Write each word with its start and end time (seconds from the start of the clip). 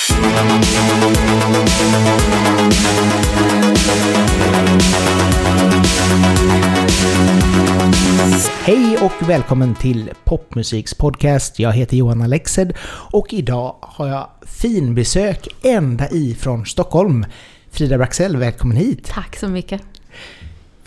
Hej 0.00 0.16
och 9.00 9.28
välkommen 9.28 9.74
till 9.74 10.10
Popmusiks 10.24 10.94
podcast. 10.94 11.58
Jag 11.58 11.72
heter 11.72 11.96
Johan 11.96 12.22
Alexed 12.22 12.76
och 13.12 13.34
idag 13.34 13.76
har 13.80 14.08
jag 14.08 14.28
finbesök 14.46 15.48
ända 15.62 16.10
ifrån 16.10 16.66
Stockholm. 16.66 17.26
Frida 17.70 17.98
Braxell, 17.98 18.36
välkommen 18.36 18.76
hit! 18.76 19.06
Tack 19.06 19.36
så 19.36 19.48
mycket. 19.48 19.82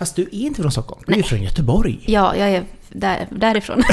Fast 0.04 0.16
du 0.16 0.22
är 0.22 0.34
inte 0.34 0.62
från 0.62 0.72
Stockholm, 0.72 1.02
du 1.08 1.20
är 1.20 1.24
från 1.24 1.44
Göteborg. 1.44 2.00
Ja, 2.06 2.36
jag 2.36 2.50
är 2.50 2.64
där, 2.90 3.28
därifrån. 3.32 3.84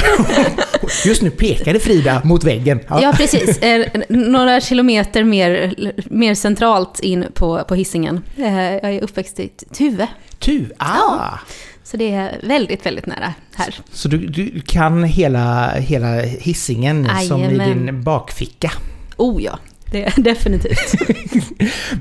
Just 1.05 1.23
nu 1.23 1.31
pekade 1.31 1.81
Frida 1.81 2.23
mot 2.25 2.45
väggen. 2.45 2.81
Ja, 2.89 3.13
precis. 3.17 3.59
Eh, 3.59 3.87
några 4.09 4.61
kilometer 4.61 5.25
mer, 5.25 5.75
mer 6.11 6.35
centralt 6.35 7.01
in 7.01 7.27
på, 7.35 7.65
på 7.69 7.75
hissingen. 7.75 8.23
Eh, 8.37 8.73
jag 8.73 8.95
är 8.95 9.01
uppväxt 9.03 9.41
i 9.41 9.49
Tuve. 9.49 10.09
Tu, 10.39 10.67
ah! 10.79 10.97
Ja. 10.97 11.39
Så 11.85 11.97
det 11.97 12.11
är 12.11 12.39
väldigt, 12.43 12.87
väldigt 12.87 13.07
nära 13.07 13.35
här. 13.55 13.81
Så 13.93 14.09
du, 14.09 14.27
du 14.27 14.61
kan 14.61 15.05
hela, 15.05 15.71
hela 15.71 16.21
hissingen 16.21 17.11
Aj, 17.11 17.27
som 17.27 17.43
i 17.43 17.59
din 17.59 18.03
bakficka? 18.03 18.73
Oh 19.17 19.43
ja, 19.43 19.59
det 19.91 20.05
är 20.05 20.15
definitivt. 20.23 20.95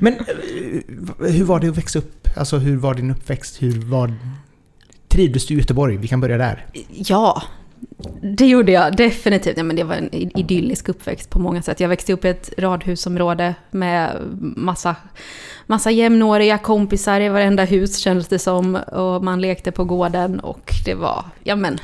men 0.00 0.14
eh, 0.14 1.32
hur 1.32 1.44
var 1.44 1.60
det 1.60 1.68
att 1.68 1.78
växa 1.78 1.98
upp? 1.98 2.28
Alltså 2.36 2.58
hur 2.58 2.76
var 2.76 2.94
din 2.94 3.10
uppväxt? 3.10 3.62
Hur 3.62 3.80
var... 3.80 4.14
Trivdes 5.08 5.46
du 5.46 5.54
i 5.54 5.58
Göteborg? 5.58 5.96
Vi 5.96 6.08
kan 6.08 6.20
börja 6.20 6.38
där. 6.38 6.66
Ja, 6.90 7.42
det 8.22 8.46
gjorde 8.46 8.72
jag 8.72 8.96
definitivt. 8.96 9.56
Ja, 9.56 9.62
men 9.62 9.76
det 9.76 9.84
var 9.84 9.94
en 9.94 10.14
idyllisk 10.14 10.88
uppväxt 10.88 11.30
på 11.30 11.38
många 11.38 11.62
sätt. 11.62 11.80
Jag 11.80 11.88
växte 11.88 12.12
upp 12.12 12.24
i 12.24 12.28
ett 12.28 12.50
radhusområde 12.58 13.54
med 13.70 14.16
massa, 14.40 14.96
massa 15.66 15.90
jämnåriga 15.90 16.58
kompisar 16.58 17.20
i 17.20 17.28
varenda 17.28 17.64
hus 17.64 17.98
kändes 17.98 18.28
det 18.28 18.38
som. 18.38 18.74
Och 18.74 19.24
man 19.24 19.40
lekte 19.40 19.72
på 19.72 19.84
gården 19.84 20.40
och 20.40 20.72
det 20.84 20.94
var, 20.94 21.24
ja 21.42 21.56
men, 21.56 21.78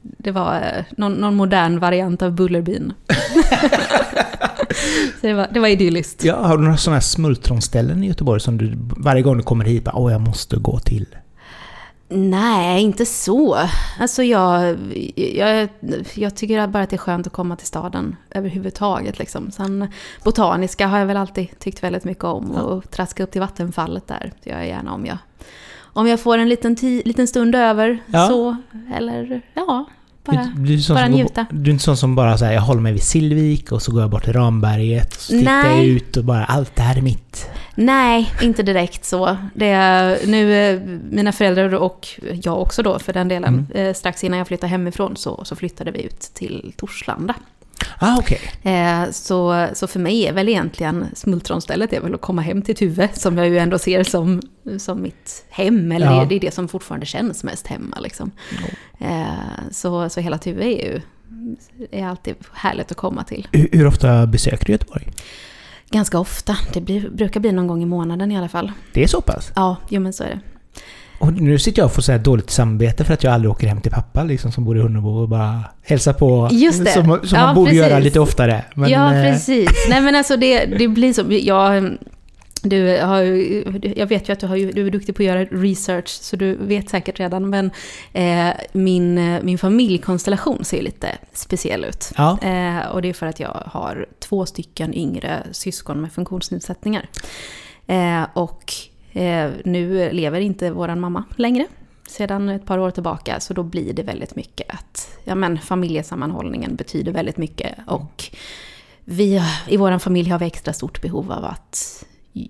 det 0.00 0.30
var 0.30 0.56
eh, 0.56 0.84
någon, 0.96 1.12
någon 1.12 1.34
modern 1.34 1.78
variant 1.78 2.22
av 2.22 2.32
Bullerbyn. 2.32 2.92
Så 5.20 5.26
det 5.26 5.34
var, 5.34 5.48
det 5.52 5.60
var 5.60 5.68
idylliskt. 5.68 6.24
Ja, 6.24 6.46
har 6.46 6.56
du 6.56 6.62
några 6.62 6.76
sådana 6.76 6.96
här 6.96 7.00
smultronställen 7.00 8.04
i 8.04 8.06
Göteborg 8.06 8.40
som 8.40 8.58
du 8.58 8.72
varje 8.96 9.22
gång 9.22 9.36
du 9.36 9.42
kommer 9.42 9.64
hit 9.64 9.84
bara, 9.84 9.96
åh 9.96 10.12
jag 10.12 10.20
måste 10.20 10.56
gå 10.56 10.78
till? 10.78 11.06
Nej, 12.10 12.82
inte 12.82 13.06
så. 13.06 13.58
Alltså 14.00 14.22
jag, 14.22 14.76
jag, 15.14 15.68
jag 16.14 16.34
tycker 16.36 16.66
bara 16.66 16.82
att 16.82 16.90
det 16.90 16.96
är 16.96 16.98
skönt 16.98 17.26
att 17.26 17.32
komma 17.32 17.56
till 17.56 17.66
staden 17.66 18.16
överhuvudtaget. 18.30 19.18
Liksom. 19.18 19.50
Sen 19.50 19.88
botaniska 20.24 20.86
har 20.86 20.98
jag 20.98 21.06
väl 21.06 21.16
alltid 21.16 21.58
tyckt 21.58 21.82
väldigt 21.82 22.04
mycket 22.04 22.24
om. 22.24 22.50
Och 22.50 22.90
traska 22.90 23.22
upp 23.22 23.30
till 23.30 23.40
vattenfallet 23.40 24.06
där. 24.06 24.32
Det 24.42 24.50
gör 24.50 24.58
jag 24.58 24.68
gärna 24.68 24.94
om 24.94 25.06
jag, 25.06 25.18
om 25.98 26.06
jag 26.06 26.20
får 26.20 26.38
en 26.38 26.48
liten, 26.48 26.76
liten 27.04 27.26
stund 27.26 27.54
över. 27.54 28.02
Ja. 28.06 28.28
Så, 28.28 28.56
eller 28.96 29.42
ja, 29.54 29.86
bara, 30.24 30.52
du, 30.56 30.76
du 30.76 30.94
bara 30.94 31.08
njuta. 31.08 31.46
Går, 31.50 31.58
du 31.58 31.70
är 31.70 31.72
inte 31.72 31.84
sån 31.84 31.96
som 31.96 32.14
bara 32.14 32.38
säger 32.38 32.52
jag 32.52 32.60
håller 32.60 32.80
mig 32.80 32.92
vid 32.92 33.02
Sillvik 33.02 33.72
och 33.72 33.82
så 33.82 33.92
går 33.92 34.00
jag 34.00 34.10
bort 34.10 34.24
till 34.24 34.32
Ramberget 34.32 35.14
och 35.14 35.20
så 35.20 35.32
tittar 35.32 35.66
jag 35.66 35.84
ut 35.84 36.16
och 36.16 36.24
bara 36.24 36.44
allt 36.44 36.76
det 36.76 36.82
här 36.82 36.96
är 36.96 37.02
mitt. 37.02 37.50
Nej, 37.74 38.32
inte 38.42 38.62
direkt 38.62 39.04
så. 39.04 39.36
Det 39.54 39.68
är, 39.68 40.18
nu, 40.26 40.54
eh, 40.54 40.80
mina 41.10 41.32
föräldrar 41.32 41.74
och 41.74 42.08
jag 42.42 42.60
också 42.60 42.82
då 42.82 42.98
för 42.98 43.12
den 43.12 43.28
delen, 43.28 43.66
mm. 43.70 43.86
Eh, 43.88 43.94
strax 43.94 44.24
innan 44.24 44.38
jag 44.38 44.46
flyttade 44.46 44.70
hemifrån 44.70 45.16
så, 45.16 45.44
så 45.44 45.56
flyttade 45.56 45.90
vi 45.90 46.02
ut 46.02 46.20
till 46.20 46.72
Torslanda. 46.76 47.34
Ah, 48.00 48.18
okay. 48.18 48.38
Eh, 48.62 49.10
så, 49.10 49.68
så 49.74 49.86
för 49.86 50.00
mig 50.00 50.26
är 50.26 50.32
väl 50.32 50.48
egentligen 50.48 51.06
smultronstället 51.14 51.92
är 51.92 52.00
väl 52.00 52.14
att 52.14 52.20
komma 52.20 52.42
hem 52.42 52.62
till 52.62 52.76
Tuve, 52.76 53.08
som 53.12 53.38
jag 53.38 53.48
ju 53.48 53.58
ändå 53.58 53.78
ser 53.78 54.04
som, 54.04 54.42
som 54.78 55.02
mitt 55.02 55.44
hem, 55.48 55.92
eller 55.92 56.06
ja. 56.06 56.20
det, 56.20 56.26
det, 56.26 56.34
är 56.34 56.40
det 56.40 56.54
som 56.54 56.68
fortfarande 56.68 57.06
känns 57.06 57.44
mest 57.44 57.66
hemma. 57.66 57.98
Liksom. 58.00 58.30
Mm. 59.00 59.70
så, 59.70 60.08
så 60.08 60.20
hela 60.20 60.38
Tuve 60.38 60.64
är 60.64 60.92
ju 60.92 61.00
är 61.90 62.06
alltid 62.06 62.34
härligt 62.52 62.90
att 62.90 62.96
komma 62.96 63.24
till. 63.24 63.48
Hur, 63.52 63.68
hur 63.72 63.86
ofta 63.86 64.26
besöker 64.26 64.66
du 64.66 64.72
Göteborg? 64.72 65.08
Ganska 65.90 66.18
ofta. 66.18 66.56
Det 66.72 66.80
blir, 66.80 67.10
brukar 67.10 67.40
bli 67.40 67.52
någon 67.52 67.66
gång 67.66 67.82
i 67.82 67.86
månaden 67.86 68.32
i 68.32 68.38
alla 68.38 68.48
fall. 68.48 68.72
Det 68.92 69.02
är 69.02 69.06
så 69.06 69.20
pass? 69.20 69.52
Ja, 69.56 69.76
jo 69.88 70.00
men 70.00 70.12
så 70.12 70.24
är 70.24 70.28
det. 70.28 70.40
Och 71.18 71.32
nu 71.32 71.58
sitter 71.58 71.82
jag 71.82 71.86
och 71.86 71.92
får 71.92 72.02
säga 72.02 72.18
dåligt 72.18 72.50
samvete 72.50 73.04
för 73.04 73.14
att 73.14 73.24
jag 73.24 73.32
aldrig 73.32 73.50
åker 73.50 73.66
hem 73.66 73.80
till 73.80 73.92
pappa 73.92 74.24
liksom, 74.24 74.52
som 74.52 74.64
bor 74.64 74.78
i 74.78 74.80
Hunnebo 74.80 75.08
och 75.08 75.28
bara 75.28 75.64
hälsar 75.82 76.12
på. 76.12 76.48
Just 76.52 76.84
det. 76.84 76.90
Som, 76.90 77.04
som 77.04 77.38
ja, 77.38 77.46
man 77.46 77.54
borde 77.54 77.70
precis. 77.70 77.86
göra 77.86 77.98
lite 77.98 78.20
oftare. 78.20 78.64
Men, 78.74 78.90
ja, 78.90 79.14
eh, 79.14 79.32
precis. 79.32 79.86
Nej 79.88 80.00
men 80.00 80.14
alltså 80.14 80.36
det, 80.36 80.64
det 80.64 80.88
blir 80.98 81.12
så. 81.12 81.24
Jag, 81.28 81.98
du 82.62 82.98
har, 83.02 83.22
jag 83.98 84.06
vet 84.06 84.28
ju 84.28 84.32
att 84.32 84.40
du, 84.40 84.46
har, 84.46 84.56
du 84.56 84.86
är 84.86 84.90
duktig 84.90 85.16
på 85.16 85.22
att 85.22 85.26
göra 85.26 85.44
research, 85.44 86.08
så 86.08 86.36
du 86.36 86.54
vet 86.54 86.90
säkert 86.90 87.20
redan. 87.20 87.50
Men 87.50 87.70
eh, 88.12 88.54
min, 88.72 89.38
min 89.42 89.58
familjkonstellation 89.58 90.64
ser 90.64 90.82
lite 90.82 91.08
speciell 91.32 91.84
ut. 91.84 92.12
Ja. 92.16 92.38
Eh, 92.42 92.86
och 92.86 93.02
det 93.02 93.08
är 93.08 93.12
för 93.12 93.26
att 93.26 93.40
jag 93.40 93.62
har 93.66 94.06
två 94.18 94.46
stycken 94.46 94.94
yngre 94.94 95.42
syskon 95.52 96.00
med 96.00 96.12
funktionsnedsättningar. 96.12 97.08
Eh, 97.86 98.22
och 98.34 98.74
Eh, 99.12 99.50
nu 99.64 100.12
lever 100.12 100.40
inte 100.40 100.70
våran 100.70 101.00
mamma 101.00 101.24
längre 101.36 101.66
sedan 102.08 102.48
ett 102.48 102.66
par 102.66 102.78
år 102.78 102.90
tillbaka. 102.90 103.40
Så 103.40 103.54
då 103.54 103.62
blir 103.62 103.92
det 103.92 104.02
väldigt 104.02 104.36
mycket 104.36 104.70
att 104.74 105.18
ja, 105.24 105.34
men, 105.34 105.58
familjesammanhållningen 105.58 106.76
betyder 106.76 107.12
väldigt 107.12 107.36
mycket. 107.36 107.74
Och 107.86 108.24
vi 109.04 109.42
i 109.68 109.76
vår 109.76 109.98
familj 109.98 110.30
har 110.30 110.38
vi 110.38 110.46
extra 110.46 110.72
stort 110.72 111.02
behov 111.02 111.32
av 111.32 111.44
att 111.44 112.04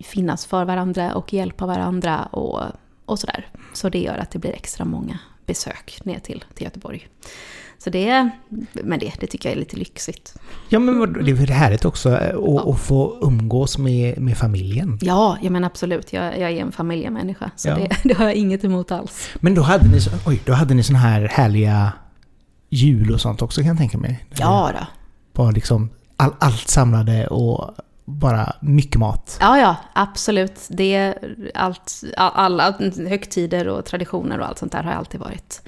finnas 0.05 0.47
för 0.47 0.65
varandra 0.65 1.15
och 1.15 1.33
hjälpa 1.33 1.67
varandra 1.67 2.25
och, 2.25 2.63
och 3.05 3.19
sådär. 3.19 3.47
Så 3.73 3.89
det 3.89 3.99
gör 3.99 4.19
att 4.19 4.31
det 4.31 4.39
blir 4.39 4.53
extra 4.53 4.85
många 4.85 5.19
besök 5.47 5.99
ner 6.05 6.19
till, 6.19 6.45
till 6.55 6.65
Göteborg. 6.65 7.09
Så 7.79 7.91
det, 7.91 8.31
men 8.73 8.99
det, 8.99 9.13
det 9.21 9.27
tycker 9.27 9.49
jag 9.49 9.57
är 9.57 9.61
lite 9.61 9.77
lyxigt. 9.77 10.35
Ja, 10.69 10.79
men 10.79 11.13
det 11.13 11.31
är 11.31 11.47
härligt 11.47 11.85
också 11.85 12.09
att, 12.09 12.33
ja. 12.33 12.71
att 12.71 12.81
få 12.81 13.19
umgås 13.23 13.79
med, 13.79 14.19
med 14.19 14.39
familjen. 14.39 14.99
Ja, 15.01 15.39
ja 15.43 15.51
men 15.51 15.65
absolut. 15.65 16.13
Jag, 16.13 16.39
jag 16.39 16.51
är 16.51 16.61
en 16.61 16.73
familjemänniska, 16.73 17.51
så 17.57 17.69
ja. 17.69 17.75
det, 17.75 17.89
det, 18.05 18.15
har 18.15 18.25
jag 18.25 18.35
inget 18.35 18.65
emot 18.65 18.93
alls. 18.93 19.31
Men 19.41 19.55
då 19.55 19.63
hade 19.63 19.89
ni, 19.89 20.01
oj, 20.27 20.43
då 20.45 20.53
hade 20.53 20.75
ni 20.75 20.83
såna 20.83 20.99
här 20.99 21.29
härliga 21.29 21.93
jul 22.69 23.15
och 23.15 23.21
sånt 23.21 23.43
också 23.43 23.61
kan 23.61 23.69
jag 23.69 23.79
tänka 23.79 23.99
mig? 23.99 24.27
Ja 24.39 24.71
då. 24.75 24.87
Bara 25.33 25.51
liksom 25.51 25.91
all, 26.17 26.35
allt 26.39 26.69
samlade 26.69 27.27
och 27.27 27.75
bara 28.05 28.53
mycket 28.61 28.97
mat. 28.97 29.39
Ja, 29.41 29.59
ja, 29.59 29.77
absolut. 29.93 30.67
Det 30.69 31.15
allt, 31.55 32.03
alla 32.17 32.75
högtider 33.09 33.69
och 33.69 33.85
traditioner 33.85 34.41
och 34.41 34.47
allt 34.47 34.59
sånt 34.59 34.73
där 34.73 34.83
har 34.83 34.93
alltid 34.93 35.21
varit 35.21 35.63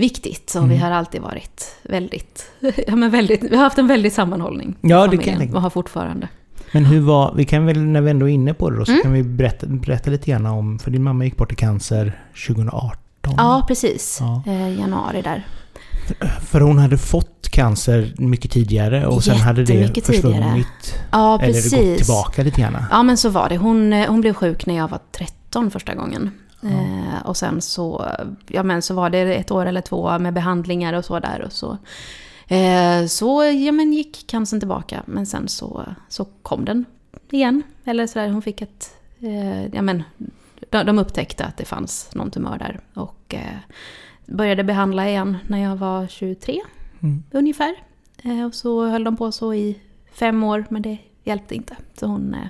viktigt. 0.00 0.52
Och 0.54 0.62
mm. 0.62 0.68
vi 0.70 0.76
har 0.76 0.90
alltid 0.90 1.20
varit 1.20 1.76
väldigt, 1.82 2.50
ja 2.86 2.96
men 2.96 3.10
väldigt, 3.10 3.42
vi 3.42 3.56
har 3.56 3.64
haft 3.64 3.78
en 3.78 3.86
väldig 3.86 4.12
sammanhållning. 4.12 4.76
Ja, 4.80 5.06
det 5.06 5.16
kan 5.16 5.40
jag 5.40 5.54
Och 5.54 5.62
har 5.62 5.70
fortfarande. 5.70 6.28
Men 6.72 6.84
hur 6.84 7.00
var, 7.00 7.34
vi 7.36 7.44
kan 7.44 7.66
väl 7.66 7.80
när 7.80 8.00
vi 8.00 8.10
ändå 8.10 8.28
är 8.28 8.32
inne 8.32 8.54
på 8.54 8.70
det 8.70 8.76
då, 8.76 8.84
så 8.84 8.92
mm. 8.92 9.02
kan 9.02 9.12
vi 9.12 9.22
berätta, 9.22 9.66
berätta 9.66 10.10
lite 10.10 10.30
grann 10.30 10.46
om, 10.46 10.78
för 10.78 10.90
din 10.90 11.02
mamma 11.02 11.24
gick 11.24 11.36
bort 11.36 11.52
i 11.52 11.56
cancer 11.56 12.20
2018. 12.46 13.34
Ja, 13.36 13.64
precis. 13.68 14.18
Ja. 14.20 14.42
Eh, 14.46 14.78
januari 14.78 15.22
där. 15.22 15.46
För 16.40 16.60
hon 16.60 16.78
hade 16.78 16.98
fått 16.98 17.48
cancer 17.50 18.14
mycket 18.18 18.50
tidigare 18.50 19.06
och 19.06 19.24
sen 19.24 19.36
hade 19.36 19.64
det 19.64 20.04
försvunnit. 20.06 20.94
Ja, 21.10 21.38
precis. 21.42 21.72
Eller 21.72 21.90
gått 21.90 21.98
tillbaka 21.98 22.42
lite 22.42 22.60
grann. 22.60 22.76
Ja, 22.90 23.02
men 23.02 23.16
så 23.16 23.28
var 23.28 23.48
det. 23.48 23.56
Hon, 23.56 23.92
eh, 23.92 24.08
hon 24.08 24.20
blev 24.20 24.34
sjuk 24.34 24.66
när 24.66 24.76
jag 24.76 24.88
var 24.88 25.00
13 25.12 25.70
första 25.70 25.94
gången. 25.94 26.30
Eh, 26.62 27.26
och 27.26 27.36
sen 27.36 27.60
så, 27.60 28.06
ja 28.46 28.62
men 28.62 28.82
så 28.82 28.94
var 28.94 29.10
det 29.10 29.18
ett 29.18 29.50
år 29.50 29.66
eller 29.66 29.80
två 29.80 30.18
med 30.18 30.34
behandlingar 30.34 30.92
och 30.92 31.04
så 31.04 31.18
där 31.18 31.42
och 31.42 31.52
så. 31.52 31.78
Eh, 32.54 33.06
så 33.06 33.44
ja 33.44 33.72
men 33.72 33.92
gick 33.92 34.26
cancern 34.26 34.60
tillbaka 34.60 35.02
men 35.06 35.26
sen 35.26 35.48
så, 35.48 35.84
så 36.08 36.24
kom 36.42 36.64
den 36.64 36.84
igen. 37.30 37.62
Eller 37.84 38.06
så 38.06 38.18
där, 38.18 38.28
hon 38.28 38.42
fick 38.42 38.62
ett, 38.62 38.94
eh, 39.20 39.74
ja 39.74 39.82
men 39.82 40.02
de, 40.70 40.86
de 40.86 40.98
upptäckte 40.98 41.44
att 41.44 41.56
det 41.56 41.64
fanns 41.64 42.10
någon 42.14 42.30
tumör 42.30 42.58
där. 42.58 42.80
Och 42.94 43.34
eh, 43.34 43.56
började 44.26 44.64
behandla 44.64 45.08
igen 45.08 45.36
när 45.46 45.58
jag 45.58 45.76
var 45.76 46.06
23 46.06 46.60
mm. 47.00 47.22
ungefär. 47.30 47.74
Eh, 48.22 48.44
och 48.44 48.54
så 48.54 48.86
höll 48.86 49.04
de 49.04 49.16
på 49.16 49.32
så 49.32 49.54
i 49.54 49.80
fem 50.12 50.44
år 50.44 50.64
men 50.70 50.82
det 50.82 50.98
hjälpte 51.24 51.54
inte. 51.54 51.76
Så 52.00 52.06
hon, 52.06 52.34
eh, 52.34 52.40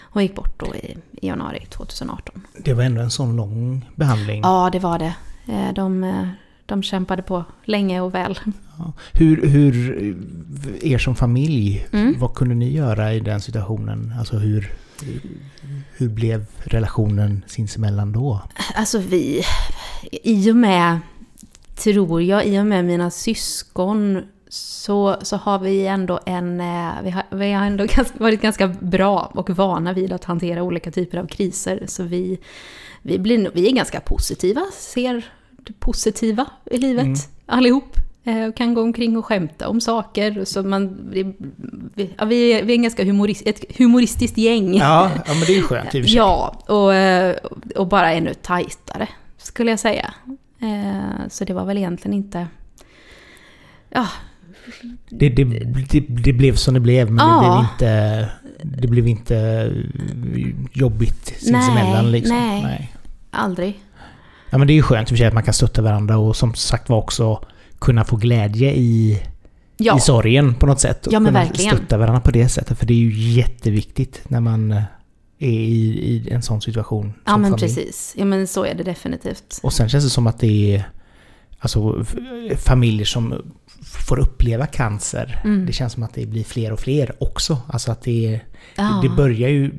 hon 0.00 0.22
gick 0.22 0.34
bort 0.34 0.60
då 0.60 0.74
i, 0.74 0.96
i 1.12 1.26
januari 1.26 1.66
2018. 1.68 2.42
Det 2.58 2.74
var 2.74 2.82
ändå 2.82 3.00
en 3.00 3.10
sån 3.10 3.36
lång 3.36 3.90
behandling. 3.94 4.40
Ja, 4.42 4.68
det 4.72 4.78
var 4.78 4.98
det. 4.98 5.14
Eh, 5.48 5.72
de, 5.74 6.04
eh, 6.04 6.28
de 6.66 6.82
kämpade 6.82 7.22
på 7.22 7.44
länge 7.64 8.00
och 8.00 8.14
väl. 8.14 8.38
Ja. 8.78 8.92
Hur, 9.12 9.46
hur, 9.46 9.98
er 10.82 10.98
som 10.98 11.14
familj, 11.14 11.86
mm. 11.92 12.14
vad 12.18 12.34
kunde 12.34 12.54
ni 12.54 12.72
göra 12.72 13.14
i 13.14 13.20
den 13.20 13.40
situationen? 13.40 14.14
Alltså 14.18 14.36
hur, 14.36 14.72
hur 15.96 16.08
blev 16.08 16.46
relationen 16.58 17.44
sinsemellan 17.46 18.12
då? 18.12 18.40
Alltså 18.74 18.98
vi, 18.98 19.42
i 20.10 20.50
och 20.50 20.56
med, 20.56 20.98
tror 21.76 22.22
jag, 22.22 22.46
i 22.46 22.58
och 22.58 22.66
med 22.66 22.84
mina 22.84 23.10
syskon 23.10 24.22
så, 24.52 25.16
så 25.22 25.36
har 25.36 25.58
vi 25.58 25.86
ändå 25.86 26.20
en, 26.26 26.60
eh, 26.60 26.92
vi 27.02 27.10
har, 27.10 27.22
vi 27.30 27.52
har 27.52 27.66
ändå 27.66 27.86
ganska, 27.96 28.18
varit 28.18 28.42
ganska 28.42 28.68
bra 28.68 29.32
och 29.34 29.50
vana 29.50 29.92
vid 29.92 30.12
att 30.12 30.24
hantera 30.24 30.62
olika 30.62 30.90
typer 30.90 31.18
av 31.18 31.26
kriser. 31.26 31.84
Så 31.86 32.02
vi, 32.02 32.38
vi, 33.02 33.18
blir, 33.18 33.50
vi 33.54 33.68
är 33.68 33.72
ganska 33.72 34.00
positiva, 34.00 34.60
ser 34.72 35.26
det 35.50 35.72
positiva 35.72 36.46
i 36.64 36.78
livet 36.78 37.04
mm. 37.04 37.18
allihop. 37.46 37.96
Eh, 38.24 38.48
och 38.48 38.56
kan 38.56 38.74
gå 38.74 38.82
omkring 38.82 39.16
och 39.16 39.26
skämta 39.26 39.68
om 39.68 39.80
saker. 39.80 40.44
Så 40.44 40.62
man, 40.62 41.10
vi, 41.10 41.34
vi, 41.94 42.14
ja, 42.18 42.24
vi, 42.24 42.52
är, 42.52 42.64
vi 42.64 42.72
är 42.72 42.76
ganska 42.76 43.04
humorist, 43.04 43.42
ett 43.46 43.78
humoristiskt 43.78 44.38
gäng. 44.38 44.74
Ja, 44.74 45.10
ja, 45.26 45.34
men 45.34 45.44
det 45.46 45.56
är 45.56 45.62
skönt 45.62 45.94
i 45.94 46.00
och 46.00 46.04
för 46.04 46.08
sig. 46.08 46.16
Ja, 46.16 46.62
och, 46.66 46.94
eh, 46.94 47.36
och 47.76 47.86
bara 47.86 48.12
ännu 48.12 48.34
tajtare, 48.34 49.08
skulle 49.36 49.70
jag 49.70 49.80
säga. 49.80 50.14
Så 51.28 51.44
det 51.44 51.52
var 51.52 51.64
väl 51.64 51.78
egentligen 51.78 52.16
inte... 52.16 52.46
Ja, 53.88 54.08
det, 55.10 55.28
det, 55.28 55.44
det, 55.90 56.00
det, 56.08 56.32
blev 56.32 56.54
som 56.54 56.74
det 56.74 56.80
blev, 56.80 57.10
men 57.10 57.26
ja. 57.26 57.66
det, 57.78 57.86
blev 57.86 57.98
inte, 57.98 58.28
det 58.62 58.88
blev 58.88 59.08
inte 59.08 59.70
jobbigt 60.72 61.26
sinsemellan. 61.26 62.10
Liksom. 62.10 62.36
nej, 62.36 62.62
nej, 62.62 62.92
aldrig. 63.30 63.80
Ja, 64.50 64.58
men 64.58 64.66
det 64.66 64.72
är 64.72 64.74
ju 64.74 64.82
skönt 64.82 65.02
i 65.02 65.04
och 65.04 65.08
för 65.08 65.16
sig 65.16 65.26
att 65.26 65.34
man 65.34 65.42
kan 65.42 65.54
stötta 65.54 65.82
varandra 65.82 66.18
och 66.18 66.36
som 66.36 66.54
sagt 66.54 66.88
var 66.88 66.98
också 66.98 67.44
kunna 67.78 68.04
få 68.04 68.16
glädje 68.16 68.72
i, 68.72 69.22
ja. 69.76 69.96
i 69.96 70.00
sorgen 70.00 70.54
på 70.54 70.66
något 70.66 70.80
sätt. 70.80 71.08
Ja, 71.10 71.20
men 71.20 71.32
kunna 71.32 71.44
verkligen. 71.44 71.76
stötta 71.76 71.98
varandra 71.98 72.20
på 72.20 72.30
det 72.30 72.48
sättet. 72.48 72.78
För 72.78 72.86
det 72.86 72.94
är 72.94 72.98
ju 72.98 73.32
jätteviktigt 73.32 74.22
när 74.28 74.40
man 74.40 74.72
är 75.38 75.48
i, 75.48 75.98
i 75.98 76.30
en 76.30 76.42
sån 76.42 76.60
situation. 76.62 77.12
Ja, 77.24 77.36
men 77.36 77.50
familj. 77.50 77.60
precis. 77.60 78.14
Ja, 78.16 78.24
men 78.24 78.46
så 78.46 78.64
är 78.64 78.74
det 78.74 78.82
definitivt. 78.82 79.60
Och 79.62 79.72
sen 79.72 79.88
känns 79.88 80.04
det 80.04 80.10
som 80.10 80.26
att 80.26 80.38
det 80.38 80.74
är 80.74 80.88
alltså, 81.62 82.04
familjer 82.56 83.06
som 83.06 83.42
får 83.82 84.18
uppleva 84.18 84.66
cancer. 84.66 85.40
Mm. 85.44 85.66
Det 85.66 85.72
känns 85.72 85.92
som 85.92 86.02
att 86.02 86.14
det 86.14 86.26
blir 86.26 86.44
fler 86.44 86.72
och 86.72 86.80
fler 86.80 87.22
också. 87.22 87.58
Alltså 87.66 87.92
att 87.92 88.02
det, 88.02 88.40
ah. 88.76 89.00
det, 89.02 89.08
börjar 89.08 89.48
ju... 89.48 89.72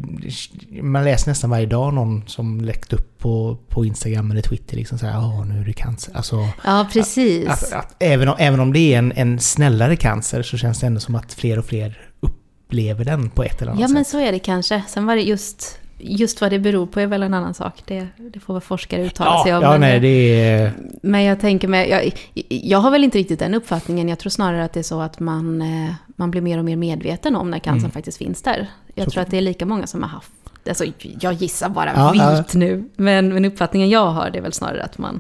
Man 0.82 1.04
läser 1.04 1.32
nästan 1.32 1.50
varje 1.50 1.66
dag 1.66 1.94
någon 1.94 2.28
som 2.28 2.62
läckt 2.62 2.94
upp 2.94 3.20
på, 3.20 3.58
på 3.70 3.86
Instagram 3.86 4.32
eller 4.32 4.42
Twitter 4.42 4.78
liksom 4.78 4.98
såhär 4.98 5.14
ja 5.14 5.44
nu 5.44 5.62
är 5.62 5.66
det 5.66 5.74
cancer. 5.74 6.16
Alltså, 6.16 6.48
ja, 6.64 6.88
precis. 6.94 7.48
Att, 7.48 7.64
att, 7.64 7.74
att, 7.74 7.96
även, 8.00 8.30
om, 8.30 8.36
även 8.40 8.60
om 8.60 8.74
det 8.74 8.94
är 8.94 8.98
en, 8.98 9.12
en 9.16 9.40
snällare 9.40 9.96
cancer 9.96 10.44
så 10.44 10.58
känns 10.58 10.80
det 10.80 10.88
ändå 10.88 11.00
som 11.00 11.16
att 11.16 11.34
fler 11.34 11.60
och 11.60 11.66
fler 11.66 12.10
upplever 12.20 13.06
den 13.06 13.30
på 13.30 13.44
ett 13.44 13.62
eller 13.62 13.72
annat 13.72 13.82
sätt. 13.82 13.90
Ja 13.90 13.94
men 13.94 14.06
så 14.06 14.20
är 14.20 14.32
det 14.32 14.40
kanske. 14.40 14.84
Sen 14.88 15.06
var 15.06 15.16
det 15.16 15.22
just 15.22 15.80
Just 16.06 16.42
vad 16.42 16.52
det 16.52 16.60
beror 16.60 16.86
på 16.86 17.00
är 17.00 17.08
väl 17.08 17.24
en 17.24 17.34
annan 17.34 17.54
sak. 17.54 17.84
Det, 17.86 18.08
det 18.18 18.40
får 18.40 18.54
väl 18.54 18.62
forskare 18.62 19.06
uttala 19.06 19.30
ja, 19.30 19.44
sig 19.44 19.56
om. 19.56 19.64
Ja, 19.64 19.72
men, 19.72 19.82
nej, 19.82 20.00
det 20.00 20.42
är... 20.42 20.72
men 21.02 21.24
jag 21.24 21.40
tänker 21.40 21.68
mig, 21.68 21.90
jag, 21.90 22.14
jag 22.50 22.78
har 22.78 22.92
väl 22.92 23.04
inte 23.04 23.18
riktigt 23.18 23.40
den 23.40 23.54
uppfattningen. 23.54 24.10
Jag 24.10 24.20
tror 24.20 24.30
snarare 24.30 24.64
att 24.64 24.74
det 24.74 24.80
är 24.80 24.84
så 24.84 25.02
att 25.02 25.20
man, 25.20 25.62
eh, 25.62 25.94
man 26.16 26.32
blir 26.32 26.42
mer 26.42 26.58
och 26.58 26.66
mer 26.66 26.76
medveten 26.76 27.36
om 27.36 27.52
när 27.52 27.60
cancern 27.60 27.80
mm. 27.80 27.92
faktiskt 27.92 28.18
finns 28.18 28.42
där. 28.42 28.68
Jag 28.96 29.06
så. 29.06 29.12
tror 29.12 29.22
att 29.22 29.32
det 29.32 29.38
är 29.38 29.42
lika 29.42 29.66
många 29.66 29.88
som 29.88 30.04
har 30.04 30.10
haft, 30.10 30.32
alltså 30.70 30.86
jag 31.22 31.34
gissar 31.34 31.70
bara 31.70 31.92
ja, 31.96 32.12
vilt 32.12 32.54
ja. 32.54 32.60
nu. 32.60 32.90
Men, 32.96 33.34
men 33.34 33.46
uppfattningen 33.46 33.90
jag 33.90 34.08
har 34.08 34.30
det 34.30 34.38
är 34.38 34.44
väl 34.44 34.54
snarare 34.54 34.84
att 34.84 34.98
man, 34.98 35.20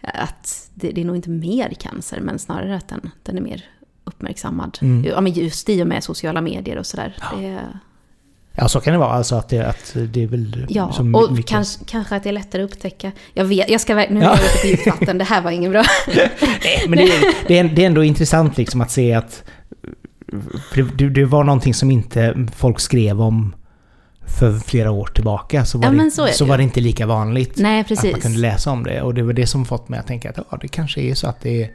att 0.00 0.70
det, 0.74 0.90
det 0.90 1.00
är 1.00 1.04
nog 1.04 1.16
inte 1.16 1.30
mer 1.30 1.70
cancer, 1.70 2.20
men 2.20 2.38
snarare 2.38 2.76
att 2.76 2.88
den, 2.88 3.10
den 3.22 3.36
är 3.36 3.42
mer 3.42 3.64
uppmärksammad. 4.04 4.78
Mm. 4.82 5.04
Ja, 5.04 5.20
men 5.20 5.32
just 5.32 5.68
i 5.68 5.82
och 5.82 5.86
med 5.86 6.04
sociala 6.04 6.40
medier 6.40 6.78
och 6.78 6.86
sådär. 6.86 7.16
Ja. 7.32 7.58
Ja, 8.58 8.68
så 8.68 8.80
kan 8.80 8.92
det 8.92 8.98
vara. 8.98 9.10
Alltså 9.10 9.36
att 9.36 9.48
det, 9.48 9.66
att 9.66 9.96
det 10.12 10.22
är 10.22 10.26
väl... 10.26 10.66
Ja, 10.68 10.92
och 11.14 11.32
mycket... 11.32 11.46
kanske, 11.46 11.84
kanske 11.86 12.16
att 12.16 12.22
det 12.22 12.28
är 12.28 12.32
lättare 12.32 12.62
att 12.62 12.70
upptäcka. 12.70 13.12
Jag 13.34 13.44
vet, 13.44 13.70
jag 13.70 13.80
ska 13.80 13.94
nu 13.94 14.00
är 14.02 14.22
jag 14.22 14.34
ute 14.34 14.58
på 14.60 14.66
djupt 14.66 14.86
vatten, 14.86 15.18
det 15.18 15.24
här 15.24 15.42
var 15.42 15.50
inget 15.50 15.70
bra. 15.70 15.82
Nej, 16.64 16.84
men 16.88 16.98
det 16.98 17.04
är, 17.04 17.34
det, 17.48 17.58
är, 17.58 17.64
det 17.64 17.82
är 17.82 17.86
ändå 17.86 18.04
intressant 18.04 18.56
liksom 18.56 18.80
att 18.80 18.90
se 18.90 19.14
att... 19.14 19.44
Det, 20.74 21.08
det 21.08 21.24
var 21.24 21.44
någonting 21.44 21.74
som 21.74 21.90
inte 21.90 22.46
folk 22.56 22.80
skrev 22.80 23.20
om 23.20 23.54
för 24.26 24.58
flera 24.58 24.90
år 24.90 25.06
tillbaka 25.06 25.64
så 25.64 25.78
var, 25.78 25.94
ja, 25.94 26.04
det, 26.04 26.10
så, 26.10 26.26
så 26.26 26.44
var 26.44 26.56
det 26.56 26.62
inte 26.62 26.80
lika 26.80 27.06
vanligt 27.06 27.52
Nej, 27.56 27.80
att 27.80 28.04
man 28.04 28.20
kunde 28.20 28.38
läsa 28.38 28.70
om 28.70 28.84
det. 28.84 29.02
Och 29.02 29.14
det 29.14 29.22
var 29.22 29.32
det 29.32 29.46
som 29.46 29.64
fått 29.64 29.88
mig 29.88 30.00
att 30.00 30.06
tänka 30.06 30.30
att 30.30 30.38
ja, 30.50 30.58
det 30.60 30.68
kanske 30.68 31.00
är 31.00 31.14
så 31.14 31.28
att 31.28 31.40
det 31.40 31.62
är... 31.62 31.70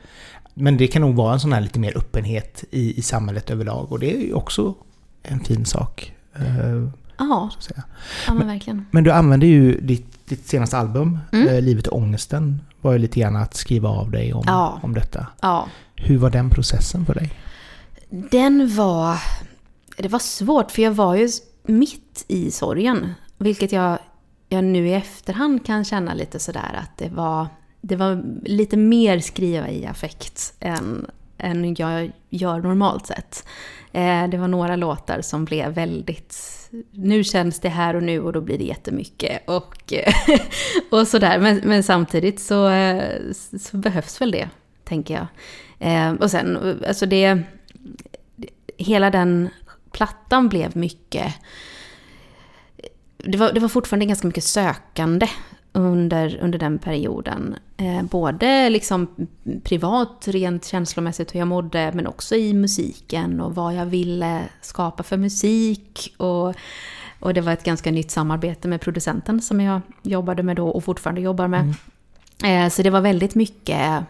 Men 0.54 0.78
det 0.78 0.88
kan 0.88 1.02
nog 1.02 1.16
vara 1.16 1.34
en 1.34 1.40
sån 1.40 1.54
här 1.54 1.62
lite 1.62 1.80
mer 1.80 1.98
öppenhet 1.98 2.64
i, 2.72 3.00
i 3.00 3.02
samhället 3.02 3.50
överlag 3.50 3.92
och 3.92 4.00
det 4.00 4.16
är 4.16 4.20
ju 4.20 4.34
också 4.34 4.76
en 5.24 5.40
fin 5.40 5.66
sak. 5.66 6.14
Uh, 6.40 6.90
ja, 7.18 7.50
ja 8.28 8.34
men 8.34 8.48
verkligen. 8.48 8.86
Men 8.92 9.04
du 9.04 9.12
använde 9.12 9.46
ju 9.46 9.82
ditt, 9.82 10.28
ditt 10.28 10.48
senaste 10.48 10.78
album, 10.78 11.20
mm. 11.32 11.48
uh, 11.48 11.62
Livet 11.62 11.88
och 11.88 11.98
ångesten, 11.98 12.62
var 12.82 12.94
ju 12.94 13.00
lite 13.00 13.20
grann 13.20 13.36
att 13.36 13.54
skriva 13.54 13.90
av 13.90 14.12
dig 14.12 14.34
om, 14.34 14.44
ja. 14.48 14.80
om 14.84 14.94
detta. 14.94 15.28
Ja. 15.42 15.68
Hur 15.96 16.18
var 16.18 16.30
den 16.30 16.50
processen 16.50 17.06
för 17.06 17.14
dig? 17.14 17.34
Den 18.10 18.76
var... 18.76 19.18
Det 19.98 20.08
var 20.08 20.20
svårt 20.20 20.72
för 20.72 20.82
jag 20.82 20.92
var 20.92 21.16
ju 21.16 21.30
mitt 21.64 22.26
i 22.28 22.52
sorgen. 22.52 23.14
Vilket 23.38 23.72
jag, 23.72 24.00
jag 24.50 24.64
nu 24.64 24.88
i 24.88 24.94
efterhand 24.94 25.66
kan 25.66 25.86
känna 25.86 26.14
lite 26.14 26.40
sådär 26.40 26.80
att 26.84 26.98
det 26.98 27.10
var, 27.10 27.48
det 27.82 27.96
var 27.96 28.24
lite 28.46 28.78
mer 28.78 29.20
skriva 29.20 29.70
i 29.70 29.86
affekt 29.86 30.54
än, 30.60 31.06
än 31.42 31.76
jag 31.78 32.12
gör 32.30 32.60
normalt 32.60 33.08
sett. 33.08 33.46
Eh, 33.92 34.28
det 34.28 34.38
var 34.38 34.48
några 34.48 34.76
låtar 34.76 35.22
som 35.22 35.46
blev 35.46 35.74
väldigt... 35.74 36.38
Nu 36.92 37.24
känns 37.24 37.60
det 37.60 37.70
här 37.70 37.96
och 37.96 38.04
nu 38.04 38.20
och 38.20 38.34
då 38.34 38.42
blir 38.42 38.58
det 38.58 38.64
jättemycket. 38.64 39.50
Och, 39.50 39.94
och 40.92 41.08
sådär. 41.08 41.40
Men, 41.40 41.62
men 41.64 41.84
samtidigt 41.84 42.40
så, 42.40 42.70
eh, 42.70 43.20
så 43.60 43.78
behövs 43.78 44.22
väl 44.22 44.32
det, 44.32 44.50
tänker 44.84 45.14
jag. 45.14 45.28
Eh, 45.80 46.14
och 46.14 46.32
sen, 46.32 46.80
alltså 46.88 47.06
det... 47.06 47.42
Hela 48.78 49.10
den 49.10 49.50
plattan 49.92 50.50
blev 50.50 50.78
mycket... 50.78 51.34
Det 53.18 53.38
var, 53.38 53.52
det 53.54 53.60
var 53.60 53.70
fortfarande 53.70 54.06
ganska 54.06 54.28
mycket 54.28 54.44
sökande 54.44 55.28
under, 55.74 56.40
under 56.42 56.60
den 56.60 56.80
perioden. 56.80 57.56
Eh, 57.78 58.04
både 58.04 58.70
liksom 58.70 59.08
privat, 59.64 60.28
rent 60.28 60.66
känslomässigt 60.66 61.36
hur 61.36 61.40
jag 61.40 61.48
mådde, 61.48 61.92
men 61.94 62.08
också 62.08 62.36
i 62.36 62.54
musiken 62.54 63.42
och 63.42 63.56
vad 63.56 63.76
jag 63.76 63.86
ville 63.86 64.44
skapa 64.62 65.04
för 65.04 65.18
musik. 65.18 66.14
Och, 66.18 66.56
och 67.20 67.34
det 67.34 67.42
var 67.42 67.52
ett 67.52 67.64
ganska 67.64 67.92
nytt 67.92 68.12
samarbete 68.12 68.68
med 68.68 68.82
producenten 68.82 69.42
som 69.42 69.62
jag 69.62 69.82
jobbade 70.02 70.44
med 70.44 70.56
då 70.56 70.68
och 70.68 70.84
fortfarande 70.84 71.22
jobbar 71.22 71.48
med. 71.48 71.74
Mm. 72.42 72.66
Eh, 72.66 72.70
så 72.70 72.82
det 72.82 72.90
var 72.90 73.02
väldigt 73.02 73.36
mycket, 73.36 74.04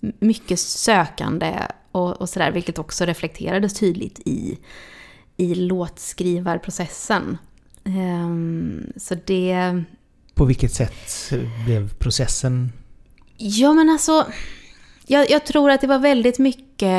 mycket 0.00 0.60
sökande 0.60 1.54
och, 1.92 2.20
och 2.20 2.28
sådär, 2.28 2.50
vilket 2.50 2.78
också 2.78 3.04
reflekterades 3.04 3.74
tydligt 3.74 4.20
i, 4.24 4.58
i 5.36 5.54
låtskrivarprocessen. 5.54 7.38
Eh, 7.84 8.28
så 8.96 9.14
det 9.24 9.84
på 10.38 10.44
vilket 10.44 10.72
sätt 10.72 11.32
blev 11.64 11.94
processen? 11.94 12.72
Ja, 13.36 13.72
men 13.72 13.90
alltså... 13.90 14.26
Jag, 15.06 15.30
jag 15.30 15.46
tror 15.46 15.70
att 15.70 15.80
det 15.80 15.86
var 15.86 15.98
väldigt 15.98 16.38
mycket 16.38 16.92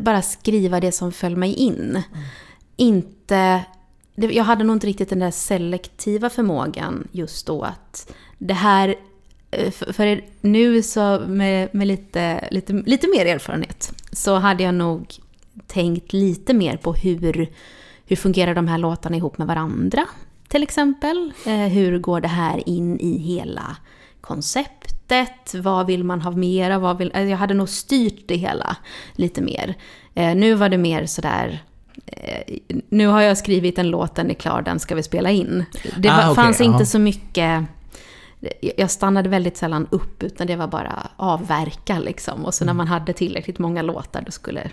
bara 0.00 0.22
skriva 0.22 0.80
det 0.80 0.92
som 0.92 1.12
föll 1.12 1.36
mig 1.36 1.54
in. 1.54 1.74
Mm. 1.74 2.02
Inte... 2.76 3.64
Jag 4.14 4.44
hade 4.44 4.64
nog 4.64 4.76
inte 4.76 4.86
riktigt 4.86 5.08
den 5.08 5.18
där 5.18 5.30
selektiva 5.30 6.30
förmågan 6.30 7.08
just 7.12 7.46
då 7.46 7.62
att 7.62 8.12
det 8.38 8.54
här... 8.54 8.94
Eh, 9.50 9.70
för, 9.70 9.92
för 9.92 10.20
nu 10.40 10.82
så 10.82 11.20
med, 11.28 11.74
med 11.74 11.86
lite, 11.86 12.48
lite, 12.50 12.72
lite 12.72 13.06
mer 13.08 13.26
erfarenhet 13.26 13.92
så 14.12 14.34
hade 14.34 14.62
jag 14.62 14.74
nog 14.74 15.14
tänkt 15.66 16.12
lite 16.12 16.54
mer 16.54 16.76
på 16.76 16.92
hur, 16.92 17.52
hur 18.06 18.16
fungerar 18.16 18.54
de 18.54 18.68
här 18.68 18.78
låtarna 18.78 19.16
ihop 19.16 19.38
med 19.38 19.46
varandra 19.46 20.06
till 20.56 20.62
exempel. 20.62 21.32
Eh, 21.46 21.52
hur 21.52 21.98
går 21.98 22.20
det 22.20 22.28
här 22.28 22.68
in 22.68 23.00
i 23.00 23.18
hela 23.18 23.76
konceptet? 24.20 25.54
Vad 25.54 25.86
vill 25.86 26.04
man 26.04 26.20
ha 26.20 26.30
mer 26.30 26.70
av? 26.70 26.82
Vad 26.82 26.98
vill, 26.98 27.12
alltså 27.14 27.30
jag 27.30 27.36
hade 27.36 27.54
nog 27.54 27.68
styrt 27.68 28.28
det 28.28 28.36
hela 28.36 28.76
lite 29.12 29.42
mer. 29.42 29.74
Eh, 30.14 30.34
nu 30.34 30.54
var 30.54 30.68
det 30.68 30.78
mer 30.78 31.06
sådär 31.06 31.62
eh, 32.06 32.56
nu 32.88 33.06
har 33.06 33.20
jag 33.20 33.38
skrivit 33.38 33.78
en 33.78 33.88
låt, 33.88 34.14
den 34.14 34.30
är 34.30 34.34
klar, 34.34 34.62
den 34.62 34.78
ska 34.78 34.94
vi 34.94 35.02
spela 35.02 35.30
in. 35.30 35.64
Det 35.96 36.08
ah, 36.08 36.30
okay, 36.30 36.44
fanns 36.44 36.60
inte 36.60 36.86
så 36.86 36.98
mycket... 36.98 37.64
Jag 38.76 38.90
stannade 38.90 39.28
väldigt 39.28 39.56
sällan 39.56 39.86
upp, 39.90 40.22
utan 40.22 40.46
det 40.46 40.56
var 40.56 40.68
bara 40.68 41.08
avverka 41.16 41.98
liksom. 41.98 42.44
Och 42.44 42.54
så 42.54 42.64
när 42.64 42.70
mm. 42.70 42.76
man 42.76 42.88
hade 42.88 43.12
tillräckligt 43.12 43.58
många 43.58 43.82
låtar, 43.82 44.22
då, 44.26 44.32
skulle, 44.32 44.70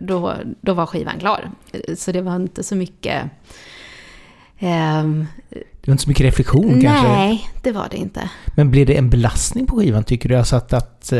då, 0.00 0.34
då 0.60 0.74
var 0.74 0.86
skivan 0.86 1.18
klar. 1.18 1.50
Så 1.96 2.12
det 2.12 2.20
var 2.20 2.36
inte 2.36 2.62
så 2.62 2.76
mycket 2.76 3.30
Um, 4.60 5.26
det 5.50 5.90
var 5.90 5.92
inte 5.92 6.04
så 6.04 6.10
mycket 6.10 6.26
reflektion 6.26 6.72
nej, 6.72 6.82
kanske? 6.82 7.08
Nej, 7.08 7.50
det 7.62 7.72
var 7.72 7.88
det 7.90 7.96
inte. 7.96 8.30
Men 8.54 8.70
blir 8.70 8.86
det 8.86 8.96
en 8.96 9.10
belastning 9.10 9.66
på 9.66 9.76
skivan 9.76 10.04
tycker 10.04 10.28
du? 10.28 10.36
Alltså 10.36 10.56
att, 10.56 10.72
att 10.72 11.10
uh, 11.12 11.18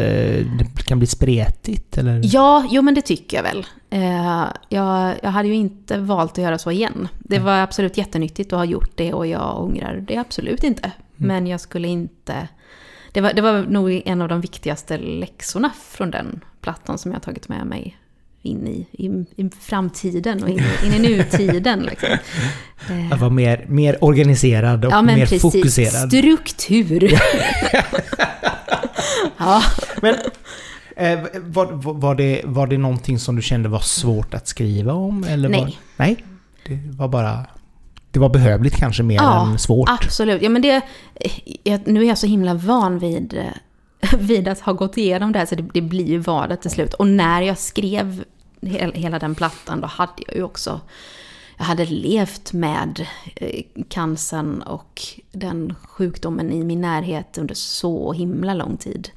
det 0.59 0.83
kan 0.87 0.99
bli 0.99 1.07
spretigt? 1.07 1.99
Eller? 1.99 2.21
Ja, 2.25 2.67
jo 2.71 2.83
men 2.83 2.95
det 2.95 3.03
tycker 3.03 3.37
jag 3.37 3.45
väl. 3.45 3.67
Uh, 3.95 4.47
jag, 4.69 5.15
jag 5.23 5.31
hade 5.31 5.49
ju 5.49 5.55
inte 5.55 5.99
valt 5.99 6.33
att 6.33 6.45
göra 6.45 6.59
så 6.59 6.71
igen. 6.71 7.09
Det 7.19 7.39
var 7.39 7.59
absolut 7.59 7.99
jättenyttigt 7.99 8.53
att 8.53 8.59
ha 8.59 8.65
gjort 8.65 8.93
det 8.95 9.13
och 9.13 9.27
jag 9.27 9.63
ångrar 9.63 10.05
det 10.09 10.17
absolut 10.17 10.65
inte. 10.65 10.85
Mm. 10.85 11.29
Men 11.29 11.47
jag 11.47 11.61
skulle 11.61 11.89
inte... 11.89 12.49
det, 13.13 13.21
var, 13.21 13.33
det 13.33 13.43
var 13.43 13.63
nog 13.63 14.03
en 14.05 14.23
av 14.23 14.29
de 14.29 14.41
viktigaste 14.41 14.99
läxorna 14.99 15.71
från 15.89 16.11
den 16.11 16.41
plattan 16.61 16.99
som 16.99 17.13
jag 17.13 17.23
tagit 17.23 17.49
med 17.49 17.67
mig 17.67 17.97
in 18.47 18.67
i, 18.67 18.87
i, 18.93 19.07
i 19.45 19.51
framtiden 19.61 20.43
och 20.43 20.49
in, 20.49 20.63
in 20.85 20.93
i 20.93 20.99
nutiden. 20.99 21.83
Liksom. 21.83 22.09
Att 23.13 23.21
vara 23.21 23.31
mer, 23.31 23.65
mer 23.69 24.05
organiserad 24.05 24.85
och 24.85 24.93
ja, 24.93 25.03
mer 25.03 25.17
precis. 25.17 25.43
fokuserad. 25.43 26.09
Struktur. 26.09 27.13
ja. 29.39 29.63
Men 30.03 30.15
eh, 30.97 31.19
var, 31.43 31.67
var, 31.93 32.15
det, 32.15 32.41
var 32.45 32.67
det 32.67 32.79
någonting 32.79 33.19
som 33.19 33.37
du 33.37 33.43
kände 33.43 33.69
var 33.69 33.81
svårt 33.81 34.35
att 34.35 34.49
skriva 34.49 34.93
om? 34.93 35.25
Eller 35.25 35.49
Nej. 35.49 35.61
Var, 35.61 35.73
nej, 35.97 36.25
det 36.67 36.81
var 36.97 37.09
bara... 37.09 37.47
Det 38.11 38.21
var 38.21 38.29
behövligt 38.29 38.77
kanske 38.77 39.03
mer 39.03 39.17
Ja, 39.17 39.47
än 39.47 39.59
svårt. 39.59 39.89
Absolut. 39.89 40.43
Ja, 40.43 40.49
men 40.49 40.63
det, 40.63 40.83
jag, 41.63 41.87
nu 41.87 42.03
är 42.03 42.09
jag 42.09 42.19
så 42.19 42.27
himla 42.27 42.55
van 42.55 42.99
vid, 42.99 43.35
eh, 43.35 44.19
vid 44.19 44.49
att 44.49 44.61
ha 44.61 44.73
gått 44.73 44.97
igenom 44.97 45.33
det 45.33 45.39
här, 45.39 45.47
så 45.47 45.55
det, 45.55 45.69
det 45.75 45.81
blir 45.81 46.07
ju 46.07 46.19
vardag 46.19 46.63
till 46.63 46.71
slut. 46.71 46.95
Och 46.95 47.07
när 47.07 47.43
jag 47.43 47.59
skrev 47.59 48.25
hela, 48.67 49.19
den 49.19 49.35
plattan, 49.35 49.81
då 49.81 49.87
hade 49.87 50.23
jag 50.27 50.37
ju 50.37 50.43
också... 50.43 50.81
Jag 51.59 51.65
hade 51.65 51.87
levt 51.87 52.53
med 52.53 53.07
eh, 53.37 53.65
cancern 53.89 54.63
och 54.63 55.03
den 55.33 55.75
sjukdomen 55.85 56.53
i 56.53 56.65
min 56.65 56.81
närhet 56.81 57.39
under 57.39 57.55
så 57.55 58.13
himla 58.13 58.55
lång 58.55 58.77
tid. 58.77 59.11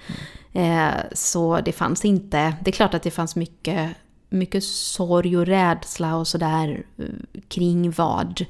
Eh, 0.54 0.90
så 1.14 1.62
det 1.66 1.72
fanns 1.72 2.06
inte... 2.06 2.54
Det 2.62 2.70
är 2.70 2.72
klart 2.72 2.94
att 2.94 3.04
det 3.04 3.12
fanns 3.12 3.36
mycket, 3.36 3.92
mycket 4.30 4.64
sorg 4.64 5.38
och 5.38 5.46
rädsla 5.46 6.16
och 6.16 6.28
sådär 6.28 6.84
eh, 6.98 7.42
kring 7.48 7.92
vad 7.92 8.46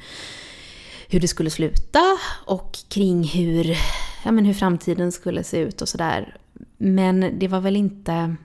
hur 1.09 1.19
det 1.19 1.27
skulle 1.27 1.49
sluta 1.49 2.17
och 2.45 2.77
kring 2.89 3.23
hur, 3.23 3.77
ja, 4.25 4.31
men 4.31 4.45
hur 4.45 4.53
framtiden 4.53 5.11
skulle 5.11 5.43
se 5.43 5.57
ut 5.57 5.81
och 5.81 5.89
sådär. 5.89 6.37
Men 6.77 7.39
det 7.39 7.47
var 7.47 7.59
väl 7.59 7.75
inte... 7.75 8.35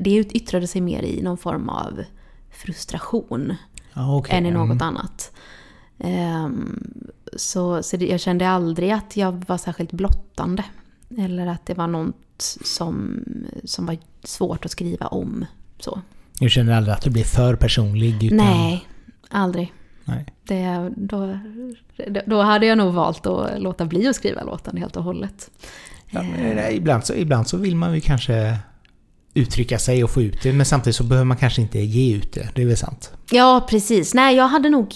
Det 0.00 0.10
yttrade 0.10 0.66
sig 0.66 0.80
mer 0.80 1.02
i 1.02 1.22
någon 1.22 1.38
form 1.38 1.68
av 1.68 2.04
frustration 2.50 3.54
Ja, 3.94 4.16
okej. 4.16 4.38
än 4.38 4.46
i 4.46 4.50
något 4.50 4.64
Mm. 4.70 4.82
annat. 4.82 5.32
Ehm, 5.98 6.82
så 7.36 7.82
så 7.82 7.96
det, 7.96 8.06
jag 8.06 8.20
kände 8.20 8.48
aldrig 8.48 8.90
att 8.90 9.16
jag 9.16 9.44
var 9.48 9.58
särskilt 9.58 9.92
blottande. 9.92 10.64
Eller 11.18 11.46
att 11.46 11.66
det 11.66 11.74
var 11.74 11.86
något 11.86 12.14
som, 12.64 13.24
som 13.64 13.86
var 13.86 13.96
svårt 14.24 14.64
att 14.64 14.70
skriva 14.70 15.06
om. 15.06 15.44
Så. 15.78 16.00
Du 16.38 16.50
känner 16.50 16.72
aldrig 16.76 16.94
att 16.94 17.02
du 17.02 17.10
blir 17.10 17.24
för 17.24 17.56
personlig? 17.56 18.22
Utan, 18.24 18.36
Nej, 18.36 18.86
aldrig. 19.28 19.72
nej. 20.04 20.26
Det, 20.44 20.90
då, 20.96 21.38
då 22.26 22.42
hade 22.42 22.66
jag 22.66 22.78
nog 22.78 22.94
valt 22.94 23.26
att 23.26 23.60
låta 23.62 23.84
bli 23.86 24.08
att 24.08 24.16
skriva 24.16 24.42
låten 24.44 24.76
helt 24.76 24.96
och 24.96 25.04
hållet. 25.04 25.50
Ja, 26.10 26.22
nej, 26.22 26.76
ibland, 26.76 27.04
så, 27.04 27.14
ibland 27.14 27.48
så 27.48 27.56
vill 27.56 27.76
man 27.76 27.94
ju 27.94 28.00
kanske 28.00 28.56
uttrycka 29.34 29.78
sig 29.78 30.04
och 30.04 30.10
få 30.10 30.22
ut 30.22 30.42
det, 30.42 30.52
men 30.52 30.66
samtidigt 30.66 30.96
så 30.96 31.04
behöver 31.04 31.24
man 31.24 31.36
kanske 31.36 31.62
inte 31.62 31.78
ge 31.78 32.16
ut 32.16 32.32
det. 32.32 32.48
Det 32.54 32.62
är 32.62 32.66
väl 32.66 32.76
sant? 32.76 33.12
Ja, 33.30 33.66
precis. 33.68 34.14
Nej, 34.14 34.36
jag 34.36 34.48
hade 34.48 34.68
nog... 34.68 34.94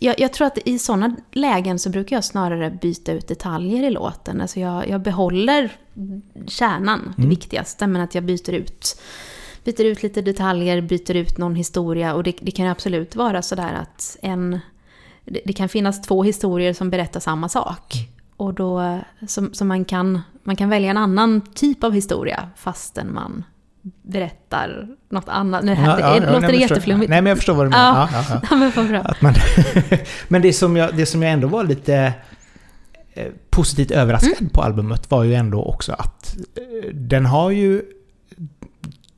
Jag, 0.00 0.20
jag 0.20 0.32
tror 0.32 0.46
att 0.46 0.58
i 0.64 0.78
sådana 0.78 1.16
lägen 1.32 1.78
så 1.78 1.90
brukar 1.90 2.16
jag 2.16 2.24
snarare 2.24 2.70
byta 2.70 3.12
ut 3.12 3.28
detaljer 3.28 3.82
i 3.82 3.90
låten. 3.90 4.40
Alltså 4.40 4.60
jag, 4.60 4.88
jag 4.88 5.02
behåller 5.02 5.72
kärnan, 6.46 7.14
det 7.16 7.26
viktigaste, 7.26 7.86
men 7.86 8.02
att 8.02 8.14
jag 8.14 8.24
byter 8.24 8.50
ut, 8.50 9.00
byter 9.64 9.84
ut 9.84 10.02
lite 10.02 10.22
detaljer, 10.22 10.80
byter 10.80 11.16
ut 11.16 11.38
någon 11.38 11.54
historia. 11.54 12.14
Och 12.14 12.22
det, 12.22 12.36
det 12.40 12.50
kan 12.50 12.66
absolut 12.66 13.16
vara 13.16 13.42
sådär 13.42 13.72
att 13.72 14.16
en... 14.22 14.60
Det, 15.24 15.40
det 15.44 15.52
kan 15.52 15.68
finnas 15.68 16.02
två 16.02 16.22
historier 16.22 16.72
som 16.72 16.90
berättar 16.90 17.20
samma 17.20 17.48
sak. 17.48 17.94
Och 18.36 18.54
då, 18.54 19.00
så, 19.28 19.48
så 19.52 19.64
man, 19.64 19.84
kan, 19.84 20.20
man 20.44 20.56
kan 20.56 20.68
välja 20.68 20.90
en 20.90 20.96
annan 20.96 21.40
typ 21.40 21.84
av 21.84 21.92
historia 21.92 22.48
fastän 22.56 23.14
man 23.14 23.44
berättar 24.02 24.88
något 25.08 25.28
annat. 25.28 25.64
Nu, 25.64 25.74
det, 25.74 25.80
Ja, 25.80 26.00
ja, 26.00 26.06
det 26.10 26.14
ja, 26.14 26.14
låter 26.14 26.20
nej, 26.20 26.40
men 26.40 26.42
jag 26.42 26.42
förstår- 26.50 26.60
jätteflummigt. 26.60 27.10
Nej, 27.10 27.22
men 27.22 27.28
jag 27.30 27.38
förstår 27.38 27.54
vad 27.54 27.66
du 27.66 27.70
menar. 27.70 28.08
Ja. 28.12 28.40
Ja, 28.50 28.56
men 28.56 28.88
bra. 28.88 28.98
Att 29.00 29.22
man, 29.22 29.34
men 30.28 30.42
det 30.42 30.52
som, 30.52 30.76
jag, 30.76 30.96
det 30.96 31.06
som 31.06 31.22
jag 31.22 31.32
ändå 31.32 31.48
var 31.48 31.64
lite 31.64 32.12
eh, 33.12 33.26
positivt 33.50 33.90
överraskad 33.90 34.36
Mm. 34.40 34.50
på 34.50 34.62
albumet 34.62 35.10
var 35.10 35.24
ju 35.24 35.34
ändå 35.34 35.64
också 35.64 35.92
att 35.92 36.36
eh, 36.56 36.94
den 36.94 37.26
har 37.26 37.50
ju 37.50 37.82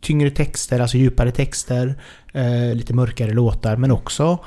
tyngre 0.00 0.30
texter, 0.30 0.80
alltså 0.80 0.96
djupare 0.96 1.30
texter, 1.30 2.00
eh, 2.32 2.74
lite 2.74 2.94
mörkare 2.94 3.32
låtar, 3.32 3.76
men 3.76 3.90
också 3.90 4.38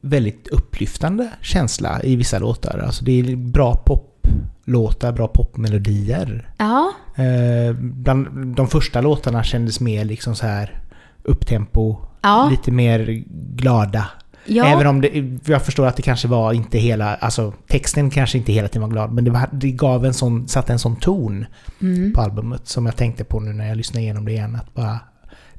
väldigt 0.00 0.48
upplyftande 0.48 1.28
känsla 1.40 2.02
i 2.02 2.16
vissa 2.16 2.38
låtar. 2.38 2.78
Alltså 2.86 3.04
det 3.04 3.20
är 3.20 3.36
bra 3.36 3.74
poplåtar, 4.22 5.12
bra 5.12 5.28
popmelodier. 5.28 6.48
Ja, 6.58 6.92
Eh, 7.16 7.72
bland 7.80 8.46
de 8.56 8.68
första 8.68 9.00
låtarna 9.00 9.42
kändes 9.44 9.80
mer 9.80 10.04
liksom 10.04 10.34
så 10.34 10.46
här 10.46 10.80
upptempo, 11.22 11.96
ja, 12.22 12.48
lite 12.50 12.70
mer 12.70 13.24
glada. 13.56 14.06
ja. 14.44 14.64
Även 14.66 14.86
om 14.86 15.00
det, 15.00 15.38
jag 15.46 15.62
förstår 15.62 15.86
att 15.86 15.96
det 15.96 16.02
kanske 16.02 16.28
var 16.28 16.52
inte 16.52 16.78
hela, 16.78 17.14
alltså 17.14 17.52
texten 17.68 18.10
kanske 18.10 18.38
inte 18.38 18.52
hela 18.52 18.68
tiden 18.68 18.82
var 18.82 18.88
glad, 18.88 19.12
men 19.12 19.24
det, 19.24 19.30
var, 19.30 19.48
det 19.52 19.70
gav 19.70 20.04
en 20.06 20.14
sån, 20.14 20.48
satte 20.48 20.72
en 20.72 20.78
sån 20.78 20.96
ton 20.96 21.46
Mm. 21.80 22.12
på 22.12 22.20
albumet 22.20 22.68
som 22.68 22.86
jag 22.86 22.96
tänkte 22.96 23.24
på 23.24 23.40
nu 23.40 23.52
när 23.52 23.68
jag 23.68 23.76
lyssnade 23.76 24.02
igenom 24.02 24.24
det 24.24 24.32
igen. 24.32 24.56
Att 24.56 24.74
bara, 24.74 25.00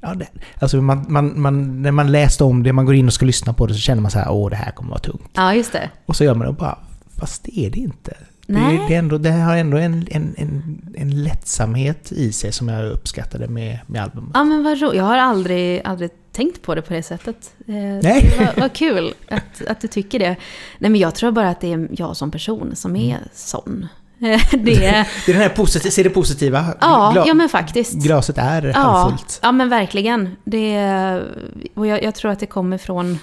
ja, 0.01 0.13
det, 0.15 0.27
alltså 0.59 0.81
man, 0.81 1.05
man, 1.09 1.41
man, 1.41 1.81
när 1.81 1.91
man 1.91 2.11
läste 2.11 2.43
om 2.43 2.63
det, 2.63 2.73
man 2.73 2.85
går 2.85 2.95
in 2.95 3.07
och 3.07 3.13
ska 3.13 3.25
lyssna 3.25 3.53
på 3.53 3.65
det 3.67 3.73
så 3.73 3.79
känner 3.79 4.01
man 4.01 4.11
så 4.11 4.19
här, 4.19 4.31
åh 4.31 4.49
det 4.49 4.55
här 4.55 4.71
kommer 4.71 4.89
vara 4.89 4.99
tungt. 4.99 5.29
ja, 5.33 5.53
just 5.55 5.73
det. 5.73 5.89
Och 6.05 6.15
så 6.15 6.23
gör 6.23 6.35
man 6.35 6.41
det 6.45 6.49
och 6.49 6.55
bara, 6.55 6.77
fast 7.19 7.43
det 7.43 7.59
är 7.59 7.69
det 7.69 7.79
inte. 7.79 8.13
Det, 8.47 8.53
Nej. 8.53 8.85
det, 8.87 8.95
är 8.95 8.99
ändå, 8.99 9.17
det 9.17 9.31
har 9.31 9.55
ändå 9.57 9.77
en, 9.77 10.07
en, 10.11 10.35
en, 10.37 10.81
en 10.97 11.23
lättsamhet 11.23 12.11
i 12.11 12.31
sig 12.31 12.51
som 12.51 12.69
jag 12.69 12.91
uppskattade 12.91 13.47
med, 13.47 13.79
med 13.87 14.03
albumet. 14.03 14.31
Ja, 14.33 14.43
men 14.43 14.63
vad 14.63 14.81
roligt. 14.81 14.97
Jag 14.97 15.03
har 15.03 15.17
aldrig, 15.17 15.81
aldrig 15.85 16.09
tänkt 16.31 16.61
på 16.61 16.75
det 16.75 16.81
på 16.81 16.93
det 16.93 17.03
sättet. 17.03 17.53
Eh, 17.67 17.73
Nej. 18.03 18.33
Vad, 18.39 18.57
vad 18.57 18.73
kul 18.73 19.13
att, 19.29 19.61
att 19.67 19.81
du 19.81 19.87
tycker 19.87 20.19
det. 20.19 20.35
Nej, 20.79 20.91
men 20.91 20.95
jag 21.01 21.15
tror 21.15 21.31
bara 21.31 21.49
att 21.49 21.61
det 21.61 21.73
är 21.73 21.87
jag 21.91 22.17
som 22.17 22.31
person 22.31 22.71
som 22.75 22.95
är 22.95 23.17
sån. 23.33 23.87
Eh, 24.19 24.41
Det 24.51 24.85
är, 24.85 25.07
Det 25.25 25.31
är 25.31 25.33
den 25.33 25.41
här 25.41 25.49
positiva, 25.49 25.91
se 25.91 26.03
det 26.03 26.09
positiva. 26.09 26.65
ja, 26.81 27.11
Gla- 27.15 27.23
ja, 27.27 27.33
men 27.33 27.49
faktiskt. 27.49 27.93
Glaset 27.93 28.37
är 28.37 28.63
Ja, 28.75 28.79
halvfullt. 28.79 29.39
ja 29.43 29.51
men 29.51 29.69
verkligen. 29.69 30.35
Det, 30.43 30.77
och 31.73 31.87
jag, 31.87 32.03
jag 32.03 32.15
tror 32.15 32.31
att 32.31 32.39
det 32.39 32.45
kommer 32.45 32.77
från... 32.77 33.19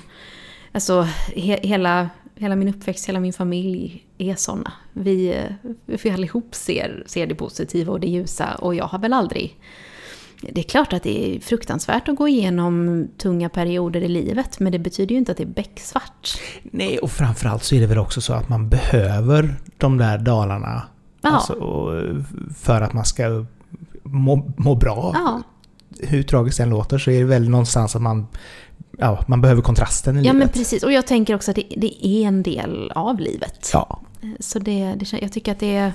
Alltså, 0.72 1.08
he, 1.36 1.58
hela, 1.62 2.08
hela 2.40 2.56
min 2.56 2.68
uppväxt, 2.68 3.08
hela 3.08 3.20
min 3.20 3.32
familj 3.32 4.06
är 4.18 4.34
såna. 4.34 4.72
Vi, 4.92 5.46
vi 5.84 6.10
allihop 6.10 6.54
ser, 6.54 7.02
ser 7.06 7.26
det 7.26 7.34
positiva 7.34 7.92
och 7.92 8.00
det 8.00 8.06
ljusa. 8.06 8.54
Och 8.54 8.74
jag 8.74 8.84
har 8.84 8.98
väl 8.98 9.12
aldrig... 9.12 9.56
Det 10.52 10.60
är 10.60 10.64
klart 10.64 10.92
att 10.92 11.02
det 11.02 11.36
är 11.36 11.40
fruktansvärt 11.40 12.08
att 12.08 12.16
gå 12.16 12.28
igenom 12.28 13.08
tunga 13.18 13.48
perioder 13.48 14.00
i 14.00 14.08
livet. 14.08 14.60
Men 14.60 14.72
det 14.72 14.78
betyder 14.78 15.12
ju 15.12 15.18
inte 15.18 15.32
att 15.32 15.38
det 15.38 15.44
är 15.44 15.46
becksvart. 15.46 16.28
Nej, 16.62 16.98
och 16.98 17.10
framförallt 17.10 17.64
så 17.64 17.74
är 17.74 17.80
det 17.80 17.86
väl 17.86 17.98
också 17.98 18.20
så 18.20 18.32
att 18.32 18.48
man 18.48 18.68
behöver 18.68 19.54
de 19.78 19.98
där 19.98 20.18
dalarna. 20.18 20.82
Ja. 21.20 21.30
Alltså, 21.30 21.54
för 22.56 22.80
att 22.80 22.92
man 22.92 23.04
ska 23.04 23.44
må, 24.02 24.52
må 24.56 24.74
bra. 24.74 25.10
Ja, 25.14 25.42
Hur 25.98 26.22
tragiskt 26.22 26.58
det 26.58 26.62
än 26.62 26.70
låter 26.70 26.98
så 26.98 27.10
är 27.10 27.18
det 27.18 27.24
väl 27.24 27.48
någonstans 27.48 27.96
att 27.96 28.02
man, 28.02 28.26
ja, 29.00 29.24
man 29.26 29.40
behöver 29.40 29.62
kontrasten 29.62 30.16
i 30.16 30.22
ja 30.22 30.32
men 30.32 30.40
livet. 30.40 30.54
precis. 30.54 30.82
Och 30.82 30.92
jag 30.92 31.06
tänker 31.06 31.34
också 31.34 31.50
att 31.50 31.54
det, 31.54 31.66
det 31.76 32.06
är 32.06 32.26
en 32.26 32.42
del 32.42 32.92
av 32.94 33.20
livet. 33.20 33.70
Ja, 33.72 34.00
Så 34.40 34.58
det, 34.58 34.94
det, 34.96 35.12
jag 35.22 35.32
tycker 35.32 35.52
att 35.52 35.60
det 35.60 35.76
är, 35.76 35.92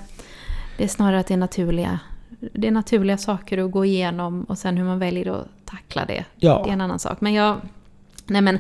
det 0.77 0.83
är 0.83 0.87
snarare 0.87 1.19
att 1.19 1.27
det 1.27 1.33
är 1.33 1.37
naturliga, 1.37 1.99
det 2.53 2.67
är 2.67 2.71
naturliga 2.71 3.17
saker 3.17 3.57
att 3.57 3.71
gå 3.71 3.85
igenom 3.85 4.43
och 4.43 4.57
sen 4.57 4.77
hur 4.77 4.85
man 4.85 4.99
väljer 4.99 5.39
att 5.39 5.47
tackla 5.65 6.05
det. 6.05 6.25
Ja. 6.35 6.61
Det 6.63 6.69
är 6.69 6.73
en 6.73 6.81
annan 6.81 6.99
sak. 6.99 7.21
Men 7.21 7.33
jag... 7.33 7.57
Nej 8.27 8.41
men, 8.41 8.59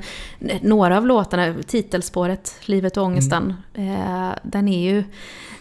några 0.61 0.97
av 0.97 1.07
låtarna, 1.07 1.55
titelspåret, 1.67 2.55
Livet 2.65 2.97
och 2.97 3.03
ångesten, 3.03 3.53
eh, 3.73 4.29
den 4.43 4.67
är 4.67 4.91
ju 4.91 5.03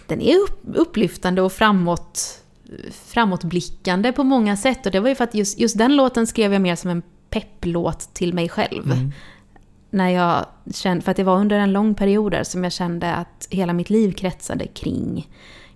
den 0.06 0.20
är 0.20 0.36
upp, 0.36 0.60
upplyftande 0.74 1.42
och 1.42 1.52
framåt, 1.52 2.40
framåtblickande 3.04 4.12
på 4.12 4.24
många 4.24 4.56
sätt. 4.56 4.86
Och 4.86 4.92
det 4.92 5.00
var 5.00 5.08
ju 5.08 5.14
för 5.14 5.24
att 5.24 5.34
just, 5.34 5.58
just 5.58 5.78
den 5.78 5.96
låten 5.96 6.26
skrev 6.26 6.52
jag 6.52 6.62
mer 6.62 6.76
som 6.76 6.90
en 6.90 7.02
pepplåt 7.34 8.14
till 8.14 8.34
mig 8.34 8.48
själv 8.48 8.92
Mm. 8.92 9.12
när 9.90 10.08
jag 10.08 10.46
kände, 10.74 11.02
för 11.04 11.10
att 11.10 11.16
det 11.16 11.24
var 11.24 11.36
under 11.36 11.58
en 11.58 11.72
lång 11.72 11.94
period 11.94 12.32
där 12.32 12.44
som 12.44 12.64
jag 12.64 12.72
kände 12.72 13.14
att 13.14 13.48
hela 13.50 13.72
mitt 13.72 13.90
liv 13.90 14.12
kretsade 14.12 14.66
kring, 14.66 15.28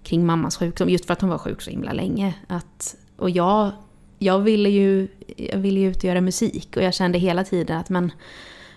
kring 0.03 0.27
mammas 0.27 0.57
sjukdom. 0.57 0.89
Just 0.89 1.07
för 1.07 1.13
att 1.13 1.21
hon 1.21 1.31
var 1.31 1.39
sjuk 1.39 1.63
så 1.63 1.71
himla 1.71 1.93
länge. 1.93 2.35
Att, 2.47 2.97
och 3.17 3.31
jag, 3.31 3.71
jag, 4.19 4.39
ville 4.39 4.69
ju, 4.69 5.09
jag 5.37 5.59
ville 5.59 5.81
ju 5.81 5.91
ut 5.91 5.97
och 5.97 6.05
göra 6.05 6.21
musik 6.21 6.77
och 6.77 6.83
jag 6.83 6.95
kände 6.95 7.19
hela 7.19 7.45
tiden 7.45 7.79
att 7.79 7.89
men, 7.89 8.13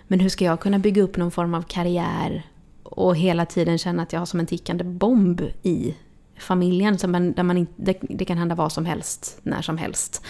men 0.08 0.20
hur 0.20 0.28
ska 0.28 0.44
jag 0.44 0.60
kunna 0.60 0.78
bygga 0.78 1.02
upp 1.02 1.16
någon 1.16 1.30
form 1.30 1.54
av 1.54 1.62
karriär 1.62 2.42
och 2.82 3.16
hela 3.16 3.46
tiden 3.46 3.78
känna 3.78 4.02
att 4.02 4.12
jag 4.12 4.20
har 4.20 4.26
som 4.26 4.40
en 4.40 4.46
tickande 4.46 4.84
bomb 4.84 5.40
i 5.62 5.94
familjen. 6.38 6.98
Så 6.98 7.08
man, 7.08 7.32
där 7.32 7.42
man 7.42 7.58
inte, 7.58 7.72
det, 7.76 7.98
det 8.00 8.24
kan 8.24 8.38
hända 8.38 8.54
vad 8.54 8.72
som 8.72 8.86
helst, 8.86 9.38
när 9.42 9.62
som 9.62 9.78
helst. 9.78 10.24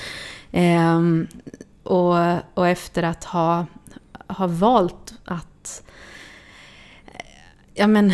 Ehm, 0.52 1.26
och, 1.82 2.16
och 2.54 2.68
efter 2.68 3.02
att 3.02 3.24
ha, 3.24 3.66
ha 4.28 4.46
valt 4.46 5.14
att... 5.24 5.82
Ja 7.74 7.86
men... 7.86 8.12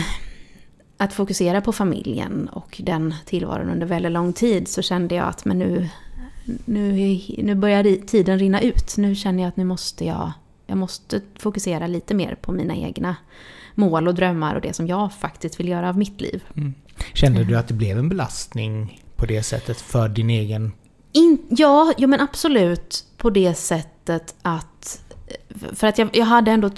att 1.01 1.13
fokusera 1.13 1.61
på 1.61 1.73
familjen 1.73 2.49
och 2.49 2.81
den 2.85 3.15
tillvaron 3.25 3.71
under 3.71 3.87
väldigt 3.87 4.13
lång 4.13 4.33
tid 4.33 4.69
så 4.69 4.83
kände 4.83 5.15
jag 5.15 5.29
att 5.29 5.45
men 5.45 5.59
nu, 5.59 5.89
nu, 6.65 7.21
nu 7.39 7.55
börjar 7.55 8.07
tiden 8.07 8.39
rinna 8.39 8.61
ut. 8.61 8.97
Nu 8.97 9.15
känner 9.15 9.43
jag 9.43 9.49
att 9.49 9.57
nu 9.57 9.65
måste 9.65 10.05
jag, 10.05 10.33
jag 10.67 10.79
måste 10.79 11.21
fokusera 11.39 11.87
lite 11.87 12.15
mer 12.15 12.35
på 12.35 12.53
mina 12.53 12.77
egna 12.77 13.17
mål 13.75 14.09
och 14.09 14.15
drömmar 14.15 14.55
och 14.55 14.61
det 14.61 14.73
som 14.73 14.87
jag 14.87 15.13
faktiskt 15.13 15.61
vill 15.61 15.69
göra 15.69 15.89
av 15.89 15.99
mitt 15.99 16.21
liv. 16.21 16.45
Mm. 16.57 16.75
Kände 17.15 17.45
du 17.45 17.59
att 17.59 17.69
det 17.69 17.75
blev 17.75 17.99
en 17.99 18.09
belastning 18.09 19.03
på 19.17 19.27
det 19.27 19.43
sättet 19.43 19.81
för 19.81 20.09
din 20.09 20.31
egen... 20.31 20.73
In, 21.13 21.39
ja, 21.49 21.93
ja, 21.99 22.07
men 22.07 22.21
absolut 22.21 23.05
på 23.17 23.31
det 23.31 23.55
sättet 23.55 24.35
att... 24.43 25.05
För 25.73 25.87
att 25.87 25.99
jag, 25.99 26.09
jag 26.13 26.25
hade 26.25 26.51
ändå 26.51 26.71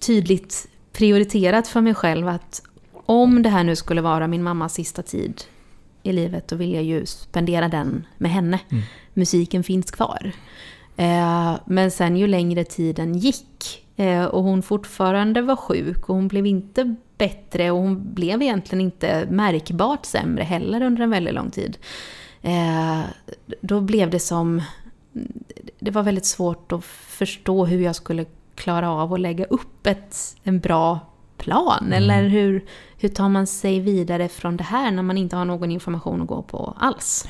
tydligt 0.00 0.68
prioriterat 0.92 1.68
för 1.68 1.80
mig 1.80 1.94
själv 1.94 2.28
att 2.28 2.62
om 3.06 3.42
det 3.42 3.48
här 3.48 3.64
nu 3.64 3.76
skulle 3.76 4.00
vara 4.00 4.26
min 4.26 4.42
mammas 4.42 4.74
sista 4.74 5.02
tid 5.02 5.42
i 6.02 6.12
livet, 6.12 6.48
då 6.48 6.56
vill 6.56 6.72
jag 6.72 6.84
ju 6.84 7.06
spendera 7.06 7.68
den 7.68 8.06
med 8.18 8.30
henne. 8.30 8.60
Mm. 8.70 8.84
Musiken 9.14 9.64
finns 9.64 9.90
kvar. 9.90 10.32
Eh, 10.96 11.54
men 11.64 11.90
sen 11.90 12.16
ju 12.16 12.26
längre 12.26 12.64
tiden 12.64 13.14
gick 13.18 13.86
eh, 13.96 14.24
och 14.24 14.42
hon 14.42 14.62
fortfarande 14.62 15.42
var 15.42 15.56
sjuk 15.56 16.08
och 16.08 16.14
hon 16.14 16.28
blev 16.28 16.46
inte 16.46 16.94
bättre 17.18 17.70
och 17.70 17.78
hon 17.78 18.14
blev 18.14 18.42
egentligen 18.42 18.80
inte 18.80 19.26
märkbart 19.30 20.04
sämre 20.04 20.44
heller 20.44 20.82
under 20.82 21.02
en 21.02 21.10
väldigt 21.10 21.34
lång 21.34 21.50
tid. 21.50 21.78
Eh, 22.42 23.00
då 23.60 23.80
blev 23.80 24.10
det 24.10 24.20
som... 24.20 24.62
Det 25.78 25.90
var 25.90 26.02
väldigt 26.02 26.26
svårt 26.26 26.72
att 26.72 26.84
förstå 26.84 27.66
hur 27.66 27.80
jag 27.80 27.96
skulle 27.96 28.24
klara 28.54 28.90
av 28.90 29.12
att 29.12 29.20
lägga 29.20 29.44
upp 29.44 29.86
ett, 29.86 30.36
en 30.42 30.60
bra 30.60 31.00
plan? 31.36 31.86
Mm. 31.86 31.92
Eller 31.92 32.28
hur, 32.28 32.64
hur 32.96 33.08
tar 33.08 33.28
man 33.28 33.46
sig 33.46 33.80
vidare 33.80 34.28
från 34.28 34.56
det 34.56 34.64
här 34.64 34.90
när 34.90 35.02
man 35.02 35.18
inte 35.18 35.36
har 35.36 35.44
någon 35.44 35.70
information 35.70 36.22
att 36.22 36.28
gå 36.28 36.42
på 36.42 36.74
alls? 36.78 37.28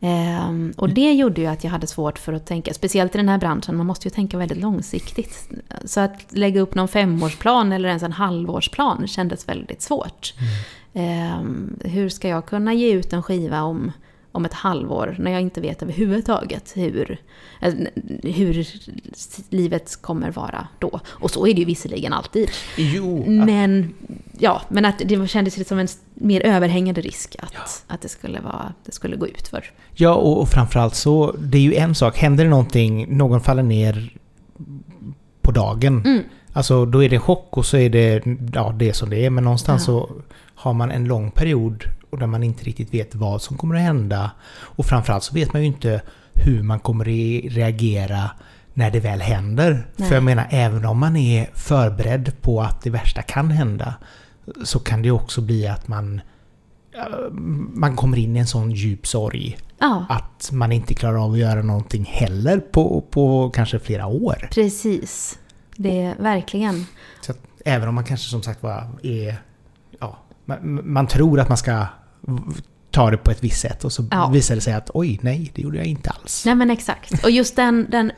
Ehm, 0.00 0.72
och 0.76 0.88
det 0.88 1.12
gjorde 1.12 1.40
ju 1.40 1.46
att 1.46 1.64
jag 1.64 1.70
hade 1.70 1.86
svårt 1.86 2.18
för 2.18 2.32
att 2.32 2.46
tänka, 2.46 2.74
speciellt 2.74 3.14
i 3.14 3.18
den 3.18 3.28
här 3.28 3.38
branschen, 3.38 3.76
man 3.76 3.86
måste 3.86 4.08
ju 4.08 4.10
tänka 4.10 4.38
väldigt 4.38 4.58
långsiktigt. 4.58 5.50
Så 5.84 6.00
att 6.00 6.26
lägga 6.28 6.60
upp 6.60 6.74
någon 6.74 6.88
femårsplan 6.88 7.72
eller 7.72 7.88
ens 7.88 8.02
en 8.02 8.12
halvårsplan 8.12 9.06
kändes 9.06 9.48
väldigt 9.48 9.82
svårt. 9.82 10.34
Mm. 10.38 10.50
Ehm, 10.92 11.78
hur 11.84 12.08
ska 12.08 12.28
jag 12.28 12.46
kunna 12.46 12.74
ge 12.74 12.92
ut 12.92 13.12
en 13.12 13.22
skiva 13.22 13.62
om 13.62 13.92
om 14.38 14.44
ett 14.44 14.54
halvår 14.54 15.16
när 15.18 15.30
jag 15.30 15.40
inte 15.40 15.60
vet 15.60 15.82
överhuvudtaget 15.82 16.72
hur, 16.76 17.18
eh, 17.60 17.72
hur 18.22 18.66
livet 19.50 20.02
kommer 20.02 20.30
vara 20.30 20.68
då. 20.78 21.00
Och 21.06 21.30
så 21.30 21.46
är 21.46 21.54
det 21.54 21.58
ju 21.58 21.64
visserligen 21.64 22.12
alltid. 22.12 22.50
Jo. 22.76 23.24
Men, 23.26 23.94
ja, 24.38 24.62
men 24.68 24.84
att 24.84 24.98
det 24.98 25.28
kändes 25.28 25.68
som 25.68 25.78
en 25.78 25.88
mer 26.14 26.46
överhängande 26.46 27.00
risk 27.00 27.36
att, 27.38 27.54
ja. 27.54 27.60
att 27.86 28.00
det, 28.00 28.08
skulle 28.08 28.40
vara, 28.40 28.72
det 28.84 28.92
skulle 28.92 29.16
gå 29.16 29.26
ut 29.26 29.48
för. 29.48 29.64
Ja, 29.94 30.14
och, 30.14 30.40
och 30.40 30.48
framförallt 30.48 30.94
så, 30.94 31.32
det 31.38 31.58
är 31.58 31.62
ju 31.62 31.74
en 31.74 31.94
sak, 31.94 32.18
händer 32.18 32.44
det 32.44 32.50
någonting, 32.50 33.16
någon 33.16 33.40
faller 33.40 33.62
ner 33.62 34.12
på 35.42 35.50
dagen. 35.50 36.02
Mm. 36.04 36.22
Alltså 36.52 36.84
då 36.84 37.04
är 37.04 37.08
det 37.08 37.18
chock 37.18 37.56
och 37.56 37.66
så 37.66 37.76
är 37.76 37.90
det 37.90 38.22
ja, 38.54 38.74
det 38.78 38.92
som 38.92 39.10
det 39.10 39.26
är. 39.26 39.30
Men 39.30 39.44
någonstans 39.44 39.82
ja. 39.82 39.86
så 39.86 40.10
har 40.54 40.72
man 40.72 40.90
en 40.90 41.04
lång 41.04 41.30
period 41.30 41.84
och 42.10 42.18
där 42.18 42.26
man 42.26 42.42
inte 42.42 42.64
riktigt 42.64 42.94
vet 42.94 43.14
vad 43.14 43.42
som 43.42 43.56
kommer 43.56 43.74
att 43.74 43.80
hända. 43.80 44.30
Och 44.50 44.86
framförallt 44.86 45.24
så 45.24 45.34
vet 45.34 45.52
man 45.52 45.62
ju 45.62 45.68
inte 45.68 46.02
hur 46.34 46.62
man 46.62 46.80
kommer 46.80 47.04
att 47.04 47.52
reagera 47.52 48.30
när 48.74 48.90
det 48.90 49.00
väl 49.00 49.20
händer. 49.20 49.86
Nej. 49.96 50.08
För 50.08 50.14
jag 50.14 50.24
menar, 50.24 50.46
även 50.50 50.84
om 50.84 50.98
man 50.98 51.16
är 51.16 51.50
förberedd 51.54 52.32
på 52.42 52.62
att 52.62 52.82
det 52.82 52.90
värsta 52.90 53.22
kan 53.22 53.50
hända 53.50 53.94
så 54.64 54.78
kan 54.78 55.02
det 55.02 55.10
också 55.10 55.40
bli 55.40 55.66
att 55.66 55.88
man 55.88 56.20
man 57.74 57.96
kommer 57.96 58.18
in 58.18 58.36
i 58.36 58.38
en 58.38 58.46
sån 58.46 58.70
djup 58.70 59.06
sorg. 59.06 59.58
Ja. 59.78 60.06
Att 60.08 60.50
man 60.52 60.72
inte 60.72 60.94
klarar 60.94 61.24
av 61.24 61.32
att 61.32 61.38
göra 61.38 61.62
någonting 61.62 62.04
heller 62.04 62.60
på, 62.60 63.04
på 63.10 63.50
kanske 63.50 63.78
flera 63.78 64.06
år. 64.06 64.48
Precis. 64.50 65.38
Det 65.76 66.02
är 66.02 66.14
verkligen. 66.18 66.86
Så 67.20 67.32
att, 67.32 67.38
även 67.64 67.88
om 67.88 67.94
man 67.94 68.04
kanske 68.04 68.30
som 68.30 68.42
sagt 68.42 68.62
var 68.62 68.88
är... 69.02 69.36
Man, 70.48 70.80
man 70.84 71.06
tror 71.06 71.40
att 71.40 71.48
man 71.48 71.58
ska 71.58 71.86
ta 72.90 73.10
det 73.10 73.16
på 73.16 73.30
ett 73.30 73.44
visst 73.44 73.60
sätt 73.60 73.84
och 73.84 73.92
så 73.92 74.04
ja. 74.10 74.28
visar 74.28 74.54
det 74.54 74.60
sig 74.60 74.74
att 74.74 74.90
oj, 74.94 75.18
nej, 75.22 75.52
det 75.54 75.62
gjorde 75.62 75.76
jag 75.76 75.86
inte 75.86 76.10
alls. 76.10 76.42
Nej 76.46 76.54
men 76.54 76.70
exakt. 76.70 77.24
Och 77.24 77.30
just 77.30 77.56
den, 77.56 77.86
den 77.90 78.12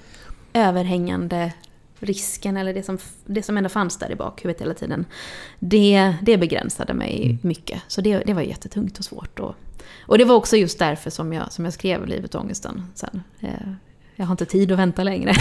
överhängande 0.53 1.53
risken, 1.99 2.57
eller 2.57 2.75
det 2.75 2.83
som, 2.83 2.99
det 3.27 3.43
som 3.43 3.57
ändå 3.57 3.69
fanns 3.69 3.99
där 3.99 4.11
i 4.11 4.17
bakhuvudet 4.17 4.63
hela 4.63 4.75
tiden, 4.75 5.05
det, 5.59 6.15
det 6.23 6.39
begränsade 6.39 6.95
mig 6.95 7.23
mm. 7.25 7.39
mycket. 7.43 7.83
Så 7.89 8.01
det, 8.01 8.19
det 8.19 8.33
var 8.33 8.43
jättetungt 8.43 8.99
och 8.99 9.05
svårt. 9.05 9.41
Och, 9.41 9.55
och 10.07 10.19
det 10.19 10.25
var 10.25 10.35
också 10.35 10.57
just 10.57 10.79
därför 10.79 11.11
som 11.11 11.33
jag, 11.33 11.53
som 11.53 11.65
jag 11.65 11.75
skrev 11.75 12.07
Livet 12.07 12.35
och 12.35 12.41
ångesten 12.41 12.83
sen. 12.95 13.23
Eh, 13.41 13.73
jag 14.17 14.27
har 14.27 14.33
inte 14.33 14.47
tid 14.47 14.73
att 14.73 14.79
vänta 14.79 15.03
längre. 15.03 15.33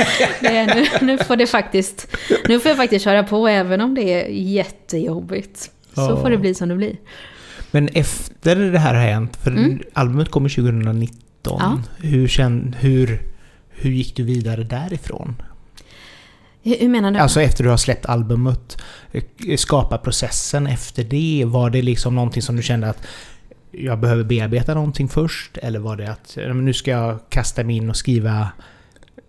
nu, 0.42 0.86
nu, 1.00 1.18
får 1.18 1.36
det 1.36 1.46
faktiskt, 1.46 2.16
nu 2.48 2.60
får 2.60 2.68
jag 2.68 2.76
faktiskt 2.76 3.04
köra 3.04 3.24
på 3.24 3.48
även 3.48 3.80
om 3.80 3.94
det 3.94 4.02
är 4.02 4.28
jättejobbigt. 4.28 5.70
Så 5.96 6.16
får 6.16 6.30
det 6.30 6.38
bli 6.38 6.54
som 6.54 6.68
det 6.68 6.74
blir. 6.74 6.96
Men 7.70 7.88
efter 7.88 8.56
det 8.56 8.78
här 8.78 8.94
har 8.94 9.02
hänt, 9.02 9.36
för 9.36 9.50
mm. 9.50 9.82
albumet 9.92 10.30
kommer 10.30 10.48
2019. 10.48 11.10
Ja. 11.42 11.80
Hur, 11.98 12.28
känd, 12.28 12.76
hur, 12.76 13.22
hur 13.68 13.90
gick 13.90 14.16
du 14.16 14.22
vidare 14.22 14.64
därifrån? 14.64 15.42
Hur 16.62 16.88
menar 16.88 17.10
du? 17.10 17.18
Alltså 17.18 17.40
efter 17.40 17.64
du 17.64 17.70
har 17.70 17.76
släppt 17.76 18.06
albumet. 18.06 18.82
Eh, 19.12 19.22
skapa 19.56 19.98
processen 19.98 20.66
efter 20.66 21.04
det. 21.04 21.44
Var 21.46 21.70
det 21.70 21.82
liksom 21.82 22.14
någonting 22.14 22.42
som 22.42 22.56
du 22.56 22.62
kände 22.62 22.88
att 22.88 23.06
jag 23.70 24.00
behöver 24.00 24.24
bearbeta 24.24 24.74
någonting 24.74 25.08
först? 25.08 25.56
Eller 25.56 25.78
var 25.78 25.96
det 25.96 26.10
att 26.10 26.38
nu 26.54 26.72
ska 26.72 26.90
jag 26.90 27.18
kasta 27.28 27.64
mig 27.64 27.76
in 27.76 27.90
och 27.90 27.96
skriva 27.96 28.48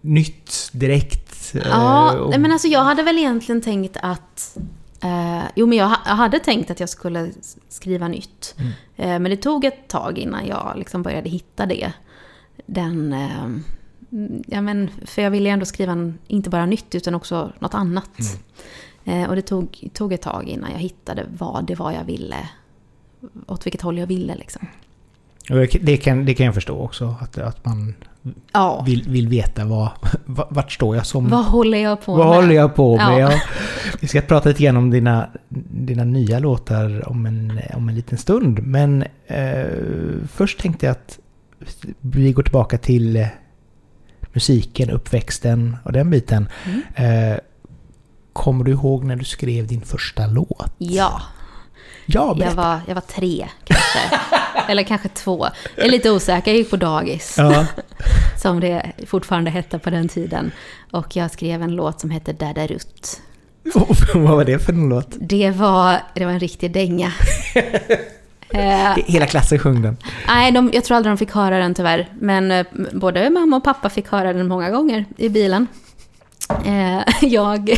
nytt 0.01 0.69
direkt? 0.71 1.55
Ja, 1.65 2.19
och... 2.19 2.39
men 2.39 2.51
alltså 2.51 2.67
jag 2.67 2.83
hade 2.83 3.03
väl 3.03 3.17
egentligen 3.17 3.61
tänkt 3.61 3.97
att 4.01 4.57
Eh, 5.03 5.43
jo, 5.55 5.65
men 5.67 5.77
jag, 5.77 5.97
jag, 6.05 6.15
hade 6.15 6.39
tänkt 6.39 6.71
att 6.71 6.79
jag 6.79 6.89
skulle 6.89 7.31
skriva 7.69 8.07
nytt. 8.07 8.55
Mm. 8.57 8.71
Eh, 8.95 9.19
men 9.19 9.23
det 9.23 9.37
tog 9.37 9.65
ett 9.65 9.87
tag 9.87 10.17
innan 10.17 10.47
jag 10.47 10.73
liksom 10.77 11.03
började 11.03 11.29
hitta 11.29 11.65
det. 11.65 11.93
Den... 12.65 13.13
Eh, 13.13 13.47
ja, 14.47 14.61
men, 14.61 14.89
för 15.05 15.21
jag 15.21 15.31
ville 15.31 15.49
ändå 15.49 15.65
skriva 15.65 15.91
en, 15.91 16.19
inte 16.27 16.49
bara 16.49 16.65
nytt 16.65 16.95
utan 16.95 17.15
också 17.15 17.51
något 17.59 17.73
annat. 17.73 18.19
Mm. 18.19 19.21
Eh, 19.23 19.29
och 19.29 19.35
det 19.35 19.41
tog, 19.41 19.89
tog 19.93 20.13
ett 20.13 20.21
tag 20.21 20.47
innan 20.47 20.71
jag 20.71 20.79
hittade 20.79 21.25
vad 21.37 21.65
det 21.65 21.75
var 21.75 21.91
jag 21.91 22.03
ville. 22.03 22.49
Åt 23.47 23.65
vilket 23.65 23.81
håll 23.81 23.97
jag 23.97 24.07
ville 24.07 24.35
liksom. 24.35 24.67
Det 25.81 25.97
kan, 25.97 26.25
det 26.25 26.33
kan 26.33 26.45
jag 26.45 26.55
förstå 26.55 26.79
också. 26.79 27.15
Att, 27.21 27.37
att 27.37 27.65
man 27.65 27.93
ja. 28.51 28.83
vill, 28.85 29.03
vill 29.09 29.27
veta 29.27 29.65
vad, 29.65 29.89
vart 30.25 30.71
står 30.71 30.95
jag 30.95 31.05
som... 31.05 31.29
Vad 31.29 31.45
håller 31.45 31.77
jag 31.77 32.01
på 32.01 32.15
vad 32.15 32.27
med? 32.27 32.35
håller 32.35 32.55
jag 32.55 32.75
på 32.75 32.97
med? 32.97 33.19
Ja. 33.19 33.31
vi 33.99 34.07
ska 34.07 34.21
prata 34.21 34.49
lite 34.49 34.63
grann 34.63 34.77
om 34.77 34.89
dina, 34.89 35.29
dina 35.69 36.03
nya 36.03 36.39
låtar 36.39 37.09
om 37.09 37.25
en, 37.25 37.59
om 37.73 37.89
en 37.89 37.95
liten 37.95 38.17
stund. 38.17 38.59
Men 38.63 39.03
eh, 39.27 39.65
först 40.33 40.59
tänkte 40.59 40.85
jag 40.85 40.91
att 40.91 41.19
vi 42.01 42.31
går 42.31 42.43
tillbaka 42.43 42.77
till 42.77 43.15
eh, 43.15 43.27
musiken, 44.33 44.89
uppväxten 44.89 45.77
och 45.83 45.91
den 45.91 46.09
biten. 46.09 46.49
Mm. 46.65 47.31
Eh, 47.31 47.37
kommer 48.33 48.63
du 48.63 48.71
ihåg 48.71 49.03
när 49.03 49.15
du 49.15 49.25
skrev 49.25 49.67
din 49.67 49.81
första 49.81 50.27
låt? 50.27 50.73
Ja. 50.77 51.21
Ja, 52.09 52.35
jag 52.39 52.51
var, 52.51 52.79
jag 52.87 52.95
var 52.95 53.01
tre 53.01 53.47
kanske. 53.63 53.99
Eller 54.67 54.83
kanske 54.83 55.09
två. 55.09 55.47
Jag 55.75 55.85
är 55.85 55.91
lite 55.91 56.11
osäker, 56.11 56.51
jag 56.51 56.57
gick 56.57 56.69
på 56.69 56.77
dagis. 56.77 57.35
Ja. 57.37 57.65
som 58.41 58.59
det 58.59 58.91
fortfarande 59.07 59.49
hette 59.51 59.79
på 59.79 59.89
den 59.89 60.07
tiden. 60.07 60.51
Och 60.91 61.15
jag 61.15 61.31
skrev 61.31 61.61
en 61.61 61.75
låt 61.75 61.99
som 61.99 62.09
hette 62.09 62.33
Dada 62.33 62.67
Rutt. 62.67 63.21
vad 64.13 64.35
var 64.37 64.45
det 64.45 64.59
för 64.59 64.73
en 64.73 64.89
låt? 64.89 65.07
Det 65.19 65.51
var, 65.51 65.99
det 66.13 66.25
var 66.25 66.31
en 66.31 66.39
riktig 66.39 66.71
dänga. 66.71 67.11
Eh, 68.49 68.95
Hela 69.05 69.25
klassen 69.25 69.59
sjöng 69.59 69.81
den? 69.81 69.97
Nej, 70.27 70.51
de, 70.51 70.69
jag 70.73 70.83
tror 70.83 70.97
aldrig 70.97 71.11
de 71.11 71.17
fick 71.17 71.31
höra 71.31 71.57
den 71.57 71.73
tyvärr. 71.73 72.09
Men 72.19 72.51
eh, 72.51 72.65
både 72.93 73.29
mamma 73.29 73.57
och 73.57 73.63
pappa 73.63 73.89
fick 73.89 74.07
höra 74.07 74.33
den 74.33 74.47
många 74.47 74.69
gånger 74.69 75.05
i 75.17 75.29
bilen. 75.29 75.67
Eh, 76.49 77.03
jag, 77.21 77.69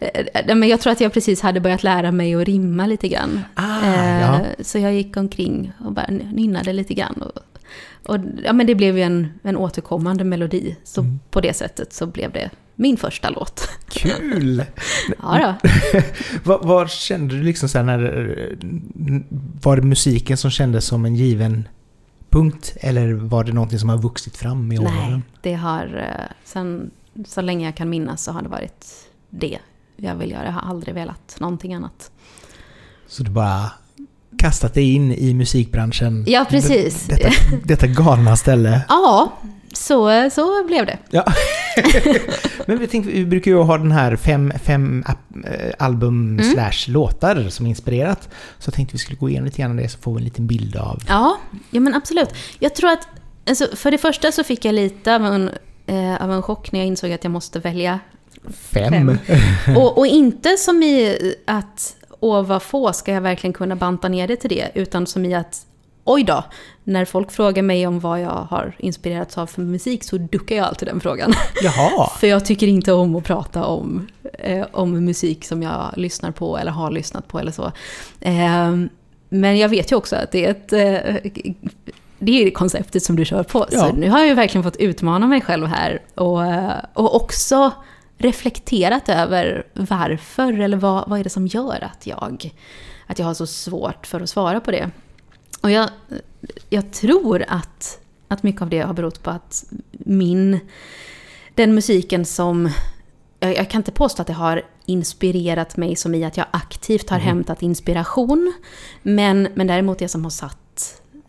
eh, 0.00 0.56
men 0.56 0.68
jag 0.68 0.80
tror 0.80 0.92
att 0.92 1.00
jag 1.00 1.12
precis 1.12 1.40
hade 1.40 1.60
börjat 1.60 1.82
lära 1.82 2.12
mig 2.12 2.34
att 2.34 2.46
rimma 2.46 2.86
lite 2.86 3.08
grann. 3.08 3.40
Ah, 3.54 3.82
eh, 3.82 4.20
ja. 4.20 4.40
Så 4.60 4.78
jag 4.78 4.94
gick 4.94 5.16
omkring 5.16 5.72
och 5.84 5.92
bara 5.92 6.06
nynnade 6.32 6.72
lite 6.72 6.94
grann. 6.94 7.22
Och, 7.22 7.42
och, 8.06 8.18
ja, 8.44 8.52
men 8.52 8.66
det 8.66 8.74
blev 8.74 8.96
ju 8.96 9.02
en, 9.02 9.28
en 9.42 9.56
återkommande 9.56 10.24
melodi. 10.24 10.76
Så 10.84 11.00
mm. 11.00 11.20
på 11.30 11.40
det 11.40 11.54
sättet 11.54 11.92
så 11.92 12.06
blev 12.06 12.32
det 12.32 12.50
min 12.74 12.96
första 12.96 13.30
låt. 13.30 13.68
Kul! 13.88 14.64
ja 15.22 15.56
då. 15.62 15.68
vad, 16.44 16.66
vad, 16.66 16.90
kände 16.90 17.36
du 17.36 17.42
liksom 17.42 17.68
så 17.68 17.82
när... 17.82 18.56
Var 19.62 19.76
det 19.76 19.82
musiken 19.82 20.36
som 20.36 20.50
kändes 20.50 20.84
som 20.84 21.04
en 21.04 21.14
given 21.14 21.68
punkt? 22.30 22.76
Eller 22.80 23.12
var 23.12 23.44
det 23.44 23.52
någonting 23.52 23.78
som 23.78 23.88
har 23.88 23.98
vuxit 23.98 24.36
fram 24.36 24.72
i 24.72 24.78
åren? 24.78 25.10
Nej, 25.10 25.20
det 25.42 25.54
har... 25.54 26.04
Sen 26.44 26.90
så 27.26 27.40
länge 27.40 27.64
jag 27.66 27.76
kan 27.76 27.90
minnas 27.90 28.24
så 28.24 28.32
har 28.32 28.42
det 28.42 28.48
varit 28.48 28.86
det 29.30 29.58
jag 29.96 30.14
vill 30.14 30.30
göra. 30.30 30.44
Jag 30.44 30.52
har 30.52 30.70
aldrig 30.70 30.94
velat 30.94 31.36
någonting 31.40 31.74
annat. 31.74 32.10
Så 33.06 33.22
du 33.22 33.30
bara 33.30 33.70
kastat 34.38 34.74
dig 34.74 34.94
in 34.94 35.12
i 35.12 35.34
musikbranschen. 35.34 36.24
Ja, 36.26 36.46
precis. 36.50 37.06
Detta, 37.06 37.30
detta 37.64 37.86
galna 37.86 38.36
ställe. 38.36 38.80
Ja, 38.88 39.32
så, 39.72 40.30
så 40.30 40.64
blev 40.66 40.86
det. 40.86 40.98
Ja. 41.10 41.24
Men 42.66 42.78
vi, 42.78 42.86
tänkte, 42.86 43.12
vi 43.12 43.26
brukar 43.26 43.50
ju 43.50 43.56
ha 43.62 43.78
den 43.78 43.92
här 43.92 44.16
fem, 44.16 44.52
fem 44.64 45.04
äh, 45.44 45.52
album 45.78 46.38
Mm. 46.38 46.52
slash 46.52 46.92
låtar 46.92 47.48
som 47.48 47.66
inspirerat. 47.66 48.28
Så 48.58 48.68
jag 48.68 48.74
tänkte 48.74 48.92
vi 48.94 48.98
skulle 48.98 49.18
gå 49.18 49.28
igenom 49.28 49.44
lite 49.44 49.62
grann 49.62 49.76
det 49.76 49.88
så 49.88 49.98
får 49.98 50.12
vi 50.14 50.18
en 50.18 50.24
liten 50.24 50.46
bild 50.46 50.76
av... 50.76 51.02
Ja, 51.08 51.38
ja 51.70 51.80
men 51.80 51.94
absolut. 51.94 52.28
Jag 52.58 52.74
tror 52.74 52.90
att, 52.90 53.08
alltså, 53.48 53.76
för 53.76 53.90
det 53.90 53.98
första 53.98 54.32
så 54.32 54.44
fick 54.44 54.64
jag 54.64 54.74
lite 54.74 55.14
av 55.14 55.24
en, 55.24 55.50
eh, 55.88 56.22
av 56.22 56.32
en 56.32 56.42
chock 56.42 56.72
när 56.72 56.80
jag 56.80 56.86
insåg 56.86 57.12
att 57.12 57.24
jag 57.24 57.30
måste 57.30 57.58
välja. 57.58 58.00
Fem. 58.54 59.18
Och, 59.76 59.98
och 59.98 60.06
inte 60.06 60.56
som 60.56 60.82
i 60.82 61.34
att, 61.44 61.96
åh 62.20 62.42
vad 62.42 62.62
få, 62.62 62.92
ska 62.92 63.12
jag 63.12 63.20
verkligen 63.20 63.54
kunna 63.54 63.76
banta 63.76 64.08
ner 64.08 64.28
det 64.28 64.36
till 64.36 64.50
det? 64.50 64.70
Utan 64.74 65.06
som 65.06 65.24
i 65.24 65.34
att, 65.34 65.66
oj 66.04 66.24
då, 66.24 66.44
när 66.84 67.04
folk 67.04 67.30
frågar 67.30 67.62
mig 67.62 67.86
om 67.86 68.00
vad 68.00 68.20
jag 68.20 68.46
har 68.50 68.76
inspirerats 68.78 69.38
av 69.38 69.46
för 69.46 69.62
musik 69.62 70.04
så 70.04 70.18
duckar 70.18 70.56
jag 70.56 70.66
alltid 70.66 70.88
den 70.88 71.00
frågan. 71.00 71.32
Jaha. 71.62 72.10
För 72.20 72.26
jag 72.26 72.44
tycker 72.44 72.66
inte 72.66 72.92
om 72.92 73.16
att 73.16 73.24
prata 73.24 73.64
om, 73.64 74.06
eh, 74.38 74.66
om 74.72 75.04
musik 75.04 75.44
som 75.44 75.62
jag 75.62 75.92
lyssnar 75.96 76.30
på 76.30 76.58
eller 76.58 76.72
har 76.72 76.90
lyssnat 76.90 77.28
på 77.28 77.38
eller 77.38 77.52
så. 77.52 77.72
Eh, 78.20 78.76
men 79.28 79.58
jag 79.58 79.68
vet 79.68 79.92
ju 79.92 79.96
också 79.96 80.16
att 80.16 80.32
det 80.32 80.46
är 80.46 80.50
ett... 80.50 80.72
Eh, 80.72 81.32
det 82.18 82.32
är 82.32 82.38
ju 82.38 82.44
det 82.44 82.50
konceptet 82.50 83.02
som 83.02 83.16
du 83.16 83.24
kör 83.24 83.42
på. 83.42 83.66
Ja. 83.70 83.78
Så 83.78 83.92
nu 83.92 84.10
har 84.10 84.18
jag 84.18 84.28
ju 84.28 84.34
verkligen 84.34 84.62
fått 84.62 84.76
utmana 84.76 85.26
mig 85.26 85.40
själv 85.40 85.66
här. 85.66 86.02
Och, 86.14 86.46
eh, 86.46 86.84
och 86.92 87.16
också 87.16 87.72
reflekterat 88.18 89.08
över 89.08 89.66
varför, 89.74 90.60
eller 90.60 90.76
vad, 90.76 91.08
vad 91.08 91.20
är 91.20 91.24
det 91.24 91.30
som 91.30 91.46
gör 91.46 91.84
att 91.84 92.06
jag, 92.06 92.54
att 93.06 93.18
jag 93.18 93.26
har 93.26 93.34
så 93.34 93.46
svårt 93.46 94.06
för 94.06 94.20
att 94.20 94.30
svara 94.30 94.60
på 94.60 94.70
det. 94.70 94.90
Och 95.60 95.70
jag, 95.70 95.88
jag 96.70 96.92
tror 96.92 97.44
att, 97.48 97.98
att 98.28 98.42
mycket 98.42 98.62
av 98.62 98.68
det 98.70 98.80
har 98.80 98.94
berott 98.94 99.22
på 99.22 99.30
att 99.30 99.64
min 99.90 100.60
den 101.54 101.74
musiken 101.74 102.24
som... 102.24 102.70
Jag, 103.40 103.56
jag 103.56 103.70
kan 103.70 103.78
inte 103.78 103.92
påstå 103.92 104.22
att 104.22 104.26
det 104.26 104.32
har 104.32 104.62
inspirerat 104.86 105.76
mig 105.76 105.96
som 105.96 106.14
i 106.14 106.24
att 106.24 106.36
jag 106.36 106.46
aktivt 106.50 107.10
har 107.10 107.18
hämtat 107.18 107.62
inspiration. 107.62 108.52
Men, 109.02 109.48
men 109.54 109.66
däremot 109.66 109.98
det 109.98 110.08
som 110.08 110.24
har 110.24 110.30
satt, 110.30 110.58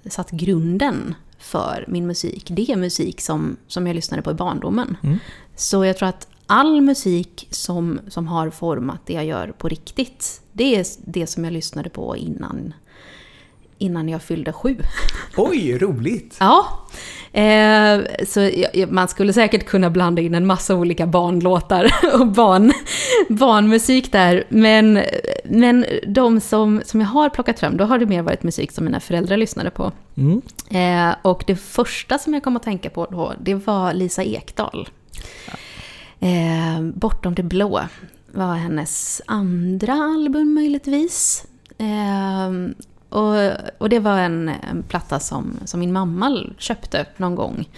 satt 0.06 0.32
grunden 0.32 1.16
för 1.40 1.86
min 1.88 2.08
musik, 2.08 2.48
det 2.52 2.72
är 2.72 2.76
musik 2.76 3.22
som, 3.22 3.58
som 3.68 3.88
jag 3.88 3.96
lyssnade 3.96 4.24
på 4.24 4.32
i 4.32 4.34
barndomen. 4.34 4.98
Mm. 5.04 5.20
Så 5.56 5.86
jag 5.86 5.98
tror 5.98 6.10
att 6.10 6.28
all 6.46 6.82
musik 6.82 7.48
som, 7.52 8.00
som 8.08 8.28
har 8.28 8.50
format 8.50 9.02
det 9.06 9.14
jag 9.14 9.26
gör 9.26 9.54
på 9.58 9.68
riktigt, 9.68 10.42
det 10.52 10.76
är 10.76 10.86
det 11.06 11.28
som 11.28 11.44
jag 11.44 11.54
lyssnade 11.54 11.90
på 11.90 12.18
innan, 12.18 12.74
innan 13.80 14.10
jag 14.10 14.22
fyllde 14.22 14.54
sju. 14.54 14.78
Oj, 15.38 15.78
roligt! 15.78 16.38
Ja, 16.40 16.66
eh, 17.42 18.00
så 18.28 18.52
man 18.90 19.08
skulle 19.08 19.34
säkert 19.34 19.66
kunna 19.66 19.90
blanda 19.90 20.22
in 20.22 20.36
en 20.36 20.48
massa 20.48 20.76
olika 20.76 21.08
barnlåtar 21.08 21.94
och 22.14 22.28
barn, 22.28 22.74
barnmusik 23.30 24.12
där. 24.12 24.44
Men, 24.50 25.02
men 25.46 25.86
de 26.08 26.40
som, 26.40 26.82
som 26.86 27.02
jag 27.02 27.08
har 27.08 27.30
plockat 27.30 27.60
fram, 27.60 27.78
då 27.78 27.84
har 27.84 28.00
det 28.00 28.06
mer 28.06 28.22
varit 28.22 28.44
musik 28.44 28.72
som 28.72 28.86
mina 28.86 29.00
föräldrar 29.00 29.38
lyssnade 29.38 29.70
på. 29.70 29.92
Mm. 30.18 30.42
Eh, 30.70 31.16
och 31.22 31.44
det 31.48 31.56
första 31.56 32.18
som 32.18 32.34
jag 32.34 32.44
kom 32.44 32.56
att 32.56 32.64
tänka 32.64 32.90
på 32.90 33.06
då, 33.06 33.34
det 33.42 33.56
var 33.56 33.94
Lisa 33.94 34.24
Ekdahl. 34.24 34.90
Eh, 36.20 36.82
Bortom 36.82 37.36
det 37.36 37.44
blå 37.44 37.82
var 38.32 38.56
hennes 38.56 39.22
andra 39.26 39.94
album 39.94 40.54
möjligtvis. 40.54 41.46
Eh, 41.78 42.50
och, 43.10 43.36
och 43.78 43.90
det 43.90 44.00
var 44.00 44.20
en, 44.20 44.50
en 44.50 44.84
platta 44.84 45.20
som, 45.20 45.60
som 45.66 45.80
min 45.80 45.94
mamma 45.94 46.44
köpte 46.58 47.06
någon 47.18 47.36
gång. 47.36 47.70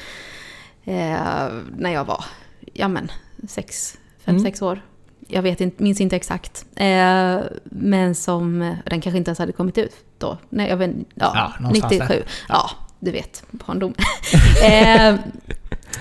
Eh, 0.83 1.47
när 1.77 1.91
jag 1.93 2.05
var, 2.05 2.25
ja 2.73 2.87
men, 2.87 3.11
sex, 3.47 3.97
fem, 4.25 4.35
Mm. 4.35 4.43
sex 4.43 4.61
år. 4.61 4.81
Jag 5.27 5.41
vet 5.41 5.61
inte, 5.61 5.83
minns 5.83 6.01
inte 6.01 6.15
exakt. 6.15 6.65
Eh, 6.75 7.39
men 7.63 8.15
som, 8.15 8.59
den 8.85 9.01
kanske 9.01 9.17
inte 9.17 9.29
ens 9.29 9.39
hade 9.39 9.51
kommit 9.51 9.77
ut 9.77 9.95
då. 10.17 10.37
Nej, 10.49 10.69
jag 10.69 10.77
vet, 10.77 10.91
ja, 11.15 11.31
Ja, 11.35 11.53
någonstans 11.59 11.91
97. 11.93 12.07
där. 12.13 12.23
Ja, 12.49 12.69
du 12.99 13.11
vet, 13.11 13.43
barndom. 13.51 13.93
eh, 14.63 15.15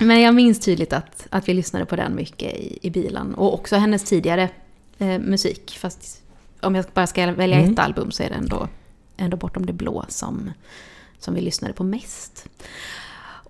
men 0.01 0.21
jag 0.21 0.35
minns 0.35 0.61
tydligt 0.61 0.93
att, 0.93 1.27
att 1.31 1.49
vi 1.49 1.55
lyssnade 1.55 1.85
på 1.87 1.97
den 1.97 2.15
mycket 2.15 2.53
i, 2.55 2.79
i 2.83 2.91
bilen. 2.91 3.35
Och 3.35 3.55
också 3.55 3.77
hennes 3.77 4.05
tidigare 4.05 4.49
eh, 4.99 5.19
musik. 5.19 5.79
Fast 5.81 6.23
om 6.61 6.75
jag 6.75 6.85
bara 6.95 7.07
ska 7.07 7.33
välja 7.33 7.59
Mm. 7.59 7.73
ett 7.73 7.79
album 7.79 8.11
så 8.11 8.23
är 8.23 8.29
det 8.29 8.35
ändå, 8.35 8.69
ändå 9.21 9.37
Bortom 9.37 9.67
det 9.67 9.73
blå 9.73 10.05
som, 10.09 10.53
som 11.19 11.35
vi 11.35 11.41
lyssnade 11.41 11.75
på 11.75 11.85
mest. 11.85 12.49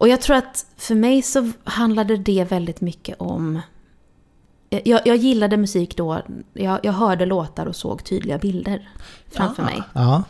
Och 0.00 0.08
jag 0.08 0.20
tror 0.20 0.36
att 0.36 0.66
för 0.76 0.94
mig 0.94 1.22
så 1.22 1.50
handlade 1.64 2.16
det 2.16 2.44
väldigt 2.44 2.80
mycket 2.80 3.20
om... 3.20 3.60
Jag, 4.68 5.00
jag 5.04 5.16
gillade 5.16 5.56
musik 5.56 5.96
då, 5.96 6.22
jag, 6.52 6.80
jag 6.82 6.92
hörde 6.92 7.26
låtar 7.26 7.66
och 7.66 7.76
såg 7.76 8.04
tydliga 8.04 8.38
bilder 8.38 8.88
framför 9.30 9.62
mig. 9.62 9.82
Ja. 9.92 10.22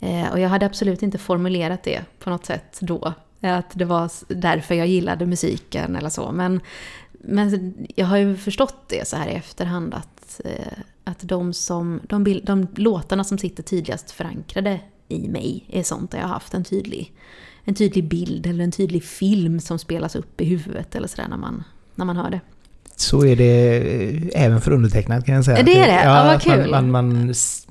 Eh, 0.00 0.32
och 0.32 0.40
jag 0.40 0.48
hade 0.48 0.66
absolut 0.66 1.02
inte 1.02 1.18
formulerat 1.18 1.82
det 1.82 2.04
på 2.18 2.30
något 2.30 2.46
sätt 2.46 2.78
då. 2.80 3.12
Att 3.40 3.70
det 3.72 3.84
var 3.84 4.10
därför 4.28 4.74
jag 4.74 4.86
gillade 4.86 5.26
musiken 5.26 5.96
eller 5.96 6.10
så. 6.10 6.32
Men, 6.32 6.60
men 7.12 7.74
jag 7.96 8.06
har 8.06 8.16
ju 8.16 8.36
förstått 8.36 8.88
det 8.88 9.08
så 9.08 9.16
här 9.16 9.28
i 9.28 9.34
efterhand 9.34 9.94
att, 9.94 10.40
eh, 10.44 10.78
att 11.04 11.18
de, 11.22 11.52
som, 11.52 12.00
de, 12.08 12.24
de 12.44 12.66
låtarna 12.76 13.24
som 13.24 13.38
sitter 13.38 13.62
tydligast 13.62 14.10
förankrade 14.10 14.80
i 15.08 15.28
mig 15.28 15.64
är 15.68 15.82
sånt 15.82 16.10
där 16.10 16.18
jag 16.18 16.24
har 16.26 16.34
haft 16.34 16.54
en 16.54 16.64
tydlig, 16.64 17.12
en 17.64 17.74
tydlig 17.74 18.08
bild 18.08 18.46
eller 18.46 18.64
en 18.64 18.72
tydlig 18.72 19.04
film 19.04 19.60
som 19.60 19.78
spelas 19.78 20.16
upp 20.16 20.40
i 20.40 20.44
huvudet 20.44 20.94
eller 20.94 21.08
sådär 21.08 21.28
när 21.28 21.36
man, 21.36 21.64
när 21.94 22.04
man 22.04 22.16
hör 22.16 22.30
det. 22.30 22.40
Så 22.96 23.24
är 23.26 23.36
det 23.36 23.76
eh, 24.34 24.44
även 24.44 24.60
för 24.60 24.70
undertecknad 24.72 25.26
kan 25.26 25.34
jag 25.34 25.44
säga. 25.44 25.62
Det 25.62 25.78
är 25.78 25.86
det? 25.86 26.04
Ja, 26.04 26.24
vad 26.24 26.34
att 26.34 26.46
man- 26.46 26.56
kul. 26.62 26.70
Man, 26.70 26.90
man, 26.90 27.30
s- 27.30 27.66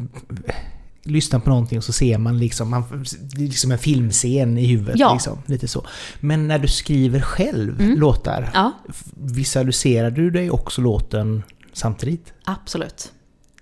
lyssnar 1.06 1.40
på 1.40 1.50
någonting 1.50 1.78
och 1.78 1.84
så 1.84 1.94
ser 1.94 2.18
man 2.18 2.40
liksom, 2.40 2.70
man, 2.70 3.06
liksom 3.36 3.72
en 3.72 3.78
filmscen 3.78 4.58
i 4.58 4.66
huvudet. 4.66 5.00
Ja. 5.00 5.14
Liksom, 5.14 5.38
lite 5.46 5.68
så. 5.68 5.86
Men 6.20 6.48
när 6.48 6.60
du 6.60 6.68
skriver 6.68 7.20
själv 7.20 7.82
Mm. 7.82 8.00
låtar, 8.00 8.50
Ja, 8.54 8.72
visualiserar 9.14 10.12
du 10.12 10.30
dig 10.32 10.52
också 10.52 10.82
låten 10.82 11.44
samtidigt? 11.74 12.34
absolut. 12.44 13.12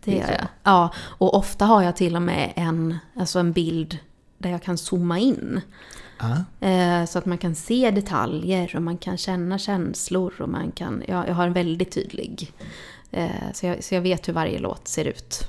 Det 0.05 0.11
gör 0.11 0.29
jag. 0.31 0.47
Ja, 0.63 0.93
och 0.97 1.33
ofta 1.37 1.65
har 1.65 1.81
jag 1.83 1.95
till 1.95 2.15
och 2.15 2.21
med 2.21 2.53
en, 2.55 2.97
alltså 3.15 3.39
en 3.39 3.51
bild 3.51 3.97
där 4.37 4.49
jag 4.49 4.63
kan 4.63 4.77
zooma 4.77 5.19
in. 5.19 5.61
Ja. 6.19 6.67
Eh, 6.67 7.05
så 7.05 7.17
att 7.19 7.25
man 7.25 7.37
kan 7.37 7.55
se 7.55 7.91
detaljer 7.91 8.75
och 8.75 8.81
man 8.81 8.97
kan 8.97 9.17
känna 9.17 9.57
känslor 9.57 10.33
och 10.41 10.49
man 10.49 10.71
kan... 10.71 11.03
Ja, 11.07 11.27
jag 11.27 11.33
har 11.35 11.47
en 11.47 11.53
väldigt 11.53 11.91
tydlig... 11.91 12.51
Eh, 13.11 13.29
så, 13.53 13.65
jag, 13.65 13.83
så 13.83 13.95
jag 13.95 14.01
vet 14.01 14.27
hur 14.27 14.33
varje 14.33 14.59
låt 14.59 14.87
ser 14.87 15.05
ut. 15.05 15.47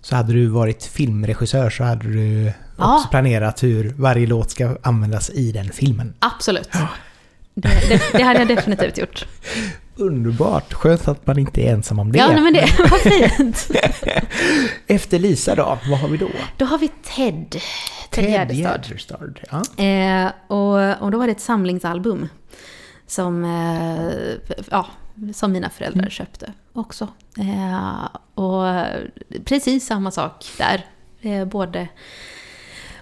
Så 0.00 0.16
hade 0.16 0.32
du 0.32 0.46
varit 0.46 0.84
filmregissör 0.84 1.70
så 1.70 1.84
hade 1.84 2.08
du 2.08 2.52
Ja. 2.78 2.96
också 2.96 3.08
planerat 3.08 3.62
hur 3.62 3.94
varje 3.98 4.26
låt 4.26 4.50
ska 4.50 4.76
användas 4.82 5.30
i 5.30 5.52
den 5.52 5.68
filmen. 5.72 6.14
Absolut. 6.18 6.70
Det, 7.54 7.68
det, 7.88 8.02
det 8.12 8.22
hade 8.22 8.38
jag 8.38 8.48
definitivt 8.48 8.98
gjort. 8.98 9.26
Underbart! 9.96 10.72
Skönt 10.74 11.08
att 11.08 11.26
man 11.26 11.38
inte 11.38 11.60
är 11.60 11.72
ensam 11.72 11.98
om 11.98 12.12
det. 12.12 12.18
Ja, 12.18 12.40
men 12.40 12.52
det 12.52 12.78
var 12.78 12.98
fint. 12.98 13.66
Efter 14.86 15.18
Lisa 15.18 15.54
då, 15.54 15.78
vad 15.90 15.98
har 15.98 16.08
vi 16.08 16.16
då? 16.16 16.28
Då 16.56 16.64
har 16.64 16.78
vi 16.78 16.88
Ted. 17.02 17.56
Ted 18.10 18.30
Gärdestad. 18.30 18.84
Gärdestad. 18.88 19.40
Ja. 19.50 19.84
Eh, 19.84 20.30
och, 20.46 21.02
och 21.02 21.10
då 21.10 21.18
var 21.18 21.26
det 21.26 21.32
ett 21.32 21.40
samlingsalbum 21.40 22.28
som, 23.06 23.44
eh, 23.44 24.54
ja, 24.70 24.86
som 25.34 25.52
mina 25.52 25.70
föräldrar 25.70 26.08
köpte 26.08 26.52
också. 26.72 27.08
Eh, 27.38 28.08
och 28.34 28.64
precis 29.44 29.86
samma 29.86 30.10
sak 30.10 30.44
där. 30.58 30.86
Eh, 31.20 31.44
både 31.44 31.88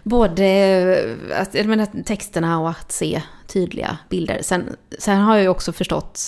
både 0.03 1.17
att, 1.37 1.55
jag 1.55 1.67
menar, 1.67 2.03
texterna 2.05 2.61
och 2.61 2.71
att 2.71 2.93
se 2.93 3.23
tydliga 3.47 3.99
bilder. 4.09 4.39
Sen, 4.43 4.77
sen 4.99 5.21
har 5.21 5.35
jag 5.35 5.43
ju 5.43 5.49
också 5.49 5.73
förstått 5.73 6.21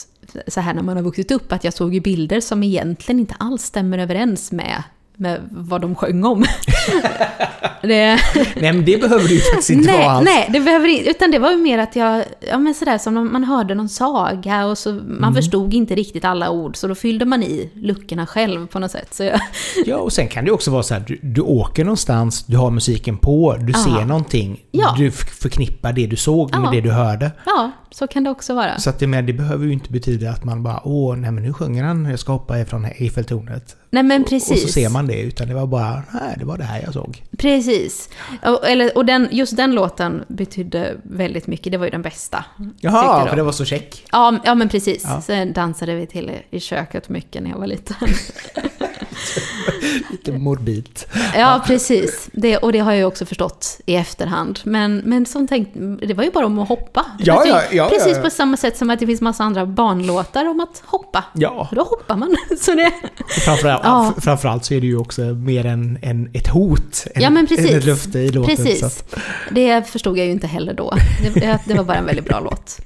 så 0.47 0.61
här 0.61 0.75
när 0.75 0.83
man 0.83 0.97
har 0.97 1.05
vuxit 1.05 1.31
upp 1.31 1.53
att 1.53 1.65
jag 1.65 1.73
såg 1.75 1.95
ju 1.95 2.01
bilder 2.01 2.41
som 2.41 2.63
egentligen 2.63 3.19
inte 3.21 3.35
alls 3.39 3.63
stämmer 3.63 3.99
överens 3.99 4.53
med, 4.53 4.83
med 5.17 5.41
vad 5.51 5.81
de 5.81 5.95
sjöng 5.95 6.25
om. 6.25 6.45
det, 7.83 8.19
Nej 8.57 8.73
men 8.73 8.85
det 8.85 9.01
behöver 9.01 9.29
ju 9.29 9.39
faktiskt 9.41 9.71
inte 9.71 9.91
nej, 9.91 9.99
vara 9.99 10.11
alls. 10.11 10.25
nej, 10.25 10.49
det 10.53 10.61
behöver 10.61 10.89
inte, 10.89 11.11
utan 11.11 11.31
det 11.31 11.39
var 11.39 11.51
ju 11.51 11.57
mer 11.57 11.79
att 11.79 11.97
jag, 11.97 12.25
ja 12.51 12.59
men 12.59 12.75
sådär 12.75 12.99
som 12.99 13.17
om 13.17 13.33
man 13.33 13.45
hörde 13.45 13.75
någon 13.75 13.89
saga 13.89 14.67
och 14.67 14.79
så 14.79 14.93
man 14.93 15.01
Mm. 15.27 15.35
förstod 15.35 15.75
inte 15.75 15.95
riktigt 15.95 16.25
alla 16.25 16.51
ord 16.51 16.77
så 16.77 16.87
då 16.89 16.95
fyllde 16.95 17.25
man 17.25 17.43
i 17.43 17.71
luckorna 17.75 18.27
själv 18.27 18.67
på 18.67 18.79
något 18.79 18.91
sätt. 18.91 19.15
Så 19.15 19.23
jag, 19.25 19.41
Ja, 19.87 19.97
och 19.97 20.13
sen 20.13 20.29
kan 20.29 20.45
det 20.45 20.51
också 20.51 20.71
vara 20.71 20.83
så 20.83 20.95
här, 20.95 21.05
du, 21.07 21.19
du 21.23 21.41
åker 21.41 21.85
någonstans, 21.85 22.45
du 22.47 22.57
har 22.57 22.71
musiken 22.71 23.19
på, 23.19 23.57
du 23.61 23.73
Ja. 23.73 23.79
ser 23.79 24.05
någonting, 24.05 24.61
Ja. 24.71 24.95
du 24.99 25.11
förknippar 25.11 25.93
det 25.93 26.07
du 26.07 26.17
såg 26.17 26.51
med 26.57 26.67
Ja. 26.67 26.71
det 26.71 26.81
du 26.81 26.91
hörde. 26.91 27.31
ja, 27.47 27.71
så 27.99 28.07
kan 28.07 28.25
det 28.25 28.31
också 28.31 28.55
vara. 28.55 28.79
Så 28.79 28.91
att 28.91 28.99
det, 28.99 29.07
men 29.07 29.27
det 29.27 29.33
behöver 29.33 29.67
ju 29.67 29.73
inte 29.73 29.93
betyda 29.93 30.31
att 30.31 30.45
man 30.45 30.63
bara 30.63 30.81
åh, 30.85 31.17
nej 31.17 31.31
men 31.31 31.43
nu 31.45 31.53
sjunger 31.53 31.85
han, 31.85 32.05
jag 32.05 32.19
ska 32.19 32.33
hoppa 32.33 32.61
ifrån 32.61 32.85
Eiffeltornet. 32.85 33.77
Nej 33.91 34.03
men 34.03 34.23
Och 34.23 34.29
precis. 34.29 34.63
så 34.63 34.69
ser 34.69 34.89
man 34.89 35.07
det, 35.07 35.21
utan 35.21 35.49
det 35.49 35.55
var 35.55 35.67
bara, 35.67 36.03
nej 36.13 36.35
det 36.39 36.45
var 36.45 36.59
det 36.59 36.65
här 36.65 36.83
jag 36.85 36.93
såg. 36.93 37.23
Precis. 37.39 38.09
Och, 38.43 38.69
eller, 38.69 38.97
och 38.97 39.07
den, 39.07 39.29
just 39.31 39.57
den 39.57 39.75
låten 39.75 40.25
betydde 40.29 40.97
väldigt 41.03 41.47
mycket. 41.47 41.73
Det 41.73 41.79
var 41.79 41.85
ju 41.85 41.91
den 41.91 42.03
bästa. 42.03 42.45
Jaha, 42.81 43.29
för 43.29 43.37
det 43.37 43.43
var 43.43 43.53
så 43.53 43.65
check. 43.65 44.05
Ja, 44.13 44.39
ja 44.45 44.55
men 44.55 44.69
precis. 44.69 45.03
Ja. 45.05 45.21
Sen 45.21 45.53
dansade 45.53 45.95
vi 45.95 46.07
till 46.07 46.31
i 46.51 46.61
köket 46.61 47.09
mycket 47.09 47.43
när 47.43 47.51
jag 47.51 47.59
var 47.59 47.67
liten. 47.67 47.97
Lite 50.11 50.33
morbid. 50.33 50.89
Ja, 51.35 51.63
precis. 51.67 52.29
Det, 52.33 52.57
och 52.57 52.73
det 52.73 52.79
har 52.79 52.93
jag 52.93 52.99
ju 52.99 53.05
också 53.05 53.27
förstått 53.27 53.81
i 53.87 53.97
efterhand. 53.97 54.59
Men, 54.65 54.97
men 54.97 55.27
som 55.27 55.49
tänkt, 55.49 55.71
det 56.09 56.15
var 56.15 56.25
ju 56.25 56.31
bara 56.31 56.47
om 56.47 56.59
att 56.59 56.69
hoppa. 56.69 57.07
Ja, 57.19 57.45
ja, 57.47 57.63
ja, 57.73 57.89
precis 57.89 58.19
på 58.19 58.31
samma 58.31 58.57
sätt 58.57 58.77
som 58.77 58.91
att 58.91 58.99
det 59.01 59.07
finns 59.07 59.21
massa 59.21 59.45
andra 59.45 59.67
barnlåtar 59.67 60.49
om 60.49 60.61
att 60.61 60.83
hoppa. 60.87 61.25
Ja, 61.35 61.69
då 61.73 61.83
hoppar 61.83 62.17
man. 62.17 62.37
Så 62.61 62.75
det, 62.75 62.93
framförallt, 63.29 63.83
Ja. 63.85 64.15
framförallt 64.19 64.65
så 64.65 64.75
är 64.75 64.81
det 64.81 64.87
ju 64.87 64.97
också 64.99 65.21
mer 65.23 65.67
än, 65.67 65.99
än 66.03 66.31
ett 66.33 66.49
hot. 66.49 67.07
Än, 67.15 67.23
Ja, 67.23 67.31
men 67.31 67.47
precis. 67.47 67.71
Än 67.71 67.79
ett 67.79 67.85
löfte 67.85 68.19
i 68.19 68.29
låten. 68.29 68.57
Precis. 68.57 68.83
Att, 68.83 69.15
det 69.51 69.89
förstod 69.89 70.19
jag 70.19 70.27
ju 70.27 70.33
inte 70.33 70.47
heller 70.47 70.75
då. 70.75 70.95
Det, 71.35 71.59
det 71.67 71.75
var 71.75 71.85
bara 71.85 71.97
en 71.97 72.07
väldigt 72.07 72.25
bra 72.25 72.41
låt. 72.41 72.81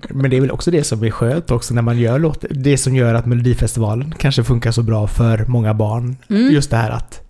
men 0.08 0.30
det 0.30 0.36
är 0.36 0.40
väl 0.40 0.50
också 0.50 0.70
det 0.70 0.84
som 0.84 1.04
är 1.04 1.10
skönt 1.10 1.50
också 1.50 1.74
när 1.74 1.82
man 1.82 1.98
gör 1.98 2.18
låtar. 2.18 2.48
Det 2.50 2.78
som 2.78 2.96
gör 2.96 3.14
att 3.14 3.26
Melodifestivalen 3.26 4.14
kanske 4.18 4.44
funkar 4.44 4.72
så 4.72 4.82
bra 4.82 4.95
för 5.06 5.44
många 5.48 5.74
barn. 5.74 6.16
Mm. 6.30 6.52
Just 6.52 6.70
det 6.70 6.76
här 6.76 6.90
att 6.90 7.20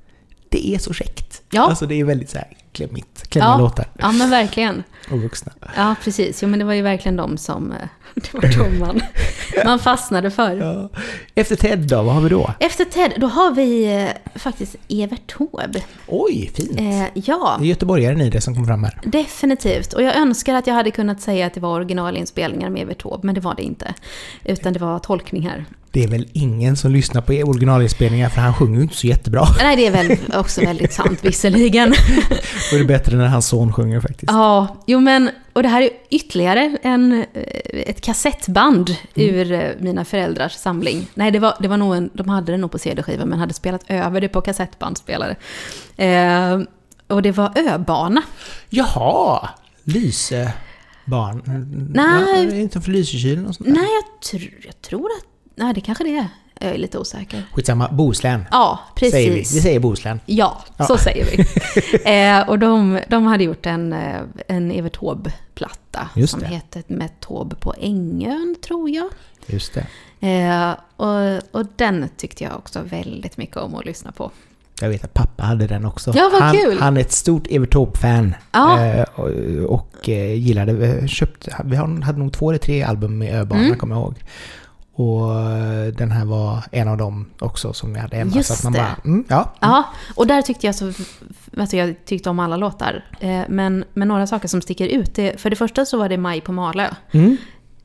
det 0.49 0.69
är 0.75 0.79
så 0.79 0.93
käckt. 0.93 1.43
Ja. 1.51 1.63
Alltså 1.69 1.87
det 1.87 2.01
är 2.01 2.05
väldigt 2.05 2.31
så 2.31 2.39
här 2.39 2.49
klämmigt. 2.73 3.29
Klämmiga 3.29 3.51
Ja. 3.51 3.59
låtar. 3.59 3.87
Ja, 3.99 4.13
men 4.13 4.31
verkligen. 4.31 4.83
Och 5.11 5.23
vuxna. 5.23 5.53
Ja, 5.77 5.95
precis. 6.05 6.43
Jo, 6.43 6.49
men 6.49 6.59
det 6.59 6.65
var 6.65 6.73
ju 6.75 6.83
verkligen 6.83 7.17
de 7.17 7.39
som... 7.39 7.73
eh, 7.73 7.79
Det 8.15 8.35
var 8.35 8.71
de 8.71 8.79
man, 8.79 9.01
man 9.65 9.79
fastnade 9.79 10.31
för. 10.31 10.57
Ja. 10.57 10.89
Efter 11.35 11.57
Ted 11.57 11.79
då, 11.79 12.03
vad 12.03 12.15
har 12.15 12.21
vi 12.23 12.29
då? 12.29 12.51
Efter 12.61 12.85
Ted, 12.85 13.13
då 13.19 13.27
har 13.27 13.51
vi 13.55 13.95
eh, 14.03 14.09
faktiskt 14.39 14.77
Evert 14.89 15.37
Taube. 15.39 15.83
Oj, 16.07 16.51
fint. 16.55 16.81
Eh, 16.81 17.01
ja, 17.15 17.57
Det 17.59 17.65
är 17.65 17.69
göteborgaren 17.69 18.21
i 18.21 18.31
det 18.31 18.41
som 18.41 18.55
kommer 18.55 18.67
fram 18.67 18.85
här. 18.85 19.01
definitivt. 19.05 19.93
Och 19.93 20.03
jag 20.03 20.17
önskar 20.17 20.55
att 20.55 20.67
jag 20.67 20.75
hade 20.75 20.91
kunnat 20.91 21.21
säga 21.21 21.47
att 21.47 21.55
det 21.55 21.61
var 21.61 21.71
originalinspelningar 21.75 22.71
med 22.71 22.83
Evert 22.83 23.03
Taube, 23.03 23.27
men 23.27 23.35
det 23.35 23.41
var 23.41 23.55
det 23.55 23.63
inte. 23.63 23.95
Utan 24.45 24.73
det 24.73 24.79
var 24.79 24.99
tolkningar. 24.99 25.65
Det 25.97 26.05
är 26.05 26.09
väl 26.09 26.29
ingen 26.33 26.77
som 26.77 26.93
lyssnar 26.93 27.23
på 27.23 27.33
originalinspelningar 27.33 28.29
för 28.29 28.41
han 28.41 28.55
sjunger 28.55 28.77
ju 28.77 28.83
inte 28.83 28.97
så 28.97 29.07
jättebra. 29.07 29.47
Nej, 29.59 29.77
det 29.77 29.87
är 29.87 29.91
väl 29.91 30.19
också 30.35 30.61
väldigt 30.61 30.93
sant 30.93 31.19
visserligen. 31.23 31.95
Då 32.71 32.77
är 32.77 32.79
det 32.79 32.85
bättre 32.85 33.17
när 33.17 33.27
hans 33.27 33.49
son 33.49 33.73
sjunger 33.73 34.01
faktiskt. 34.01 34.33
Ja, 34.33 34.77
jo 34.87 35.01
men, 35.01 35.31
och 35.53 35.63
det 35.63 35.69
här 35.69 35.83
är 35.83 35.91
ytterligare 36.11 36.77
en, 36.83 37.13
eh, 37.13 37.25
ett 37.73 38.01
kassettband 38.01 38.97
ur 39.15 39.53
eh, 39.53 39.71
mina 39.81 40.05
föräldrars 40.05 40.53
samling. 40.53 41.07
Nej, 41.15 41.31
det 41.31 41.39
var, 41.39 41.55
det 41.61 41.69
var 41.69 41.77
nog 41.77 41.97
en, 41.97 42.11
de 42.15 42.29
hade 42.29 42.53
det 42.53 42.59
nog 42.59 42.71
på 42.71 42.79
CD-skiva 42.79 43.25
men 43.25 43.39
hade 43.39 43.55
spelat 43.55 43.85
över 43.89 44.21
det 44.21 44.29
på 44.29 44.41
kassettbandspelare. 44.41 45.37
Eh, 45.97 46.61
och 47.07 47.23
det 47.23 47.33
var 47.33 47.53
Öbana. 47.59 48.23
Jaha! 48.69 49.49
Lyse 49.85 50.53
barn. 51.05 51.43
Nej. 51.95 52.49
Ja, 52.51 52.57
inte 52.57 52.81
för 52.81 52.91
Lysekil 52.91 53.47
och 53.47 53.55
sånt 53.55 53.69
där? 53.69 53.75
Nej, 53.75 53.89
jag, 54.03 54.23
tr 54.31 54.67
jag 54.67 54.81
tror 54.83 55.07
att... 55.07 55.36
Nej, 55.57 55.75
det 55.75 55.81
kanske 55.81 56.05
det 56.05 56.17
är. 56.17 56.27
Jag 56.61 56.71
är 56.75 56.79
lite 56.79 56.99
osäker. 56.99 57.43
Skitsamma, 57.53 57.89
Bohuslän. 57.93 58.45
Ja, 58.51 58.81
precis. 58.95 59.13
Säger 59.13 59.31
vi. 59.31 59.37
Vi 59.39 59.45
säger 59.45 59.81
Bohuslän. 59.81 60.21
Ja, 60.27 60.63
Ja. 60.77 60.85
så 60.85 60.97
säger 60.99 61.25
vi. 61.27 61.45
eh, 62.11 62.49
och 62.49 62.59
de, 62.59 63.01
de 63.09 63.27
hade 63.27 63.45
gjort 63.45 63.67
en, 63.67 63.93
eh, 63.93 64.21
en 64.49 64.71
Evert 64.71 64.93
Taube-platta 64.99 66.09
som 66.27 66.41
det. 66.41 66.47
hette 66.47 66.83
Med 66.87 67.21
Taube 67.21 67.57
på 67.57 67.75
Ängön, 67.81 68.57
tror 68.67 68.91
jag. 68.91 69.07
Just 69.47 69.75
det. 69.75 69.87
Eh, 70.29 70.75
och, 70.97 71.61
och 71.61 71.67
den 71.77 72.09
tyckte 72.17 72.45
jag 72.45 72.57
också 72.57 72.81
väldigt 72.83 73.37
mycket 73.37 73.57
om 73.57 73.75
att 73.75 73.85
lyssna 73.85 74.13
på. 74.13 74.31
Jag 74.81 74.89
vet 74.89 75.05
att 75.05 75.15
pappa 75.15 75.43
hade 75.43 75.67
den 75.67 75.85
också. 75.85 76.13
Ja, 76.17 76.29
vad 76.33 76.43
han, 76.43 76.57
kul. 76.57 76.79
han 76.81 76.97
är 76.97 77.01
ett 77.01 77.13
stort 77.13 77.47
Evert 77.51 77.71
Taube-fan. 77.73 78.35
Ja. 78.53 78.85
Eh, 78.85 79.05
och 79.15 79.29
och 79.75 80.09
eh, 80.09 80.35
gillade, 80.35 81.09
köpte, 81.09 81.57
vi 81.65 81.77
har- 81.77 82.03
hade 82.03 82.19
nog 82.19 82.33
två 82.33 82.51
eller 82.51 82.59
tre 82.59 82.83
album 82.83 83.19
med 83.19 83.41
Öbarna 83.41 83.63
Mm. 83.65 83.79
kommer 83.79 83.95
jag 83.95 84.03
ihåg. 84.03 84.15
Och 84.99 85.41
eh, 85.41 85.87
den 85.87 86.11
här 86.11 86.25
var 86.25 86.65
en 86.73 86.89
av 86.89 86.97
dem 86.97 87.31
också 87.39 87.73
som 87.73 87.95
jag 87.95 88.03
hade 88.03 88.17
hemma. 88.17 88.33
Just 88.35 88.49
så 88.49 88.55
att 88.55 88.65
man 88.65 88.73
det. 88.73 88.79
bara, 88.79 88.97
mm, 89.05 89.25
ja. 89.29 89.53
Ja, 89.61 89.85
och 90.15 90.27
där 90.27 90.43
tyckte 90.43 90.67
jag 90.67 90.75
så... 90.75 90.93
Alltså 91.57 91.77
jag 91.77 92.05
tyckte 92.05 92.31
om 92.31 92.39
alla 92.39 92.57
låtar. 92.57 93.05
Eh, 93.21 93.43
men, 93.49 93.85
men 93.95 94.09
några 94.09 94.27
saker 94.27 94.49
som 94.49 94.63
sticker 94.63 94.89
ut. 94.89 95.15
Det, 95.15 95.41
för 95.41 95.51
det 95.51 95.57
första 95.57 95.85
så 95.85 95.99
var 95.99 96.09
det 96.09 96.17
Maj 96.17 96.41
på 96.41 96.53
Malö. 96.53 96.91
Mm. 97.11 97.37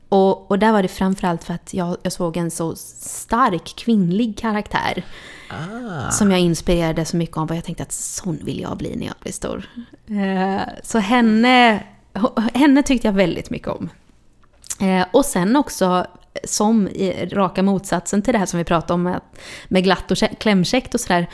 Och, 0.08 0.50
och 0.50 0.58
där 0.58 0.72
var 0.72 0.82
det 0.82 0.88
framförallt 0.88 1.44
för 1.44 1.54
att 1.54 1.74
jag, 1.74 1.96
jag 2.02 2.12
såg 2.12 2.36
en 2.36 2.50
så 2.50 2.76
stark 2.76 3.76
kvinnlig 3.76 4.38
karaktär. 4.38 5.04
Ah. 5.50 6.10
Som 6.10 6.30
jag 6.30 6.40
inspirerade 6.40 7.04
så 7.04 7.16
mycket 7.16 7.36
av. 7.36 7.50
Och 7.50 7.56
jag 7.56 7.64
tänkte 7.64 7.82
att 7.82 7.92
sån 7.92 8.38
vill 8.44 8.60
jag 8.60 8.76
bli 8.76 8.96
när 8.96 9.06
jag 9.06 9.14
blir 9.20 9.32
stor. 9.32 9.68
Eh, 10.06 10.60
så 10.82 10.98
henne, 10.98 11.82
henne 12.54 12.82
tyckte 12.82 13.08
jag 13.08 13.12
väldigt 13.12 13.50
mycket 13.50 13.68
om. 13.68 13.88
Och 15.12 15.24
sen 15.24 15.56
också, 15.56 16.06
som 16.44 16.88
i 16.88 17.28
raka 17.32 17.62
motsatsen 17.62 18.22
till 18.22 18.32
det 18.32 18.38
här 18.38 18.46
som 18.46 18.58
vi 18.58 18.64
pratade 18.64 18.92
om 18.92 19.02
med, 19.02 19.20
med 19.68 19.84
glatt 19.84 20.10
och 20.10 20.16
kä- 20.16 20.34
klämkäckt 20.36 20.94
och 20.94 21.00
sådär. 21.00 21.26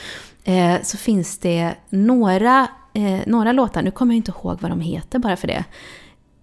Eh, 0.44 0.82
så 0.82 0.96
finns 0.96 1.38
det 1.38 1.74
några, 1.88 2.68
eh, 2.94 3.20
några 3.26 3.52
låtar, 3.52 3.82
nu 3.82 3.90
kommer 3.90 4.14
jag 4.14 4.16
inte 4.16 4.30
ihåg 4.30 4.58
vad 4.60 4.70
de 4.70 4.80
heter 4.80 5.18
bara 5.18 5.36
för 5.36 5.46
det. 5.48 5.64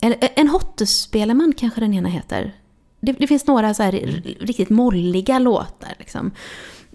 En, 0.02 0.16
en 0.36 0.48
Hottus-spelman 0.48 1.54
kanske 1.58 1.82
den 1.82 1.94
ena 1.94 2.10
heter. 2.10 2.54
Det, 3.00 3.12
det 3.12 3.28
finns 3.28 3.48
några 3.48 3.74
så 3.74 3.84
här 3.84 3.92
riktigt 4.40 4.70
molliga 4.70 5.40
låtar. 5.40 5.94
Liksom. 6.00 6.32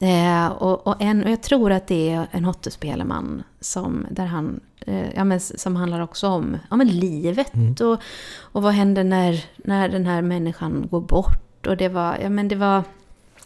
Eh, 0.00 0.46
och, 0.46 0.86
och, 0.86 1.02
en, 1.02 1.24
och 1.24 1.30
jag 1.30 1.42
tror 1.42 1.72
att 1.72 1.86
det 1.86 2.10
är 2.10 2.26
en 2.30 2.44
Hottus-spelman 2.44 3.42
som, 3.60 4.06
där 4.10 4.26
han, 4.26 4.60
eh, 4.86 5.14
ja, 5.14 5.24
men, 5.24 5.40
som 5.40 5.76
handlar 5.76 6.00
också 6.00 6.28
om 6.28 6.56
ja, 6.70 6.76
men 6.76 6.88
livet 6.88 7.80
och, 7.80 8.00
och 8.40 8.62
vad 8.62 8.72
händer 8.72 9.04
när, 9.04 9.44
när 9.56 9.88
den 9.88 10.06
här 10.06 10.22
människan 10.22 10.88
går 10.90 11.00
bort. 11.00 11.49
Och 11.66 11.76
det 11.76 11.88
var, 11.88 12.18
ja, 12.22 12.28
men 12.28 12.48
det 12.48 12.56
var, 12.56 12.84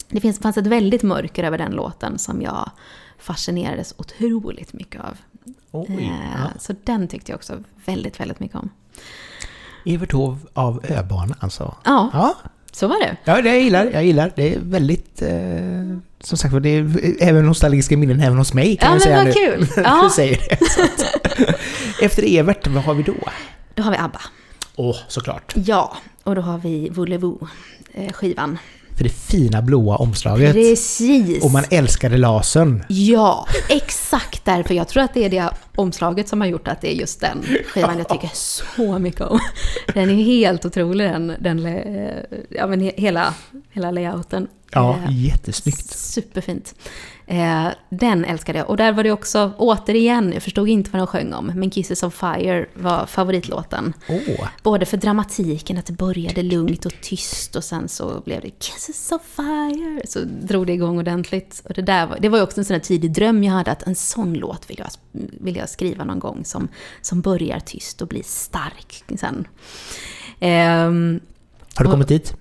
det 0.08 0.20
finns, 0.20 0.38
fanns 0.38 0.56
ett 0.56 0.66
väldigt 0.66 1.02
mörker 1.02 1.44
över 1.44 1.58
den 1.58 1.72
låten 1.72 2.18
som 2.18 2.42
jag 2.42 2.70
fascinerades 3.18 3.94
otroligt 3.96 4.72
mycket 4.72 5.00
av. 5.00 5.16
Oj, 5.70 5.86
Eh, 5.90 6.08
ja. 6.38 6.50
Så 6.58 6.74
den 6.84 7.08
tyckte 7.08 7.32
jag 7.32 7.36
också 7.36 7.62
väldigt, 7.84 8.20
väldigt 8.20 8.40
mycket 8.40 8.56
om. 8.56 8.70
Evert 9.86 10.10
Taube 10.10 10.38
av 10.52 10.80
Öbarna 10.88 11.36
alltså. 11.40 11.74
Ja, 11.84 12.10
Ja, 12.12 12.34
så 12.72 12.86
var 12.88 13.00
det. 13.00 13.16
ja 13.24 13.42
det 13.42 13.48
jag 13.48 13.60
gillar 13.60 13.84
jag. 13.92 14.04
gillar. 14.04 14.32
Det 14.36 14.54
är 14.54 14.58
väldigt... 14.60 15.22
Eh, 15.22 15.98
som 16.20 16.38
sagt 16.38 16.62
det 16.62 16.68
är 16.68 17.14
även 17.20 17.46
nostalgiska 17.46 17.96
minnen 17.96 18.20
även 18.20 18.38
hos 18.38 18.54
mig 18.54 18.76
kan 18.76 18.86
Ja, 19.00 19.06
jag 19.06 19.24
men 19.24 19.32
säga 19.32 19.50
vad 19.50 19.58
nu. 19.60 19.66
kul. 19.66 19.68
när 19.76 19.82
Ja. 19.96 20.02
du 20.04 20.10
säger 20.10 20.36
det. 20.38 20.58
Efter 22.04 22.36
Evert, 22.38 22.66
vad 22.66 22.84
har 22.84 22.94
vi 22.94 23.02
då? 23.02 23.14
Då 23.74 23.82
har 23.82 23.90
vi 23.90 23.96
ABBA. 23.96 24.20
Åh, 24.76 24.96
såklart. 25.08 25.52
Ja, 25.56 25.96
och 26.22 26.34
då 26.34 26.40
har 26.40 26.58
vi 26.58 26.90
Voulez-Vous, 26.90 27.46
skivan. 28.12 28.58
För 28.96 29.04
det 29.04 29.10
fina 29.10 29.62
blåa 29.62 29.96
omslaget. 29.96 30.52
Precis! 30.52 31.44
Och 31.44 31.50
man 31.50 31.64
älskade 31.70 32.16
lasern. 32.16 32.84
Ja, 32.88 33.46
exakt 33.68 34.44
därför. 34.44 34.74
Jag 34.74 34.88
tror 34.88 35.02
att 35.02 35.14
det 35.14 35.24
är 35.24 35.30
det 35.30 35.48
omslaget 35.76 36.28
som 36.28 36.40
har 36.40 36.48
gjort 36.48 36.68
att 36.68 36.80
det 36.80 36.92
är 36.94 36.96
just 36.96 37.20
den 37.20 37.44
skivan 37.66 37.98
jag 37.98 38.08
tycker 38.08 38.30
så 38.34 38.98
mycket 38.98 39.20
om. 39.20 39.38
Den 39.94 40.10
är 40.10 40.14
helt 40.24 40.64
otrolig 40.64 41.10
den, 41.10 41.32
den 41.40 41.66
eh, 41.66 42.14
ja, 42.50 42.66
men 42.66 42.80
he- 42.82 42.94
hela, 43.00 43.34
hela 43.70 43.90
layouten. 43.90 44.48
Ja, 44.72 44.98
Eh, 45.08 45.24
jättesnyggt. 45.26 45.90
Superfint. 45.98 46.74
Eh, 47.26 47.68
den 47.88 48.24
älskade 48.24 48.58
jag. 48.58 48.70
Och 48.70 48.76
där 48.76 48.92
var 48.92 49.04
det 49.04 49.12
också, 49.12 49.52
återigen, 49.58 50.32
jag 50.32 50.42
förstod 50.42 50.68
inte 50.68 50.90
vad 50.90 51.00
de 51.00 51.06
sjöng 51.06 51.32
om, 51.32 51.46
men 51.46 51.70
Kisses 51.70 52.02
of 52.02 52.14
Fire 52.14 52.66
var 52.74 53.06
favoritlåten. 53.06 53.92
Åh, 54.08 54.48
Både 54.62 54.86
för 54.86 54.96
dramatiken, 54.96 55.78
att 55.78 55.86
det 55.86 55.92
började 55.92 56.42
lugnt 56.42 56.86
och 56.86 56.92
tyst 57.02 57.56
och 57.56 57.64
sen 57.64 57.88
så 57.88 58.22
blev 58.24 58.40
det 58.40 58.50
Kisses 58.58 59.12
of 59.12 59.22
Fire. 59.36 60.02
Så 60.04 60.18
drog 60.24 60.66
det 60.66 60.72
igång 60.72 60.98
ordentligt. 60.98 61.62
Och 61.64 61.74
det, 61.74 61.82
där 61.82 62.06
var, 62.06 62.18
det 62.20 62.28
var 62.28 62.38
ju 62.38 62.44
också 62.44 62.60
en 62.60 62.64
sån 62.64 62.74
här 62.74 62.80
tidig 62.80 63.12
dröm 63.12 63.44
jag 63.44 63.52
hade, 63.52 63.70
att 63.70 63.82
en 63.82 63.94
sån 63.94 64.34
låt 64.34 64.70
vill 64.70 64.78
jag, 64.78 64.88
vill 65.40 65.56
jag 65.56 65.68
skriva 65.68 66.04
någon 66.04 66.18
gång 66.18 66.44
som, 66.44 66.68
som 67.02 67.20
börjar 67.20 67.60
tyst 67.60 68.02
och 68.02 68.08
blir 68.08 68.22
stark 68.22 69.04
sen. 69.18 69.46
Ehm, 70.40 71.20
har 71.74 71.84
du 71.84 71.90
kommit 71.90 72.08
dit? 72.08 72.36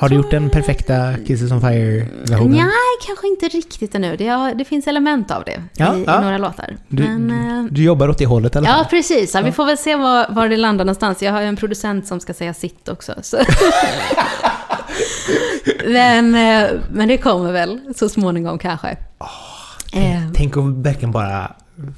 Har 0.00 0.08
du 0.08 0.14
gjort 0.14 0.30
den 0.30 0.50
perfekta 0.50 1.14
Kisses 1.26 1.52
on 1.52 1.60
Fire-versionen? 1.60 2.56
Nej, 2.56 3.06
kanske 3.06 3.26
inte 3.28 3.48
riktigt 3.48 3.94
ännu. 3.94 4.16
Det, 4.16 4.28
har, 4.28 4.54
det 4.54 4.64
finns 4.64 4.86
element 4.86 5.30
av 5.30 5.44
det 5.44 5.62
Ja, 5.76 5.96
i, 5.96 6.04
ja. 6.06 6.18
i 6.20 6.24
några 6.24 6.38
låtar. 6.38 6.76
Du, 6.88 7.02
Men, 7.02 7.30
eh, 7.30 7.64
du 7.70 7.82
jobbar 7.84 8.08
åt 8.08 8.18
det 8.18 8.26
hållet 8.26 8.56
alla 8.56 8.68
Ja, 8.68 8.86
precis. 8.90 9.34
Ja, 9.34 9.40
vi 9.40 9.52
får 9.52 9.66
väl 9.66 9.78
se 9.78 9.96
var, 9.96 10.26
var 10.28 10.48
det 10.48 10.56
landar 10.56 10.84
någonstans. 10.84 11.22
Jag 11.22 11.32
har 11.32 11.40
ju 11.40 11.46
en 11.46 11.56
producent 11.56 12.06
som 12.06 12.20
ska 12.20 12.34
säga 12.34 12.54
sitt 12.54 12.88
också. 12.88 13.14
Så. 13.22 13.36
men, 15.86 16.34
eh, 16.34 16.70
men 16.92 17.08
det 17.08 17.18
kommer 17.18 17.52
väl 17.52 17.80
så 17.96 18.08
småningom 18.08 18.58
kanske. 18.58 18.88
Eh, 19.92 20.22
Tänk 20.34 20.56
om 20.56 20.82
verkligen 20.82 21.12
bara 21.12 21.52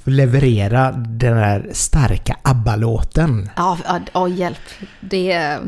leverera 0.04 0.92
den 0.92 1.36
där 1.36 1.68
starka 1.72 2.36
ABBA-låten. 2.42 3.50
ja, 3.56 3.78
ja, 3.84 4.00
ja, 4.12 4.28
hjälp. 4.28 4.58
Det... 5.00 5.58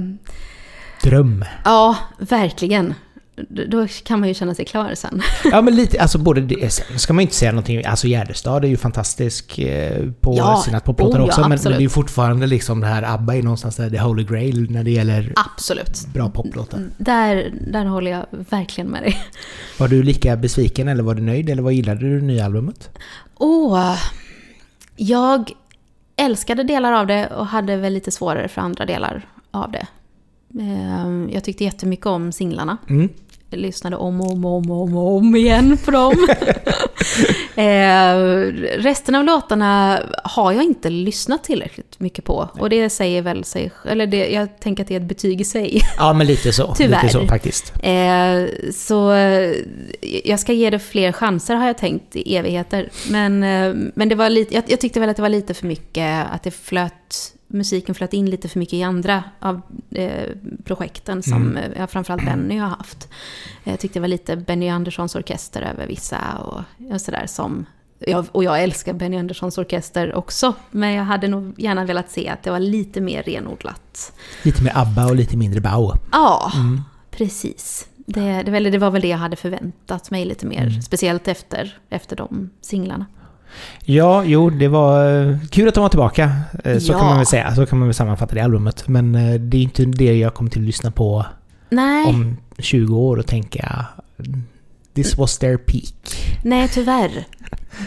Dröm. 1.09 1.45
Ja, 1.65 1.97
verkligen. 2.19 2.95
Då 3.69 3.87
kan 4.05 4.21
man 4.21 4.29
ju 4.29 4.35
känna 4.35 4.55
sig 4.55 4.65
klar 4.65 4.95
sen. 4.95 5.23
Ja 5.45 5.63
men 5.63 5.77
lite, 5.77 6.01
alltså 6.03 6.19
både 6.19 6.41
det, 6.41 6.71
ska 6.97 7.13
man 7.13 7.21
ju 7.21 7.23
inte 7.23 7.35
säga 7.35 7.53
någonting, 7.53 7.85
alltså 7.85 8.07
Gärdestad 8.07 8.65
är 8.65 8.69
ju 8.69 8.77
fantastisk 8.77 9.59
eh, 9.59 10.11
på 10.21 10.35
Ja, 10.37 10.63
sina 10.65 10.81
poplåtar 10.81 11.19
oh 11.19 11.23
ja, 11.23 11.27
också, 11.27 11.41
men, 11.41 11.49
men 11.49 11.59
det 11.59 11.79
är 11.79 11.81
ju 11.81 11.89
fortfarande 11.89 12.47
liksom 12.47 12.81
det 12.81 12.87
här 12.87 13.03
ABBA 13.15 13.37
är 13.37 13.43
någonstans 13.43 13.77
där 13.77 13.91
the 13.91 13.99
holy 13.99 14.25
grail 14.25 14.71
när 14.71 14.85
det 14.85 14.91
gäller 14.91 15.33
Absolut. 15.37 16.07
bra 16.15 16.31
poplåtar. 16.31 16.85
Där, 16.99 17.53
där 17.71 17.85
håller 17.85 18.11
jag 18.11 18.27
verkligen 18.31 18.91
med 18.91 19.03
dig. 19.03 19.19
Var 19.79 19.89
du 19.89 20.03
lika 20.03 20.37
besviken 20.37 20.89
eller 20.89 21.03
var 21.03 21.15
du 21.15 21.23
nöjd 21.23 21.51
eller 21.51 21.63
vad 21.63 21.73
gillade 21.73 22.01
du 22.01 22.21
det 22.21 22.27
nya 22.27 22.45
albumet? 22.45 22.91
Åh, 23.35 23.97
jag 24.97 25.51
älskade 26.17 26.63
delar 26.63 26.93
av 26.93 27.07
det 27.07 27.27
och 27.27 27.47
hade 27.47 27.77
väl 27.77 27.93
lite 27.93 28.11
svårare 28.11 28.49
för 28.49 28.61
andra 28.61 28.87
delar 28.87 29.29
av 29.51 29.71
det. 29.73 29.87
Ehm, 30.61 31.31
Jag 31.33 31.45
tyckte 31.45 31.65
jättemycket 31.65 32.07
om 32.07 32.33
singlarna. 32.33 32.77
Mm. 32.89 33.09
Jag 33.51 33.61
lyssnade 33.61 33.97
om 33.97 34.21
och 34.21 34.33
om 34.33 34.45
och 34.45 34.57
om, 34.57 34.71
om, 34.71 34.97
om 34.97 35.37
igen 35.37 35.79
på 35.85 35.91
dem. 35.91 36.13
eh, 37.57 38.17
resten 38.83 39.15
av 39.15 39.25
låtarna 39.25 40.01
har 40.25 40.53
jag 40.53 40.65
inte 40.65 40.91
lyssnat 40.91 41.45
tillräckligt 41.45 42.01
mycket 42.01 42.25
på. 42.25 42.49
Och 42.59 42.71
det 42.71 42.91
säger 42.91 43.23
väl 43.23 43.45
sig... 43.45 43.71
Eller 43.85 44.07
det, 44.07 44.29
jag 44.29 44.61
tänker 44.61 44.83
att 44.83 44.89
det 44.89 44.95
är 44.95 45.01
ett 45.01 45.09
betyg 45.09 45.41
i 45.41 45.45
sig. 45.45 45.83
Ja 45.97 46.13
men 46.13 46.27
lite 46.27 46.53
så. 46.53 46.75
Tyvärr. 46.75 47.03
Lite 47.03 47.13
så 47.13 47.27
faktiskt. 47.27 47.73
Eh, 47.83 48.71
så 48.75 49.13
eh, 49.13 49.53
jag 50.25 50.41
ska 50.41 50.53
ge 50.53 50.71
det 50.71 50.79
fler 50.79 51.13
chanser 51.13 51.55
har 51.55 51.67
jag 51.67 51.79
tänkt 51.79 52.17
i 52.17 52.37
evigheter. 52.37 52.89
Men, 53.11 53.43
eh, 53.43 53.75
men 53.95 54.09
det 54.09 54.15
var 54.15 54.31
lite, 54.31 54.55
jag, 54.55 54.65
jag 54.67 54.81
tyckte 54.81 55.01
väl 55.01 55.09
att 55.09 55.17
det 55.17 55.23
var 55.23 55.29
lite 55.29 55.55
för 55.55 55.67
mycket, 55.67 56.27
att 56.31 56.43
det 56.43 56.51
flöt, 56.51 57.35
musiken 57.49 57.95
flöt 57.95 58.13
in 58.13 58.31
lite 58.31 58.49
för 58.49 58.59
mycket 58.59 58.75
i 58.75 58.83
andra 58.83 59.25
av 59.41 59.61
eh, 59.91 60.29
projekten 60.65 61.23
som 61.23 61.57
Mm. 61.57 61.73
eh, 61.73 61.87
framförallt 61.87 62.25
Benny 62.25 62.57
har 62.57 62.69
haft. 62.69 63.09
Jag 63.65 63.81
tyckte 63.81 63.99
det 63.99 64.01
var 64.01 64.09
lite 64.09 64.37
Benny 64.37 64.69
Anderssons 64.69 65.15
orkester 65.15 65.63
över 65.63 65.87
vissa 65.87 66.19
och, 66.39 66.93
och 66.95 67.01
sådär 67.01 67.27
som 67.27 67.67
jag, 67.99 68.27
och 68.33 68.45
jag 68.45 68.63
älskar 68.63 68.93
Benny 68.93 69.17
Anderssons 69.17 69.59
orkester 69.59 70.15
också, 70.15 70.55
men 70.71 70.93
jag 70.93 71.05
hade 71.05 71.29
nog 71.29 71.55
gärna 71.61 71.85
velat 71.85 72.11
se 72.11 72.29
att 72.29 72.43
det 72.43 72.51
var 72.51 72.59
lite 72.61 73.01
mer 73.01 73.23
renodlat. 73.23 74.13
Lite 74.43 74.63
mer 74.63 74.73
ABBA 74.75 75.07
och 75.07 75.17
lite 75.17 75.37
mindre 75.37 75.61
Bau. 75.61 75.93
Ja, 76.13 76.53
Mm. 76.57 76.81
precis. 77.11 77.89
Det, 77.97 78.43
det, 78.43 78.71
det 78.71 78.79
var 78.79 78.91
väl 78.91 79.03
det 79.03 79.09
jag 79.09 79.19
hade 79.19 79.37
förväntat 79.37 80.11
mig 80.11 80.25
lite 80.25 80.47
mer, 80.47 80.67
Mm. 80.67 80.83
speciellt 80.83 81.29
efter, 81.29 81.79
efter 81.91 82.17
de 82.17 82.51
singlarna. 82.61 83.07
Ja, 83.85 84.25
jo, 84.25 84.51
det 84.51 84.69
var 84.69 85.21
eh, 85.31 85.37
kul 85.51 85.69
att 85.69 85.75
de 85.75 85.81
var 85.81 85.89
tillbaka. 85.89 86.33
Eh, 86.65 86.79
Så 86.79 86.93
Ja. 86.93 86.99
kan 86.99 87.07
man 87.07 87.17
väl 87.17 87.27
säga. 87.27 87.55
Så 87.55 87.67
kan 87.67 87.79
man 87.79 87.89
väl 87.89 87.95
sammanfatta 87.95 88.35
det 88.35 88.41
albumet. 88.41 88.89
Men 88.89 89.15
eh, 89.15 89.35
det 89.41 89.57
är 89.57 89.63
inte 89.63 89.85
det 89.85 90.19
jag 90.19 90.35
kommer 90.35 90.51
till 90.51 90.61
att 90.63 90.67
lyssna 90.67 90.91
på 90.91 91.27
Nej, 91.71 92.05
om 92.07 92.37
20 92.59 92.97
år 92.97 93.17
och 93.17 93.27
tänka 93.27 93.87
This 94.95 95.19
was 95.19 95.39
their 95.39 95.57
peak. 95.57 95.95
nej 96.45 96.69
tyvärr. 96.69 97.25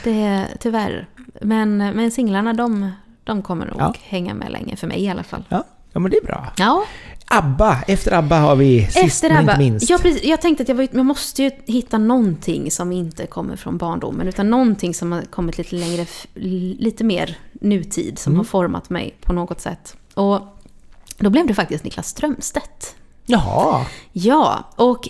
Det, 0.04 0.48
tyvärr. 0.60 1.08
Men, 1.42 1.78
men 1.78 2.12
singlarna, 2.12 2.54
de, 2.54 2.92
de 3.24 3.42
kommer 3.42 3.66
nog 3.66 3.76
Ja. 3.80 3.94
hänga 4.04 4.34
med 4.34 4.52
länge, 4.52 4.76
för 4.76 4.88
mig 4.88 5.04
i 5.04 5.10
alla 5.10 5.24
fall. 5.24 5.44
Ja, 5.50 5.64
ja 5.94 6.00
men 6.00 6.12
det 6.12 6.18
är 6.18 6.26
bra. 6.26 6.54
Ja, 6.58 6.84
ABBA, 7.26 7.78
efter 7.88 8.12
ABBA 8.14 8.40
har 8.40 8.56
vi 8.56 8.86
sist 8.86 8.98
efter 8.98 9.30
men 9.30 9.38
ABBA. 9.38 9.52
inte 9.52 9.64
minst. 9.64 9.90
Ja, 9.90 9.98
precis, 10.02 10.24
jag 10.24 10.42
tänkte 10.42 10.62
att 10.64 10.70
jag, 10.70 10.76
var, 10.76 10.88
jag 10.92 11.06
måste 11.06 11.44
ju 11.44 11.52
hitta 11.66 11.98
någonting 11.98 12.72
som 12.72 12.92
inte 12.92 13.26
kommer 13.28 13.56
från 13.56 13.78
barndomen, 13.78 14.28
utan 14.28 14.50
någonting 14.50 14.94
som 14.94 15.12
har 15.12 15.22
kommit 15.22 15.58
lite 15.58 15.76
längre, 15.76 16.06
lite 16.80 17.04
mer 17.04 17.38
nutid, 17.52 18.20
som 18.20 18.32
Mm. 18.34 18.38
har 18.38 18.44
format 18.46 18.90
mig 18.90 19.16
på 19.22 19.34
något 19.34 19.62
sätt. 19.62 19.96
Och 20.14 20.40
då 21.18 21.30
blev 21.30 21.48
det 21.48 21.54
faktiskt 21.54 21.84
Niklas 21.84 22.08
Strömstedt. 22.08 22.96
Jaha, 23.26 23.86
Ja, 24.12 24.70
och 24.76 25.10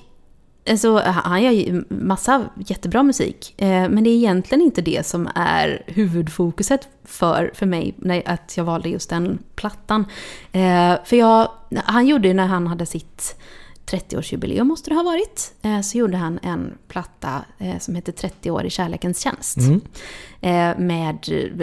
alltså, 0.70 0.98
han 0.98 1.44
gör 1.44 1.52
ju 1.52 1.84
massa 1.90 2.50
jättebra 2.56 3.04
musik. 3.04 3.54
Eh, 3.58 3.90
men 3.90 4.04
det 4.04 4.10
är 4.10 4.16
egentligen 4.16 4.62
inte 4.62 4.82
det 4.82 5.06
som 5.06 5.30
är 5.36 5.84
huvudfokuset 5.88 6.88
för, 7.04 7.52
för 7.54 7.66
mig, 7.66 7.94
när, 7.98 8.24
att 8.26 8.58
jag 8.58 8.64
valde 8.64 8.90
just 8.90 9.10
den 9.10 9.40
plattan. 9.56 10.06
Eh, 10.52 10.96
för 11.06 11.16
jag, 11.16 11.52
han 11.76 12.08
gjorde 12.08 12.28
ju 12.28 12.34
när 12.34 12.48
han 12.48 12.68
hade 12.68 12.86
sitt 12.86 13.36
30-årsjubileum, 13.86 14.64
måste 14.64 14.90
det 14.90 14.96
ha 14.96 15.04
varit, 15.04 15.54
eh, 15.62 15.82
så 15.82 15.98
gjorde 15.98 16.18
han 16.18 16.40
en 16.44 16.78
platta 16.88 17.46
som 17.80 17.96
heter 17.96 18.12
30 18.12 18.52
år 18.52 18.66
i 18.66 18.70
kärlekens 18.70 19.20
tjänst. 19.20 19.58
Mm. 19.58 19.82
Med 20.88 21.18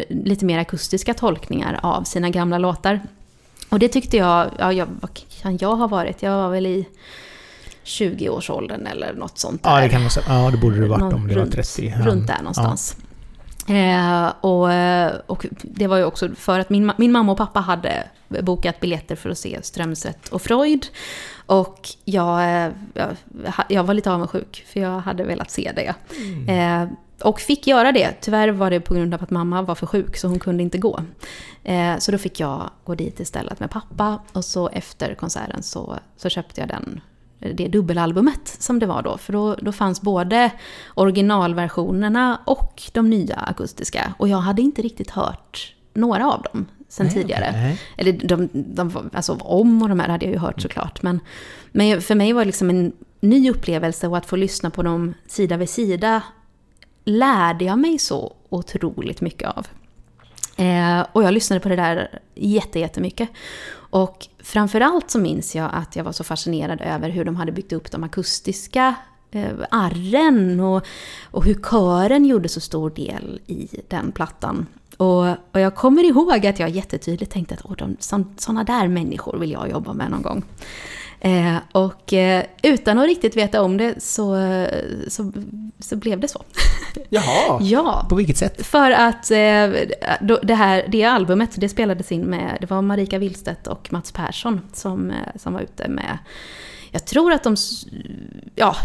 lite 0.08 0.44
mer 0.44 0.58
akustiska 0.58 1.14
tolkningar 1.14 1.80
av 1.82 2.02
sina 2.02 2.30
gamla 2.30 2.58
låtar. 2.58 3.00
Och 3.68 3.78
det 3.78 3.88
tyckte 3.88 4.16
jag, 4.16 4.50
ja, 4.58 4.72
jag, 4.72 4.86
vad 5.00 5.10
kan 5.42 5.56
jag 5.56 5.76
ha 5.76 5.86
varit? 5.86 6.22
Jag 6.22 6.36
var 6.36 6.50
väl 6.50 6.66
i 6.66 6.86
20-årsåldern 7.88 8.86
eller 8.86 9.12
något 9.12 9.38
sånt 9.38 9.62
där. 9.62 9.70
ja 9.70 9.80
det 9.80 9.88
kan 9.88 10.00
man 10.00 10.10
säga. 10.10 10.26
Ja, 10.28 10.50
det 10.50 10.56
borde 10.56 10.80
det 10.80 10.88
varit 10.88 11.12
om 11.14 11.28
det 11.28 11.34
var 11.34 11.42
runt, 11.42 11.52
30. 11.52 11.94
Runt 12.02 12.26
där 12.26 12.38
någonstans. 12.38 12.96
Eh, 13.68 14.32
och, 14.40 14.72
eh, 14.72 15.12
och 15.26 15.46
det 15.62 15.86
var 15.86 15.96
ju 15.96 16.04
också 16.04 16.28
för 16.34 16.58
att 16.58 16.70
min, 16.70 16.92
min 16.96 17.12
mamma 17.12 17.32
och 17.32 17.38
pappa 17.38 17.60
hade 17.60 18.04
bokat 18.28 18.80
biljetter 18.80 19.16
för 19.16 19.30
att 19.30 19.38
se 19.38 19.58
Strömstedt 19.62 20.28
och 20.28 20.42
Freud. 20.42 20.86
Och 21.46 21.88
jag, 22.04 22.40
eh, 22.40 22.72
jag, 22.94 23.16
jag 23.68 23.84
var 23.84 23.94
lite 23.94 24.12
avundsjuk, 24.12 24.64
för 24.72 24.80
jag 24.80 25.00
hade 25.00 25.24
velat 25.24 25.50
se 25.50 25.72
det. 25.76 25.94
Eh, 26.52 26.88
och 27.22 27.40
fick 27.40 27.66
göra 27.66 27.92
det. 27.92 28.14
Tyvärr 28.20 28.48
var 28.48 28.70
det 28.70 28.80
på 28.80 28.94
grund 28.94 29.14
av 29.14 29.22
att 29.22 29.30
mamma 29.30 29.62
var 29.62 29.74
för 29.74 29.86
sjuk, 29.86 30.16
så 30.16 30.28
hon 30.28 30.38
kunde 30.38 30.62
inte 30.62 30.78
gå. 30.78 31.00
Eh, 31.64 31.98
så 31.98 32.12
då 32.12 32.18
fick 32.18 32.40
jag 32.40 32.70
gå 32.84 32.94
dit 32.94 33.20
istället 33.20 33.60
med 33.60 33.70
pappa. 33.70 34.18
Och 34.32 34.44
så 34.44 34.68
efter 34.68 35.14
konserten 35.14 35.62
så, 35.62 35.98
så 36.16 36.28
köpte 36.28 36.60
jag 36.60 36.68
den 36.68 37.00
det 37.38 37.68
dubbelalbumet 37.68 38.48
som 38.58 38.78
det 38.78 38.86
var 38.86 39.02
då. 39.02 39.18
För 39.18 39.32
då, 39.32 39.54
då 39.54 39.72
fanns 39.72 40.00
både 40.00 40.50
originalversionerna 40.94 42.40
och 42.44 42.82
de 42.92 43.10
nya 43.10 43.36
akustiska. 43.36 44.14
Och 44.18 44.28
jag 44.28 44.38
hade 44.38 44.62
inte 44.62 44.82
riktigt 44.82 45.10
hört 45.10 45.74
några 45.94 46.32
av 46.32 46.42
dem 46.42 46.66
sen 46.88 47.06
Nej, 47.06 47.14
tidigare. 47.14 47.52
Nej. 47.52 47.80
Eller 47.96 48.12
de, 48.12 48.48
de, 48.52 49.10
alltså 49.12 49.34
om 49.34 49.82
och 49.82 49.88
de 49.88 50.00
här 50.00 50.08
hade 50.08 50.26
jag 50.26 50.32
ju 50.32 50.38
hört 50.38 50.62
såklart. 50.62 51.02
Men, 51.02 51.20
men 51.72 52.02
för 52.02 52.14
mig 52.14 52.32
var 52.32 52.40
det 52.40 52.46
liksom 52.46 52.70
en 52.70 52.92
ny 53.20 53.50
upplevelse 53.50 54.08
och 54.08 54.16
att 54.16 54.26
få 54.26 54.36
lyssna 54.36 54.70
på 54.70 54.82
dem 54.82 55.14
sida 55.26 55.56
vid 55.56 55.70
sida 55.70 56.22
lärde 57.04 57.64
jag 57.64 57.78
mig 57.78 57.98
så 57.98 58.32
otroligt 58.48 59.20
mycket 59.20 59.48
av. 59.48 59.66
Eh, 60.56 61.06
och 61.12 61.22
jag 61.22 61.34
lyssnade 61.34 61.60
på 61.60 61.68
det 61.68 61.76
där 61.76 62.20
jätte, 62.34 62.78
jättemycket. 62.78 63.28
Och 63.90 64.26
framförallt 64.48 65.10
så 65.10 65.18
minns 65.18 65.56
jag 65.56 65.70
att 65.72 65.96
jag 65.96 66.04
var 66.04 66.12
så 66.12 66.24
fascinerad 66.24 66.80
över 66.80 67.10
hur 67.10 67.24
de 67.24 67.36
hade 67.36 67.52
byggt 67.52 67.72
upp 67.72 67.90
de 67.90 68.04
akustiska 68.04 68.94
eh, 69.30 69.50
arren 69.70 70.60
och, 70.60 70.86
och 71.30 71.44
hur 71.44 71.54
kören 71.54 72.24
gjorde 72.24 72.48
så 72.48 72.60
stor 72.60 72.90
del 72.90 73.40
i 73.46 73.68
den 73.88 74.12
plattan. 74.12 74.66
Och, 74.96 75.28
och 75.28 75.60
jag 75.60 75.74
kommer 75.74 76.04
ihåg 76.04 76.46
att 76.46 76.58
jag 76.58 76.70
jättetydligt 76.70 77.32
tänkte 77.32 77.54
att 77.54 77.60
Åh, 77.64 77.76
de, 77.76 77.96
sådana 78.38 78.64
där 78.64 78.88
människor 78.88 79.38
vill 79.38 79.50
jag 79.50 79.70
jobba 79.70 79.92
med 79.92 80.10
någon 80.10 80.22
gång. 80.22 80.44
Eh, 81.20 81.56
och 81.72 82.12
eh, 82.12 82.44
utan 82.62 82.98
att 82.98 83.06
riktigt 83.06 83.36
veta 83.36 83.62
om 83.62 83.76
det 83.76 84.02
så, 84.02 84.36
så, 85.08 85.32
så 85.78 85.96
blev 85.96 86.20
det 86.20 86.28
så. 86.28 86.42
Jaha, 87.08 87.58
Ja, 87.62 88.06
på 88.08 88.14
vilket 88.14 88.36
sätt? 88.36 88.66
för 88.66 88.90
att 88.90 89.30
eh, 89.30 89.70
då- 90.20 90.40
det 90.42 90.54
här 90.54 90.84
det 90.88 91.04
albumet 91.04 91.50
det 91.56 91.68
spelades 91.68 92.12
in 92.12 92.22
med, 92.22 92.56
det 92.60 92.70
var 92.70 92.82
Marika 92.82 93.18
Willstedt 93.18 93.66
och 93.66 93.92
Mats 93.92 94.12
Persson 94.12 94.60
som, 94.72 95.10
eh, 95.10 95.16
som 95.36 95.52
var 95.52 95.60
ute 95.60 95.88
med, 95.88 96.18
jag 96.90 97.04
tror 97.06 97.32
att 97.32 97.42
de, 97.42 97.56
ja, 98.54 98.76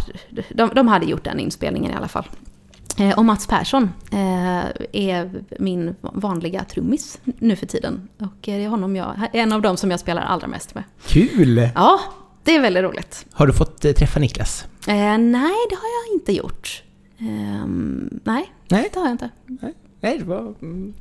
de, 0.50 0.70
de 0.76 0.88
hade 0.88 1.06
gjort 1.06 1.24
den 1.24 1.40
inspelningen 1.40 1.92
i 1.92 1.96
alla 1.96 2.08
fall. 2.08 2.26
Eh, 3.00 3.18
och 3.18 3.26
Mats 3.26 3.48
Persson 3.48 3.84
eh, 4.12 4.66
är 4.92 5.32
min 5.60 5.96
vanliga 6.02 6.64
trummis 6.64 7.20
nu 7.24 7.56
för 7.56 7.66
tiden. 7.66 8.08
Och 8.18 8.50
eh, 8.50 8.58
det 8.58 8.64
är 8.64 8.68
honom 8.68 8.96
jag, 8.96 9.16
en 9.34 9.54
av 9.54 9.62
dem 9.62 9.78
som 9.78 9.92
jag 9.92 10.00
spelar 10.00 10.22
allra 10.22 10.48
mest 10.48 10.76
med. 10.76 10.84
Kul! 11.08 11.70
Ja, 11.76 12.00
det 12.44 12.56
är 12.56 12.62
väldigt 12.62 12.84
roligt. 12.84 13.26
Har 13.34 13.48
du 13.48 13.54
fått 13.54 13.86
eh, 13.86 13.92
träffa 13.92 14.20
Niklas? 14.20 14.66
Eh, 14.88 15.18
nej, 15.18 15.56
det 15.70 15.76
har 15.76 15.90
jag 16.08 16.14
inte 16.20 16.32
gjort. 16.34 16.84
Ehm, 17.20 18.10
nej, 18.24 18.52
Nej, 18.70 18.90
det 18.94 19.00
har 19.00 19.06
jag 19.06 19.14
inte. 19.14 19.30
nej 20.02 20.18
det 20.18 20.24
var 20.26 20.40
mm, 20.62 20.94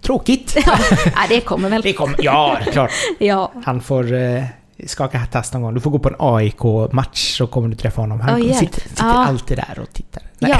tråkigt. 0.00 0.56
Ja, 0.66 0.78
nej, 1.16 1.26
det 1.28 1.40
kommer 1.40 1.68
väl. 1.70 1.82
Det 1.82 1.92
kommer, 1.92 2.16
ja, 2.24 2.58
klart. 2.72 2.90
Ja, 3.18 3.52
Han 3.64 3.80
får 3.80 4.12
eh, 4.12 4.44
skaka 4.86 5.26
tass 5.32 5.52
någon 5.52 5.62
gång. 5.62 5.74
Du 5.74 5.80
får 5.80 5.90
gå 5.90 5.98
på 5.98 6.08
en 6.08 6.14
AIK-match 6.18 7.36
så 7.38 7.46
kommer 7.46 7.68
du 7.68 7.74
träffa 7.74 8.00
honom. 8.00 8.20
Han 8.20 8.40
Ja, 8.40 8.46
hjälp. 8.46 8.58
sitter, 8.58 8.80
sitter 8.88 9.04
Ja. 9.04 9.12
alltid 9.26 9.56
där 9.56 9.78
och 9.82 9.92
tittar. 9.92 10.22
Ja. 10.38 10.58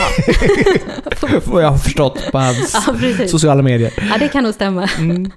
Vad 1.44 1.62
jag 1.64 1.70
har 1.70 1.78
förstått 1.78 2.28
på 2.32 2.38
hans 2.38 2.86
precis. 3.00 3.30
sociala 3.30 3.62
medier. 3.62 3.92
Ja, 4.10 4.18
det 4.18 4.28
kan 4.28 4.44
nog 4.44 4.54
stämma. 4.54 4.88
Mm. 4.98 5.30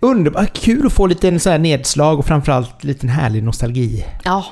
Underbart, 0.00 0.52
kul 0.58 0.86
att 0.86 0.92
få 0.92 1.06
lite 1.06 1.28
en 1.28 1.40
så 1.40 1.50
här 1.50 1.58
nedslag 1.58 2.18
och 2.18 2.26
framförallt 2.26 2.84
lite 2.84 3.06
en 3.06 3.10
härlig 3.10 3.42
nostalgitripp 3.42 4.08
Ja, 4.24 4.42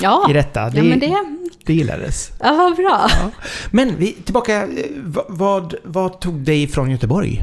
ja. 0.00 0.26
i 0.30 0.32
detta. 0.32 0.70
Det, 0.70 0.76
ja 0.76 0.82
men 0.84 0.98
det... 0.98 1.14
det 1.66 1.74
gillades. 1.74 2.30
Ja, 2.40 2.52
vad 2.52 2.76
bra. 2.76 3.06
Ja. 3.10 3.30
Men 3.70 3.96
vi, 3.98 4.12
tillbaka, 4.12 4.62
eh, 4.62 4.68
vad, 4.96 5.24
vad, 5.28 5.74
vad 5.84 6.20
tog 6.20 6.34
dig 6.34 6.68
från 6.68 6.90
Göteborg? 6.90 7.42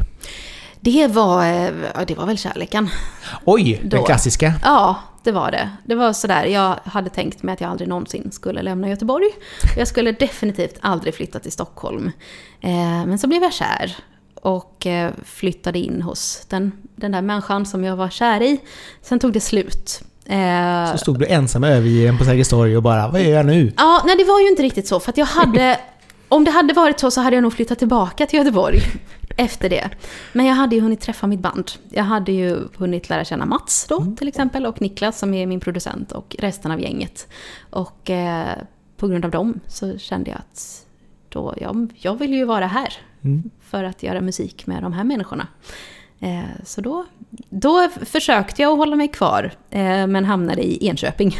Det 0.83 1.07
var, 1.07 1.45
eh, 1.45 1.71
ja, 1.95 2.05
det 2.07 2.15
var 2.15 2.25
väl 2.25 2.37
kärleken. 2.37 2.89
Oj, 3.45 3.79
den 3.81 3.89
Då. 3.89 4.05
klassiska. 4.05 4.53
Ja, 4.63 4.95
det 5.23 5.31
var 5.31 5.51
det. 5.51 5.69
Det 5.85 5.95
var 5.95 6.13
sådär, 6.13 6.45
jag 6.45 6.79
hade 6.85 7.09
tänkt 7.09 7.43
mig 7.43 7.53
att 7.53 7.61
jag 7.61 7.69
aldrig 7.69 7.89
någonsin 7.89 8.31
skulle 8.31 8.61
lämna 8.61 8.89
Göteborg. 8.89 9.29
Jag 9.77 9.87
skulle 9.87 10.11
definitivt 10.11 10.75
aldrig 10.81 11.15
flytta 11.15 11.39
till 11.39 11.51
Stockholm. 11.51 12.11
Eh, 12.61 12.71
men 13.05 13.19
så 13.19 13.27
blev 13.27 13.43
jag 13.43 13.53
kär 13.53 13.95
och 14.35 14.87
eh, 14.87 15.11
flyttade 15.25 15.79
in 15.79 16.01
hos 16.01 16.45
den, 16.49 16.71
den 16.95 17.11
där 17.11 17.21
människan 17.21 17.65
som 17.65 17.83
jag 17.83 17.95
var 17.95 18.09
kär 18.09 18.41
i. 18.41 18.59
Sen 19.01 19.19
tog 19.19 19.33
det 19.33 19.39
slut. 19.39 20.01
Så 20.91 20.97
stod 20.97 21.19
du 21.19 21.25
ensam 21.25 21.63
övergiven 21.63 22.17
på 22.17 22.25
Sergels 22.25 22.49
torg 22.49 22.77
och 22.77 22.83
bara, 22.83 23.07
vad 23.07 23.21
gör 23.21 23.31
jag 23.31 23.45
nu? 23.45 23.73
Ja, 23.77 24.01
nej 24.05 24.15
det 24.17 24.23
var 24.23 24.39
ju 24.39 24.49
inte 24.49 24.63
riktigt 24.63 24.87
så. 24.87 24.99
För 24.99 25.09
att 25.09 25.17
jag 25.17 25.25
hade... 25.25 25.79
Om 26.29 26.43
det 26.43 26.51
hade 26.51 26.73
varit 26.73 26.99
så 26.99 27.11
så 27.11 27.21
hade 27.21 27.35
jag 27.35 27.43
nog 27.43 27.53
flyttat 27.53 27.79
tillbaka 27.79 28.25
till 28.25 28.39
Göteborg 28.39 28.79
efter 29.37 29.69
det. 29.69 29.89
Men 30.33 30.45
jag 30.45 30.55
hade 30.55 30.75
ju 30.75 30.81
hunnit 30.81 31.01
träffa 31.01 31.27
mitt 31.27 31.39
band. 31.39 31.71
Jag 31.89 32.03
hade 32.03 32.31
ju 32.31 32.59
hunnit 32.77 33.09
lära 33.09 33.25
känna 33.25 33.45
Mats 33.45 33.85
då 33.89 34.15
till 34.17 34.27
exempel 34.27 34.65
och 34.65 34.81
Niklas 34.81 35.19
som 35.19 35.33
är 35.33 35.45
min 35.47 35.59
producent 35.59 36.11
och 36.11 36.35
resten 36.39 36.71
av 36.71 36.81
gänget. 36.81 37.27
Och 37.69 38.09
eh, 38.09 38.57
på 38.97 39.07
grund 39.07 39.25
av 39.25 39.31
dem 39.31 39.59
så 39.67 39.97
kände 39.97 40.29
jag 40.29 40.39
att 40.39 40.85
då, 41.29 41.53
ja, 41.57 41.75
jag 41.93 42.15
vill 42.19 42.33
ju 42.33 42.45
vara 42.45 42.67
här 42.67 42.93
Mm. 43.25 43.43
för 43.69 43.83
att 43.83 44.03
göra 44.03 44.21
musik 44.21 44.67
med 44.67 44.83
de 44.83 44.93
här 44.93 45.03
människorna. 45.03 45.47
Eh, 46.19 46.39
så 46.65 46.81
då, 46.81 47.05
då 47.49 47.89
försökte 48.05 48.61
jag 48.61 48.71
att 48.71 48.77
hålla 48.77 48.95
mig 48.95 49.07
kvar 49.07 49.51
eh, 49.69 50.07
men 50.07 50.25
hamnade 50.25 50.63
i 50.63 50.87
Enköping. 50.87 51.37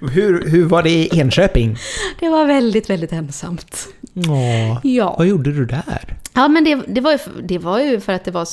Hur, 0.00 0.48
hur 0.48 0.64
var 0.64 0.82
det 0.82 0.90
i 0.90 1.08
Enköping? 1.18 1.76
Det 2.20 2.28
var 2.28 2.46
väldigt, 2.46 2.90
väldigt 2.90 3.12
ensamt. 3.12 3.88
Åh, 4.16 4.78
Ja. 4.82 5.14
vad 5.18 5.26
gjorde 5.26 5.52
du 5.52 5.66
där? 5.66 6.16
Ja, 6.34 6.48
men 6.48 6.64
det, 6.64 6.74
det, 6.88 7.00
var 7.00 7.12
ju, 7.12 7.18
det 7.42 7.58
var 7.58 7.80
ju 7.80 8.00
för 8.00 8.12
att 8.12 8.24
det 8.24 8.30
var... 8.30 8.46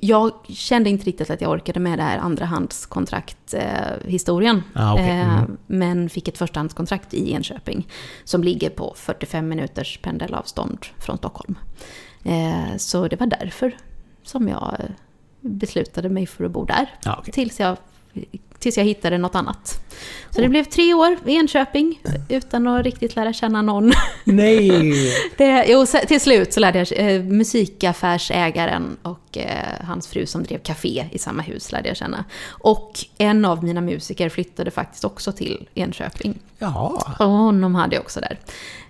Jag 0.00 0.32
kände 0.48 0.90
inte 0.90 1.04
riktigt 1.04 1.30
att 1.30 1.40
jag 1.40 1.50
orkade 1.50 1.80
med 1.80 1.98
det 1.98 2.02
här 2.02 2.18
andrahandskontrakt-historien. 2.18 4.62
Ah, 4.74 4.92
okej. 4.92 5.10
Mm. 5.10 5.56
men 5.66 6.10
fick 6.10 6.28
ett 6.28 6.38
förstahandskontrakt 6.38 7.14
i 7.14 7.32
Enköping. 7.32 7.88
Som 8.24 8.44
ligger 8.44 8.70
på 8.70 8.92
45 8.96 9.48
minuters 9.48 9.98
pendelavstånd 10.02 10.78
från 10.98 11.18
Stockholm. 11.18 11.54
Eh, 12.24 12.76
så 12.76 13.08
det 13.08 13.20
var 13.20 13.26
därför 13.26 13.76
som 14.22 14.48
jag 14.48 14.76
eh, 14.78 14.84
beslutade 15.40 16.08
mig 16.08 16.26
för 16.26 16.44
att 16.44 16.50
bo 16.50 16.64
där. 16.64 16.90
Ja, 17.04 17.16
okej. 17.18 17.32
Tills 17.32 17.60
jag, 17.60 17.76
tills 18.64 18.76
jag 18.76 18.84
hittade 18.84 19.18
något 19.18 19.34
annat. 19.34 19.80
Så 20.30 20.40
det 20.40 20.48
blev 20.48 20.64
tre 20.64 20.94
år 20.94 21.16
i 21.26 21.36
Enköping 21.36 22.00
utan 22.28 22.66
att 22.66 22.84
riktigt 22.84 23.16
lära 23.16 23.32
känna 23.32 23.62
någon. 23.62 23.92
Nej! 24.24 24.94
Det, 25.36 25.64
jo, 25.68 25.86
till 26.08 26.20
slut 26.20 26.52
så 26.52 26.60
lärde 26.60 26.78
jag 26.78 27.14
eh, 27.14 27.22
musikaffärsägaren 27.22 28.96
och 29.02 29.38
eh, 29.38 29.86
hans 29.86 30.08
fru 30.08 30.26
som 30.26 30.42
drev 30.42 30.58
café 30.58 31.06
i 31.12 31.18
samma 31.18 31.42
hus 31.42 31.72
lärde 31.72 31.88
jag 31.88 31.96
känna. 31.96 32.24
Och 32.48 32.92
en 33.18 33.44
av 33.44 33.64
mina 33.64 33.80
musiker 33.80 34.28
flyttade 34.28 34.70
faktiskt 34.70 35.04
också 35.04 35.32
till 35.32 35.68
Enköping. 35.74 36.38
Ja, 36.58 37.14
Och 37.18 37.26
honom 37.26 37.74
hade 37.74 37.96
jag 37.96 38.02
också 38.02 38.20
där. 38.20 38.38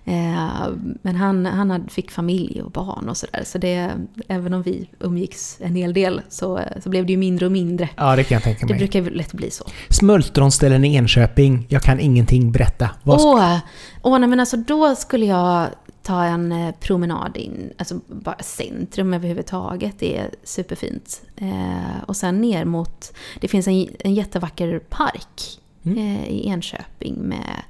Eh, 0.06 0.66
men 1.02 1.16
han, 1.16 1.46
han 1.46 1.88
fick 1.88 2.10
familj 2.10 2.62
och 2.62 2.70
barn 2.70 3.08
och 3.08 3.16
sådär. 3.16 3.42
Så 3.44 3.58
det, 3.58 3.90
även 4.28 4.54
om 4.54 4.62
vi 4.62 4.88
umgicks 5.00 5.56
en 5.60 5.74
hel 5.76 5.92
del 5.94 6.20
så, 6.28 6.60
så 6.82 6.88
blev 6.88 7.06
det 7.06 7.12
ju 7.12 7.18
mindre 7.18 7.46
och 7.46 7.52
mindre. 7.52 7.88
ja 7.96 8.16
det 8.16 8.24
kan 8.24 8.34
jag 8.36 8.42
tänka 8.42 8.66
Det 8.66 8.72
mig. 8.72 8.78
brukar 8.78 9.02
ju 9.02 9.10
lätt 9.10 9.32
bli 9.32 9.50
så. 9.50 9.64
Smultronställen 9.90 10.84
i 10.84 10.94
Enköping, 10.94 11.66
jag 11.68 11.82
kan 11.82 12.00
ingenting 12.00 12.52
berätta. 12.52 12.90
Vad 13.02 13.20
ska... 13.20 13.30
Åh, 13.30 13.58
åh 14.02 14.18
nej 14.18 14.28
men 14.28 14.40
alltså 14.40 14.56
då 14.56 14.94
skulle 14.94 15.26
jag 15.26 15.68
ta 16.02 16.24
en 16.24 16.52
eh, 16.52 16.74
promenad 16.80 17.36
in, 17.36 17.72
alltså 17.78 18.00
bara 18.08 18.38
centrum 18.42 19.14
överhuvudtaget, 19.14 19.94
det 19.98 20.18
är 20.18 20.30
superfint. 20.44 21.22
Eh, 21.36 22.02
och 22.06 22.16
sen 22.16 22.40
ner 22.40 22.64
mot, 22.64 23.12
det 23.40 23.48
finns 23.48 23.66
en, 23.68 23.86
en 23.98 24.14
jättevacker 24.14 24.78
park 24.78 25.60
Mm. 25.86 25.98
eh, 25.98 26.28
i 26.28 26.46
Enköping 26.48 27.14
med, 27.14 27.62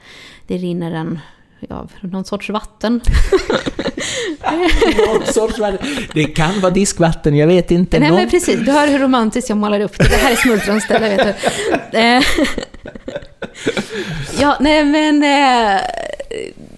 det 0.46 0.56
rinner 0.58 0.92
en, 0.92 1.18
ja, 1.68 1.88
någon 2.00 2.24
sorts 2.24 2.50
vatten. 2.50 3.00
Någon 5.06 5.26
sorts 5.26 5.58
vatten. 5.58 5.78
Det 6.14 6.24
kan 6.24 6.60
vara 6.60 6.72
diskvatten, 6.72 7.36
jag 7.36 7.46
vet 7.46 7.70
inte. 7.70 7.98
Nej 7.98 8.08
Någon- 8.08 8.18
men 8.20 8.30
precis, 8.30 8.60
du 8.66 8.72
hör 8.72 8.86
hur 8.88 8.98
romantiskt 8.98 9.48
jag 9.48 9.58
målar 9.58 9.80
upp 9.80 9.98
det. 9.98 10.04
Det 10.08 10.16
här 10.16 10.32
är 10.32 10.36
smultronställe 10.36 11.08
vet 11.16 11.36
du. 11.92 11.98
Eh, 11.98 12.22
ja, 14.40 14.56
nej 14.60 14.84
men... 14.84 15.22
eh, 15.22 15.80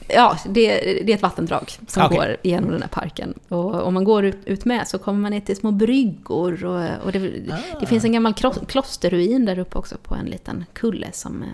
Ja, 0.09 0.39
det, 0.49 0.69
det 0.81 1.13
är 1.13 1.15
ett 1.17 1.23
vattendrag 1.23 1.73
som 1.89 2.03
Okej. 2.05 2.19
går 2.19 2.37
igenom 2.43 2.71
den 2.71 2.83
här 2.83 2.89
parken. 2.89 3.35
Och 3.49 3.83
om 3.87 3.95
man 3.95 4.05
går 4.05 4.25
ut, 4.25 4.39
ut 4.45 4.65
med 4.65 4.89
så 4.89 4.99
kommer 4.99 5.21
man 5.21 5.31
ner 5.33 5.41
till 5.41 5.57
små 5.57 5.71
bryggor. 5.71 6.65
Och, 6.65 7.05
och 7.05 7.13
det, 7.13 7.33
det 7.81 7.87
finns 7.87 8.05
en 8.05 8.13
gammal 8.13 8.33
klo- 8.33 8.67
klosterruin 8.67 9.45
där 9.45 9.59
uppe 9.59 9.79
också 9.79 9.97
på 10.03 10.15
en 10.15 10.27
liten 10.27 10.65
kulle 10.73 11.07
som 11.13 11.45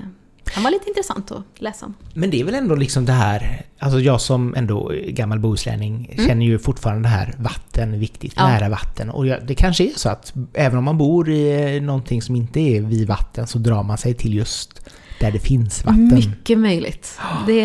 kan 0.54 0.62
vara 0.62 0.70
lite 0.72 0.88
intressant 0.88 1.30
att 1.32 1.42
läsa 1.54 1.86
om. 1.86 1.94
Men 2.14 2.30
det 2.30 2.40
är 2.40 2.44
väl 2.44 2.54
ändå 2.54 2.74
liksom 2.74 3.04
det 3.04 3.12
här, 3.12 3.62
alltså 3.78 4.00
jag 4.00 4.20
som 4.20 4.54
ändå 4.54 4.92
gammal 5.08 5.38
bohuslänning 5.38 6.14
känner 6.26 6.46
ju 6.46 6.58
fortfarande 6.58 7.02
det 7.02 7.08
här 7.08 7.34
vatten 7.38 7.98
viktigt, 8.00 8.38
Mm. 8.38 8.50
Ja. 8.52 8.58
nära 8.58 8.68
vatten. 8.68 9.10
Och 9.10 9.24
det 9.24 9.54
kanske 9.54 9.84
är 9.84 9.90
så 9.96 10.08
att 10.08 10.32
även 10.54 10.78
om 10.78 10.84
man 10.84 10.98
bor 10.98 11.30
i 11.30 11.80
någonting 11.80 12.22
som 12.22 12.36
inte 12.36 12.60
är 12.60 12.80
vid 12.80 13.08
vatten 13.08 13.46
så 13.46 13.58
drar 13.58 13.82
man 13.82 13.98
sig 13.98 14.14
till 14.14 14.34
just 14.34 14.80
där 15.20 15.30
det 15.32 15.38
finns 15.38 15.84
vatten. 15.84 16.14
Mycket 16.14 16.58
möjligt. 16.58 17.18
Det, 17.46 17.60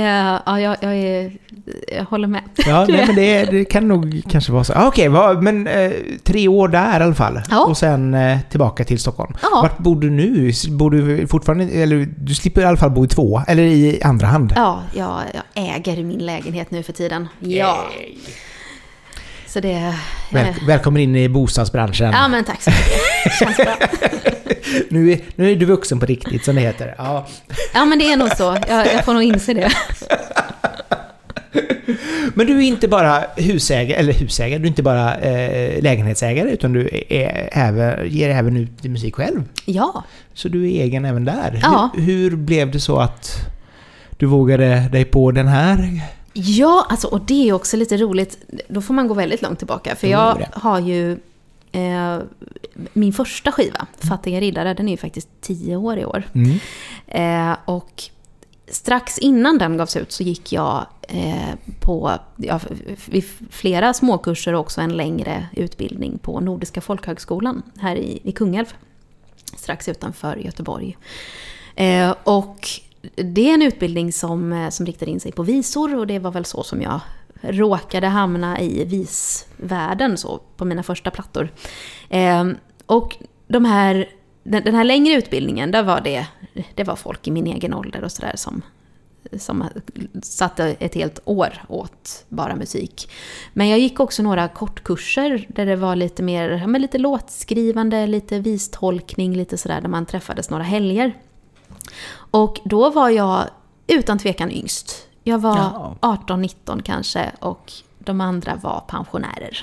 ja, 0.45 0.59
jag, 0.59 0.77
jag, 0.81 0.95
är, 0.95 1.37
jag 1.87 2.03
håller 2.05 2.27
med. 2.27 2.41
Ja, 2.67 2.85
nej, 2.89 3.03
men 3.07 3.15
det, 3.15 3.45
det 3.45 3.65
kan 3.65 3.87
nog 3.87 4.21
kanske 4.29 4.51
vara 4.51 4.63
så. 4.63 4.73
Ah, 4.73 4.87
Okej, 4.87 5.07
vad- 5.07 5.43
men 5.43 5.67
eh, 5.67 5.91
tre 6.23 6.47
år 6.47 6.67
där 6.67 6.99
i 6.99 7.03
alla 7.03 7.15
fall. 7.15 7.41
Ja. 7.49 7.65
Och 7.65 7.77
sen 7.77 8.13
eh, 8.13 8.37
tillbaka 8.49 8.83
till 8.83 8.99
Stockholm. 8.99 9.33
Ja. 9.41 9.49
Vart 9.61 9.77
bor 9.77 9.95
du 10.01 10.09
nu? 10.09 10.51
Bor 10.69 10.91
du 10.91 11.27
fortfarande, 11.27 11.63
eller 11.65 12.07
du 12.17 12.35
slipper 12.35 12.61
i 12.61 12.65
alla 12.65 12.77
fall 12.77 12.91
bo 12.91 13.05
i 13.05 13.07
två, 13.07 13.41
eller 13.47 13.63
i 13.63 14.01
andra 14.03 14.27
hand? 14.27 14.53
Ja, 14.55 14.81
jag, 14.93 15.21
jag 15.33 15.75
äger 15.75 16.03
min 16.03 16.19
lägenhet 16.25 16.71
nu 16.71 16.83
för 16.83 16.93
tiden. 16.93 17.27
Ja. 17.39 17.85
Så 19.47 19.59
det... 19.59 19.95
Väl, 20.31 20.53
välkommen 20.67 21.01
in 21.01 21.15
i 21.15 21.29
bostadsbranschen. 21.29 22.11
Ja, 22.11 22.27
men 22.27 22.43
tack 22.43 22.61
så 22.61 22.69
mycket. 22.69 23.33
Känns 23.39 23.57
bra. 23.57 23.75
Nu, 24.89 25.11
är, 25.11 25.19
nu 25.35 25.51
är 25.51 25.55
du 25.55 25.65
vuxen 25.65 25.99
på 25.99 26.05
riktigt, 26.05 26.45
som 26.45 26.55
det 26.55 26.61
heter. 26.61 26.95
Ja. 26.97 27.27
Ja, 27.73 27.85
men 27.85 27.99
det 27.99 28.11
är 28.11 28.17
nog 28.17 28.29
så. 28.37 28.57
Jag, 28.67 28.87
jag 28.93 29.05
får 29.05 29.13
nog 29.13 29.23
inse 29.23 29.53
det. 29.53 29.71
Men 32.33 32.47
du 32.47 32.57
är 32.57 32.61
inte 32.61 32.87
bara 32.87 33.23
husägare, 33.35 33.99
eller 33.99 34.13
husägare, 34.13 34.59
du 34.59 34.65
är 34.65 34.69
inte 34.69 34.83
bara 34.83 35.15
eh, 35.15 35.81
lägenhetsägare, 35.81 36.51
utan 36.51 36.73
du 36.73 36.89
är 37.09 37.49
även, 37.51 38.09
ger 38.09 38.29
även 38.29 38.57
ut 38.57 38.83
musik 38.83 39.15
själv. 39.15 39.43
Ja. 39.65 40.03
Så 40.33 40.49
du 40.49 40.63
är 40.65 40.83
egen 40.83 41.05
även 41.05 41.25
där. 41.25 41.59
Ja. 41.61 41.89
Hur, 41.95 42.01
hur 42.01 42.35
blev 42.35 42.71
det 42.71 42.79
så 42.79 42.97
att 42.99 43.31
du 44.17 44.25
vågade 44.25 44.89
dig 44.91 45.05
på 45.05 45.31
den 45.31 45.47
här? 45.47 46.01
Ja, 46.33 46.85
alltså, 46.89 47.07
och 47.07 47.21
det 47.21 47.49
är 47.49 47.53
också 47.53 47.77
lite 47.77 47.97
roligt. 47.97 48.37
Då 48.67 48.81
får 48.81 48.93
man 48.93 49.07
gå 49.07 49.13
väldigt 49.13 49.41
långt 49.41 49.57
tillbaka. 49.57 49.95
För 49.95 50.07
jag 50.07 50.47
har 50.53 50.79
ju... 50.79 51.11
Eh, 51.71 52.19
min 52.93 53.13
första 53.13 53.51
skiva, 53.51 53.87
Fattiga 53.99 54.39
riddare, 54.39 54.73
den 54.73 54.87
är 54.87 54.91
ju 54.91 54.97
faktiskt 54.97 55.29
tio 55.41 55.75
år 55.75 55.97
i 55.97 56.05
år. 56.05 56.23
Mm. 56.33 56.59
Eh, 57.07 57.57
och 57.65 58.03
strax 58.67 59.17
innan 59.17 59.57
den 59.57 59.77
gavs 59.77 59.95
ut 59.95 60.11
så 60.11 60.23
gick 60.23 60.51
jag 60.51 60.85
eh, 61.01 61.53
på 61.79 62.11
ja, 62.35 62.59
flera 63.49 63.93
småkurser 63.93 64.53
och 64.53 64.59
också 64.59 64.81
en 64.81 64.97
längre 64.97 65.47
utbildning 65.53 66.17
på 66.17 66.39
Nordiska 66.39 66.81
folkhögskolan 66.81 67.61
här 67.79 67.95
i, 67.95 68.21
i 68.23 68.31
Kungälv. 68.31 68.73
Strax 69.57 69.89
utanför 69.89 70.35
Göteborg. 70.35 70.97
Eh, 71.75 72.15
och 72.23 72.69
det 73.15 73.49
är 73.49 73.53
en 73.53 73.61
utbildning 73.61 74.13
som, 74.13 74.53
eh, 74.53 74.69
som 74.69 74.85
riktar 74.85 75.09
in 75.09 75.19
sig 75.19 75.31
på 75.31 75.43
visor 75.43 75.95
och 75.95 76.07
det 76.07 76.19
var 76.19 76.31
väl 76.31 76.45
så 76.45 76.63
som 76.63 76.81
jag 76.81 76.99
råkade 77.41 78.07
hamna 78.07 78.61
i 78.61 78.85
visvärlden 78.85 80.17
så 80.17 80.39
på 80.57 80.65
mina 80.65 80.83
första 80.83 81.11
plattor. 81.11 81.49
Eh, 82.09 82.45
och 82.85 83.17
de 83.47 83.65
här, 83.65 84.09
den, 84.47 84.75
här 84.75 84.83
längre 84.83 85.13
utbildningen, 85.13 85.71
där 85.71 85.83
var 85.83 86.01
det, 86.01 86.27
det 86.75 86.83
var 86.83 86.95
folk 86.95 87.27
i 87.27 87.31
min 87.31 87.47
egen 87.47 87.73
ålder 87.73 88.03
och 88.03 88.11
sådär 88.11 88.33
som, 88.35 88.61
som 89.37 89.63
satte 90.23 90.65
ett 90.79 90.95
helt 90.95 91.19
år 91.25 91.63
åt 91.67 92.25
bara 92.29 92.55
musik. 92.55 93.11
Men 93.53 93.69
jag 93.69 93.79
gick 93.79 93.99
också 93.99 94.23
några 94.23 94.47
kortkurser 94.47 95.45
där 95.49 95.65
det 95.65 95.75
var 95.75 95.95
lite 95.95 96.23
mer, 96.23 96.67
men 96.67 96.81
lite 96.81 96.97
låtskrivande, 96.97 98.07
lite 98.07 98.39
vistolkning, 98.39 99.33
lite 99.35 99.57
sådär 99.57 99.81
där 99.81 99.89
man 99.89 100.05
träffades 100.05 100.49
några 100.49 100.63
helger. 100.63 101.13
Och 102.15 102.59
då 102.65 102.89
var 102.89 103.09
jag 103.09 103.43
utan 103.87 104.19
tvekan 104.19 104.51
yngst 104.51 105.07
Jag 105.23 105.39
var 105.39 105.57
Ja. 105.57 105.95
18-19 106.01 106.81
kanske 106.81 107.31
och 107.39 107.71
de 107.99 108.21
andra 108.21 108.55
var 108.55 108.83
pensionärer. 108.87 109.59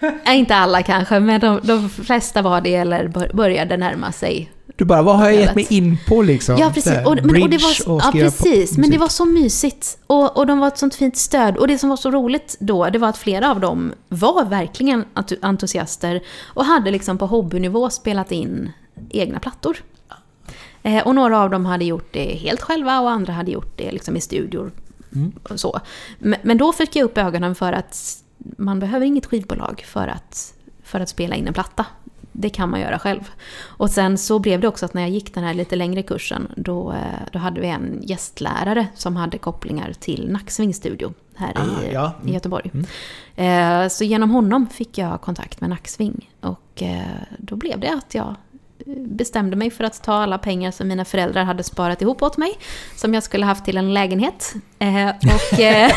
Nej, 0.00 0.38
inte 0.38 0.54
alla 0.54 0.82
kanske, 0.82 1.20
men 1.20 1.40
de, 1.40 1.60
de 1.62 1.90
flesta 1.90 2.42
var 2.42 2.60
det 2.60 2.74
eller 2.74 3.08
bör- 3.08 3.30
började 3.34 3.76
närma 3.76 4.12
sig. 4.12 4.52
Du 4.76 4.84
bara, 4.84 5.02
vad 5.02 5.16
har 5.18 5.24
jag 5.30 5.34
gett 5.34 5.54
mig 5.54 5.66
in 5.70 5.98
på 6.08 6.22
liksom? 6.22 6.56
Ja, 6.58 6.70
precis. 6.74 6.92
Och, 7.06 7.16
men, 7.22 7.42
och 7.42 7.50
det 7.50 7.58
var, 7.62 7.94
och 7.94 8.00
ja, 8.04 8.10
precis. 8.12 8.78
Men 8.78 8.90
det 8.90 8.98
var 8.98 9.08
så 9.08 9.24
mysigt. 9.24 9.98
Och, 10.06 10.36
och 10.36 10.46
de 10.46 10.58
var 10.58 10.68
ett 10.68 10.78
sånt 10.78 10.94
fint 10.94 11.16
stöd. 11.16 11.56
Och 11.56 11.68
det 11.68 11.78
som 11.78 11.88
var 11.88 11.96
så 11.96 12.10
roligt 12.10 12.56
då, 12.60 12.90
det 12.90 12.98
var 12.98 13.08
att 13.08 13.16
flera 13.18 13.50
av 13.50 13.60
dem 13.60 13.92
var 14.08 14.44
verkligen 14.44 15.04
entu- 15.14 15.38
entusiaster 15.42 16.22
och 16.44 16.64
hade 16.64 16.90
liksom 16.90 17.18
på 17.18 17.26
hobbynivå 17.26 17.90
spelat 17.90 18.32
in 18.32 18.72
egna 19.10 19.38
plattor. 19.40 19.76
Eh, 20.82 21.06
och 21.06 21.14
några 21.14 21.38
av 21.42 21.50
dem 21.50 21.66
hade 21.66 21.84
gjort 21.84 22.08
det 22.12 22.24
helt 22.36 22.60
själva 22.62 23.00
och 23.00 23.10
andra 23.10 23.32
hade 23.32 23.50
gjort 23.50 23.72
det 23.78 23.92
liksom 23.92 24.16
i 24.16 24.20
studior. 24.20 24.70
Mm. 25.14 25.32
Och 25.50 25.60
så. 25.60 25.80
Men, 26.18 26.38
men 26.42 26.58
då 26.58 26.72
fick 26.72 26.96
jag 26.96 27.04
upp 27.04 27.18
ögonen 27.18 27.54
för 27.54 27.72
att 27.72 28.18
man 28.58 28.80
behöver 28.80 29.06
inget 29.06 29.26
skivbolag 29.26 29.84
för 29.86 30.08
att, 30.08 30.54
för 30.82 31.00
att 31.00 31.08
spela 31.08 31.34
in 31.36 31.46
en 31.46 31.54
platta. 31.54 31.86
Det 32.38 32.50
kan 32.50 32.70
man 32.70 32.80
göra 32.80 32.98
själv. 32.98 33.30
Och 33.62 33.90
sen 33.90 34.18
så 34.18 34.38
blev 34.38 34.60
det 34.60 34.68
också 34.68 34.84
att 34.86 34.94
när 34.94 35.02
jag 35.02 35.10
gick 35.10 35.34
den 35.34 35.44
här 35.44 35.54
lite 35.54 35.76
längre 35.76 36.02
kursen, 36.02 36.52
då, 36.56 36.92
eh, 36.92 36.98
då 37.32 37.38
hade 37.38 37.60
vi 37.60 37.66
en 37.68 38.00
gästlärare 38.02 38.86
som 38.94 39.16
hade 39.16 39.38
kopplingar 39.38 39.92
till 39.92 40.32
Nacksvings 40.32 40.76
studio 40.76 41.14
här 41.36 41.52
Ah, 41.56 41.82
i, 41.82 41.92
ja. 41.92 42.12
i 42.26 42.32
Göteborg. 42.32 42.70
Mm. 42.74 43.82
Eh, 43.84 43.88
Så 43.88 44.04
genom 44.04 44.30
honom 44.30 44.66
fick 44.66 44.98
jag 44.98 45.20
kontakt 45.20 45.60
med 45.60 45.70
Nacksving. 45.70 46.30
Och 46.40 46.82
eh, 46.82 47.02
då 47.38 47.56
blev 47.56 47.80
det 47.80 47.92
att 47.92 48.14
jag 48.14 48.34
bestämde 48.94 49.56
mig 49.56 49.70
för 49.70 49.84
att 49.84 50.02
ta 50.02 50.12
alla 50.12 50.38
pengar 50.38 50.70
som 50.70 50.88
mina 50.88 51.04
föräldrar 51.04 51.44
hade 51.44 51.62
sparat 51.62 52.02
ihop 52.02 52.22
åt 52.22 52.36
mig, 52.36 52.58
som 52.96 53.14
jag 53.14 53.22
skulle 53.22 53.46
haft 53.46 53.64
till 53.64 53.76
en 53.76 53.94
lägenhet. 53.94 54.54
Eh, 54.78 55.08
Och, 55.08 55.60
eh, 55.60 55.90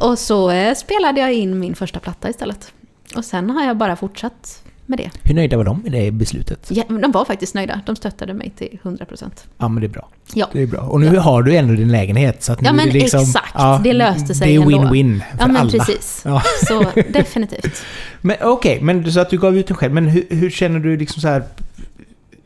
och 0.10 0.18
så 0.18 0.50
eh, 0.50 0.74
spelade 0.74 1.20
jag 1.20 1.32
in 1.32 1.58
min 1.58 1.74
första 1.74 2.00
platta 2.00 2.30
istället. 2.30 2.72
Och 3.16 3.24
sen 3.24 3.50
har 3.50 3.64
jag 3.64 3.76
bara 3.76 3.96
fortsatt 3.96 4.64
med 4.90 4.98
det. 4.98 5.10
Hur 5.22 5.34
nöjda 5.34 5.56
var 5.56 5.64
de 5.64 5.80
med 5.82 5.92
det 5.92 6.10
beslutet? 6.10 6.66
Ja, 6.70 6.84
men 6.88 7.00
de 7.00 7.12
var 7.12 7.24
faktiskt 7.24 7.54
nöjda. 7.54 7.80
De 7.86 7.96
stöttade 7.96 8.34
mig 8.34 8.52
till 8.58 8.78
100%. 8.82 9.30
Ja, 9.58 9.68
men 9.68 9.80
det 9.80 9.86
är 9.86 9.88
bra. 9.88 10.08
Ja. 10.34 10.48
Det 10.52 10.62
är 10.62 10.66
bra. 10.66 10.80
Och 10.80 11.00
nu 11.00 11.16
har 11.16 11.42
du 11.42 11.56
ändå 11.56 11.74
din 11.74 11.92
lägenhet. 11.92 12.42
Så 12.42 12.52
att 12.52 12.62
Ja, 12.62 12.72
men 12.72 12.86
det 12.86 12.92
liksom, 12.92 13.20
exakt. 13.20 13.84
Det 13.84 13.92
löste 13.92 14.34
sig 14.34 14.48
Det 14.48 14.54
är 14.54 14.60
ändå. 14.60 14.70
win-win 14.78 15.20
för 15.30 15.38
Ja, 15.38 15.46
men 15.46 15.56
alla. 15.56 15.70
precis. 15.70 16.22
Ja. 16.24 16.42
Så 16.68 16.84
definitivt. 17.08 17.82
Men 18.20 18.36
okej, 18.42 18.78
men 18.82 19.02
du 19.02 19.12
sa 19.12 19.20
att 19.20 19.30
du 19.30 19.38
gav 19.38 19.56
ut 19.58 19.66
den 19.66 19.76
själv. 19.76 19.94
Men 19.94 20.06
hur, 20.08 20.26
hur 20.30 20.50
känner 20.50 20.78
du 20.80 20.96
liksom 20.96 21.20
så 21.22 21.28
här 21.28 21.42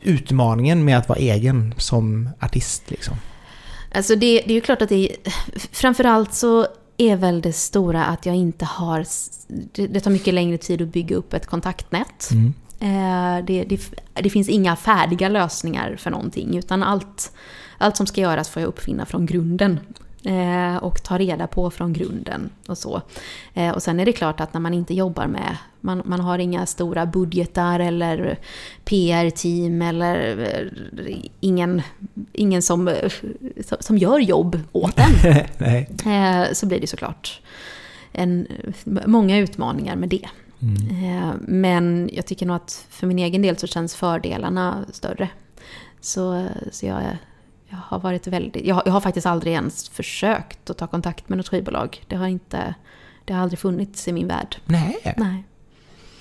utmaningen 0.01 0.85
med 0.85 0.97
att 0.97 1.09
vara 1.09 1.19
egen 1.19 1.73
som 1.77 2.29
artist 2.39 2.83
liksom? 2.91 3.15
Alltså 3.91 4.15
det, 4.15 4.41
det 4.45 4.51
är 4.51 4.55
ju 4.55 4.61
klart 4.61 4.81
att 4.81 4.89
det 4.89 4.95
är... 5.09 5.15
Framförallt 5.71 6.33
så 6.33 6.67
är 6.97 7.15
väl 7.15 7.41
det 7.41 7.53
stora 7.53 8.05
att 8.05 8.25
jag 8.25 8.35
inte 8.35 8.65
har... 8.65 9.05
det 9.73 9.99
tar 9.99 10.11
mycket 10.11 10.33
längre 10.33 10.57
tid 10.57 10.81
att 10.81 10.87
bygga 10.87 11.15
upp 11.15 11.33
ett 11.33 11.45
kontaktnät. 11.45 12.29
Mm. 12.31 12.53
Eh, 12.79 13.45
det, 13.45 13.63
det, 13.63 13.79
det 14.13 14.29
finns 14.29 14.49
inga 14.49 14.75
färdiga 14.75 15.29
lösningar 15.29 15.95
för 15.95 16.11
någonting, 16.11 16.57
utan 16.57 16.83
allt, 16.83 17.31
allt 17.77 17.97
som 17.97 18.07
ska 18.07 18.21
göras 18.21 18.49
får 18.49 18.61
jag 18.61 18.69
uppfinna 18.69 19.05
från 19.05 19.25
grunden. 19.25 19.79
Eh, 20.25 20.75
och 20.75 21.03
ta 21.03 21.17
reda 21.17 21.47
på 21.47 21.69
från 21.69 21.93
grunden 21.93 22.49
och 22.67 22.77
så. 22.77 23.01
Eh, 23.53 23.69
och 23.69 23.83
sen 23.83 23.99
är 23.99 24.05
det 24.05 24.13
klart 24.13 24.39
att 24.39 24.53
när 24.53 24.61
man 24.61 24.73
inte 24.73 24.93
jobbar 24.93 25.27
med, 25.27 25.57
man, 25.81 26.01
man 26.05 26.19
har 26.19 26.39
inga 26.39 26.65
stora 26.65 27.05
budgetar 27.05 27.79
eller 27.79 28.39
PR-team 28.85 29.81
eller 29.81 30.39
eh, 30.39 31.17
ingen, 31.39 31.81
ingen 32.33 32.61
som, 32.61 32.95
som, 33.79 33.97
gör 33.97 34.19
jobb 34.19 34.59
åt 34.71 34.99
en. 34.99 35.15
Så 36.55 36.65
blir 36.65 36.79
det 36.79 36.87
såklart 36.87 37.41
en, 38.11 38.47
många 39.05 39.37
utmaningar 39.37 39.95
med 39.95 40.09
det. 40.09 40.29
Mm. 40.61 41.39
Men 41.47 42.09
jag 42.13 42.25
tycker 42.25 42.45
nog 42.45 42.55
att 42.55 42.85
för 42.89 43.07
min 43.07 43.19
egen 43.19 43.41
del 43.41 43.57
så 43.57 43.67
känns 43.67 43.95
fördelarna 43.95 44.85
större. 44.91 45.29
Så, 46.01 46.47
så 46.71 46.85
jag, 46.85 47.01
jag 47.69 47.77
har 47.77 47.99
varit 47.99 48.27
väldigt... 48.27 48.65
Jag, 48.65 48.75
har- 48.75 48.83
jag 48.85 48.93
har 48.93 49.01
faktiskt 49.01 49.27
aldrig 49.27 49.53
ens 49.53 49.89
försökt 49.89 50.69
att 50.69 50.77
ta 50.77 50.87
kontakt 50.87 51.29
med 51.29 51.37
något 51.37 51.47
skivbolag. 51.49 52.03
Det 52.07 52.15
har 52.15 52.27
inte... 52.27 52.75
Det 53.25 53.33
har 53.33 53.41
aldrig 53.41 53.59
funnits 53.59 54.07
i 54.07 54.13
min 54.13 54.27
värld. 54.27 54.57
Nej. 54.65 54.97
Nej. 55.17 55.43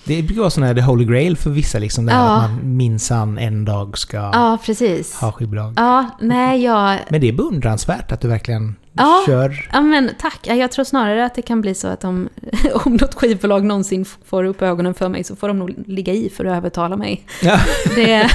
Det 0.07 0.22
brukar 0.22 0.40
vara 0.40 0.51
sån 0.51 0.62
här 0.62 0.74
the 0.74 0.80
holy 0.80 1.05
grail 1.05 1.36
för 1.36 1.51
vissa 1.51 1.78
liksom. 1.78 2.07
Där 2.07 2.12
Ja. 2.14 2.36
att 2.36 2.51
man 2.51 2.76
minsann 2.76 3.38
en 3.38 3.64
dag 3.64 3.99
ska 3.99 4.16
Ja, 4.16 4.59
precis. 4.64 5.14
ha 5.14 5.32
skivbolag. 5.32 5.72
Ja, 5.76 6.07
nej, 6.20 6.62
jag... 6.64 6.99
Men 7.09 7.20
det 7.20 7.28
är 7.28 7.32
beundransvärt 7.32 8.12
att 8.12 8.20
du 8.20 8.28
verkligen 8.28 8.76
Ja. 8.92 9.22
kör. 9.26 9.68
Ja, 9.72 9.80
men 9.80 10.11
tack. 10.18 10.38
Ja, 10.42 10.55
Jag 10.55 10.72
tror 10.72 10.84
snarare 10.84 11.24
att 11.26 11.34
det 11.34 11.42
kan 11.42 11.61
bli 11.61 11.74
så 11.74 11.88
att 11.88 12.05
om, 12.05 12.28
om 12.84 12.92
något 12.92 13.14
skivbolag 13.14 13.64
någonsin 13.64 14.05
får 14.05 14.45
upp 14.45 14.62
ögonen 14.62 14.95
för 14.95 15.09
mig 15.09 15.24
så 15.24 15.36
får 15.36 15.49
de 15.49 15.59
nog 15.59 15.74
ligga 15.86 16.12
i 16.12 16.30
för 16.36 16.45
att 16.45 16.57
övertala 16.57 16.97
mig. 16.97 17.26
Ja. 17.42 17.61
Det, 17.95 18.30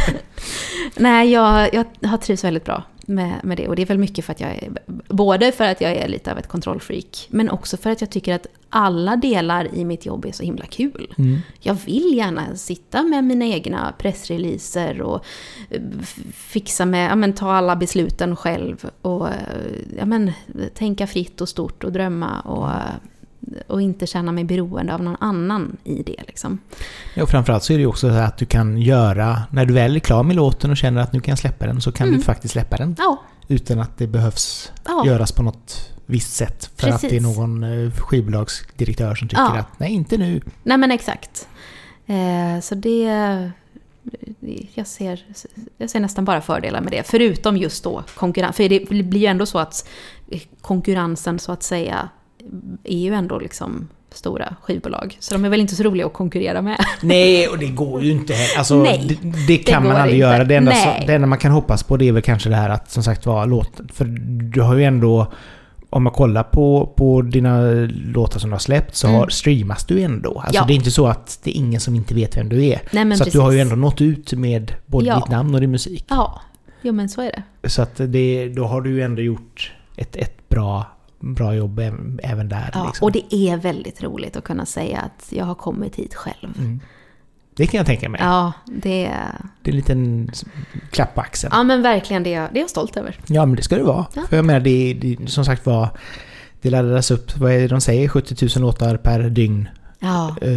nej, 0.97 1.31
jag, 1.31 1.69
jag 2.01 2.09
har 2.09 2.17
trivs 2.17 2.43
väldigt 2.43 2.65
bra 2.65 2.83
med, 3.09 3.39
med 3.43 3.57
det. 3.57 3.67
Och 3.67 3.75
det 3.75 3.81
är 3.81 3.85
väl 3.85 3.97
mycket 3.97 4.25
för 4.25 4.31
att 4.31 4.39
jag 4.39 4.49
är... 4.49 4.71
Både 5.07 5.51
för 5.51 5.63
att 5.63 5.81
jag 5.81 5.91
är 5.91 6.07
lite 6.07 6.31
av 6.31 6.37
ett 6.37 6.47
kontrollfreak, 6.47 7.27
men 7.29 7.49
också 7.49 7.77
för 7.77 7.89
att 7.89 8.01
jag 8.01 8.09
tycker 8.09 8.35
att 8.35 8.47
alla 8.69 9.15
delar 9.15 9.75
i 9.75 9.85
mitt 9.85 10.05
jobb 10.05 10.25
är 10.25 10.31
så 10.31 10.43
himla 10.43 10.65
kul. 10.65 11.13
Mm. 11.17 11.37
Jag 11.59 11.73
vill 11.73 12.17
gärna 12.17 12.55
sitta 12.55 13.03
med 13.03 13.23
mina 13.23 13.45
egna 13.45 13.93
pressreleaser 13.97 15.01
och 15.01 15.25
eh, 15.69 15.81
fixa 16.33 16.85
med, 16.85 17.11
ja 17.11 17.15
men 17.15 17.33
ta 17.33 17.51
alla 17.51 17.75
besluten 17.75 18.35
själv 18.35 18.89
och 19.01 19.27
eh, 19.27 19.33
ja 19.97 20.05
men 20.05 20.31
tänka 20.73 21.07
fritt 21.07 21.41
och 21.41 21.49
stort 21.49 21.83
och 21.83 21.91
drömma 21.91 22.39
och, 22.39 22.69
eh, 22.69 22.95
och 23.67 23.81
inte 23.81 24.07
känna 24.07 24.31
mig 24.31 24.43
beroende 24.43 24.93
av 24.93 25.03
någon 25.03 25.17
annan 25.19 25.77
i 25.83 26.03
det 26.03 26.23
liksom. 26.27 26.59
Ja, 27.15 27.23
och 27.23 27.29
framförallt 27.29 27.63
så 27.63 27.73
är 27.73 27.77
det 27.77 27.81
ju 27.81 27.87
också 27.87 28.09
så 28.09 28.15
att 28.15 28.37
du 28.37 28.45
kan 28.45 28.77
göra, 28.77 29.41
när 29.51 29.65
du 29.65 29.73
väl 29.73 29.95
är 29.95 29.99
klar 29.99 30.23
med 30.23 30.35
låten 30.35 30.71
och 30.71 30.77
känner 30.77 31.01
att 31.01 31.13
nu 31.13 31.19
kan 31.21 31.31
jag 31.31 31.39
släppa 31.39 31.65
den, 31.67 31.81
så 31.81 31.91
kan 31.91 32.07
Mm. 32.07 32.19
du 32.19 32.25
faktiskt 32.25 32.51
släppa 32.51 32.77
den. 32.77 32.95
Ja, 32.99 33.21
Utan 33.47 33.79
att 33.79 33.97
det 33.97 34.07
behövs 34.07 34.71
ja. 34.85 35.03
göras 35.05 35.31
på 35.31 35.43
något 35.43 35.89
visst 36.05 36.33
sätt. 36.33 36.71
För 36.75 36.87
att 36.89 37.01
det 37.01 37.07
är 37.07 37.09
Precis. 37.09 37.37
någon 37.37 37.63
eh, 37.63 37.91
skivbolagsdirektör 37.91 39.15
som 39.15 39.27
tycker 39.27 39.41
Ja. 39.43 39.57
att 39.59 39.79
nej, 39.79 39.91
inte 39.91 40.17
nu. 40.17 40.41
Nej 40.63 40.77
men 40.77 40.91
exakt. 40.91 41.47
Eh, 42.05 42.59
så 42.61 42.75
det... 42.75 43.51
Jag 44.73 44.87
ser, 44.87 45.25
jag 45.77 45.89
ser 45.89 45.99
nästan 45.99 46.25
bara 46.25 46.41
fördelar 46.41 46.81
med 46.81 46.91
det. 46.91 47.03
Förutom 47.07 47.57
just 47.57 47.83
då 47.83 48.03
konkurrens. 48.15 48.55
För 48.55 48.69
det 48.69 48.89
blir 48.89 49.19
ju 49.19 49.25
ändå 49.25 49.45
så 49.45 49.59
att 49.59 49.87
konkurrensen 50.61 51.39
så 51.39 51.51
att 51.51 51.63
säga 51.63 52.09
är 52.83 52.97
ju 52.97 53.13
ändå 53.13 53.39
liksom 53.39 53.87
stora 54.11 54.55
skivbolag. 54.61 55.17
Så 55.19 55.33
de 55.33 55.45
är 55.45 55.49
väl 55.49 55.59
inte 55.59 55.75
så 55.75 55.83
roliga 55.83 56.05
att 56.05 56.13
konkurrera 56.13 56.61
med. 56.61 56.85
Nej, 57.01 57.47
och 57.47 57.57
det 57.59 57.67
går 57.67 58.03
ju 58.03 58.11
inte 58.11 58.33
heller. 58.33 58.57
Alltså, 58.57 58.83
Nej, 58.83 59.17
det, 59.21 59.29
det 59.47 59.57
kan 59.57 59.83
det 59.83 59.87
man 59.89 59.97
aldrig 60.01 60.19
inte. 60.19 60.27
göra. 60.27 60.43
Det 60.43 60.55
enda, 60.55 60.71
som, 60.71 60.91
det 61.07 61.13
enda 61.15 61.27
man 61.27 61.37
kan 61.39 61.51
hoppas 61.51 61.83
på 61.83 61.97
det 61.97 62.07
är 62.07 62.11
väl 62.11 62.21
kanske 62.21 62.49
det 62.49 62.55
här 62.55 62.69
att 62.69 62.91
som 62.91 63.03
sagt 63.03 63.25
var 63.25 63.45
låt... 63.45 63.71
För 63.93 64.05
du 64.53 64.61
har 64.61 64.75
ju 64.75 64.83
ändå... 64.83 65.31
Om 65.91 66.03
man 66.03 66.13
kollar 66.13 66.43
på, 66.43 66.93
på 66.95 67.21
dina 67.21 67.61
låtar 68.13 68.39
som 68.39 68.49
du 68.49 68.53
har 68.53 68.59
släppt 68.59 68.95
så 68.95 69.07
Mm. 69.07 69.29
streamas 69.29 69.85
du 69.85 70.01
ändå. 70.01 70.39
Alltså 70.39 70.55
Ja. 70.61 70.65
det 70.67 70.73
är 70.73 70.75
inte 70.75 70.91
så 70.91 71.07
att 71.07 71.39
det 71.43 71.49
är 71.51 71.55
ingen 71.59 71.79
som 71.81 71.95
inte 71.95 72.15
vet 72.15 72.37
vem 72.37 72.49
du 72.49 72.65
är. 72.65 72.81
Nej 72.91 73.17
så 73.17 73.23
du 73.23 73.39
har 73.39 73.51
ju 73.51 73.59
ändå 73.59 73.75
nått 73.75 74.01
ut 74.01 74.33
med 74.33 74.73
både 74.85 75.05
Ja. 75.07 75.15
ditt 75.15 75.27
namn 75.29 75.55
och 75.55 75.61
din 75.61 75.71
musik. 75.71 76.05
Ja, 76.09 76.41
jo 76.81 76.93
men 76.93 77.09
så 77.09 77.21
är 77.21 77.43
det. 77.61 77.69
Så 77.69 77.81
att 77.81 77.95
det, 78.07 78.49
då 78.49 78.65
har 78.65 78.81
du 78.81 78.89
ju 78.89 79.01
ändå 79.01 79.21
gjort 79.21 79.73
ett, 79.95 80.15
ett 80.15 80.49
bra, 80.49 80.85
bra 81.19 81.55
jobb 81.55 81.79
även, 82.23 82.49
där. 82.49 82.69
Ja, 82.73 82.85
liksom. 82.85 83.05
och 83.05 83.11
det 83.11 83.35
är 83.35 83.57
väldigt 83.57 84.03
roligt 84.03 84.37
att 84.37 84.43
kunna 84.43 84.65
säga 84.65 84.99
att 84.99 85.27
jag 85.31 85.45
har 85.45 85.55
kommit 85.55 85.95
hit 85.95 86.15
själv. 86.15 86.57
mm. 86.57 86.79
det 87.55 87.67
kan 87.67 87.77
jag 87.77 87.85
tänka 87.87 88.09
mig. 88.09 88.21
Ja, 88.23 88.53
det. 88.65 88.81
Det 89.61 89.69
är 89.69 89.71
en 89.71 89.75
liten 89.75 90.31
klapp 90.91 91.15
på 91.15 91.21
axeln. 91.21 91.51
Ja 91.55 91.63
men 91.63 91.81
verkligen, 91.81 92.23
det 92.23 92.33
är, 92.33 92.41
jag- 92.41 92.49
det 92.53 92.59
är 92.59 92.61
jag 92.61 92.69
stolt 92.69 92.97
över. 92.97 93.19
Ja, 93.27 93.45
men 93.45 93.55
det 93.55 93.61
ska 93.61 93.75
det 93.75 93.83
vara. 93.83 94.05
Ja. 94.15 94.21
För 94.29 94.35
jag 94.35 94.45
menar, 94.45 94.59
det, 94.59 94.93
det 94.93 95.29
som 95.29 95.45
sagt 95.45 95.65
var... 95.65 95.89
Det 96.61 96.69
laddas 96.69 97.11
upp, 97.11 97.37
vad 97.37 97.51
är 97.51 97.59
det 97.59 97.67
de 97.67 97.81
säger? 97.81 98.07
70 98.07 98.59
000 98.59 98.61
låtar 98.67 98.97
per 98.97 99.29
dygn. 99.29 99.69
Ja, 99.99 100.35
Eh, 100.41 100.49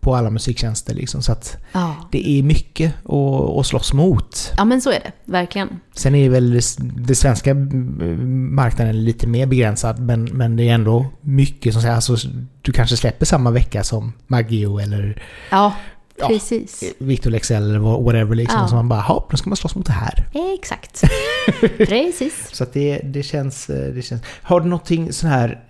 på 0.00 0.16
alla 0.16 0.30
musiktjänster 0.30 0.94
liksom. 0.94 1.22
Så 1.22 1.32
att 1.32 1.56
ja. 1.72 1.94
det 2.12 2.28
är 2.28 2.42
mycket 2.42 2.94
att, 3.04 3.58
att 3.58 3.66
slåss 3.66 3.92
mot. 3.92 4.52
Ja 4.56 4.64
men 4.64 4.80
så 4.80 4.90
är 4.90 5.00
det, 5.00 5.12
verkligen. 5.24 5.68
Sen 5.94 6.14
är 6.14 6.28
väl 6.28 6.60
det 6.78 7.14
svenska 7.14 7.50
mm, 7.50 8.54
marknaden 8.54 9.04
lite 9.04 9.26
mer 9.26 9.46
begränsad, 9.46 9.98
men, 9.98 10.24
men 10.24 10.56
det 10.56 10.68
är 10.68 10.74
ändå 10.74 11.06
mycket 11.20 11.72
som 11.72 11.82
säger, 11.82 11.94
alltså, 11.94 12.16
du 12.62 12.72
kanske 12.72 12.96
släpper 12.96 13.26
samma 13.26 13.50
vecka 13.50 13.84
som 13.84 14.12
Maggio 14.26 14.78
eller 14.78 15.22
Ja, 15.50 15.72
Ja. 16.20 16.28
precis. 16.28 16.84
Victor 16.98 17.30
Lexell 17.30 17.62
eller 17.62 17.78
whatever 17.78 18.34
liksom. 18.34 18.60
Ja. 18.60 18.68
Så 18.68 18.74
man 18.74 18.88
bara, 18.88 19.00
hopp, 19.00 19.32
nu 19.32 19.38
ska 19.38 19.50
man 19.50 19.56
slåss 19.56 19.74
mot 19.74 19.86
det 19.86 19.92
här. 19.92 20.26
Exakt. 20.54 21.02
Precis. 21.78 22.48
Så 22.52 22.64
att 22.64 22.72
det, 22.72 23.00
det, 23.04 23.22
känns, 23.22 23.70
eh, 23.70 23.94
det 23.94 24.02
känns... 24.02 24.22
Har 24.42 24.60
du 24.60 24.66
någonting 24.68 25.12
sån 25.12 25.30
här... 25.30 25.64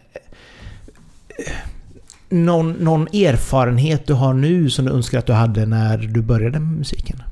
Någon, 2.28 2.72
någon 2.72 3.02
erfarenhet 3.02 4.06
du 4.06 4.14
har 4.14 4.34
nu 4.34 4.70
som 4.70 4.84
du 4.84 4.92
önskar 4.92 5.18
att 5.18 5.26
du 5.26 5.32
hade 5.32 5.66
när 5.66 5.98
du 5.98 6.22
började 6.22 6.60
med 6.60 6.78
musiken? 6.78 7.22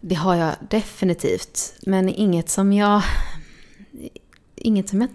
Det 0.00 0.14
har 0.14 0.34
jag 0.34 0.54
definitivt. 0.70 1.74
Men 1.86 2.08
inget 2.08 2.48
som 2.48 2.72
jag... 2.72 3.02
Inget 4.56 4.88
som 4.88 5.00
jag 5.00 5.10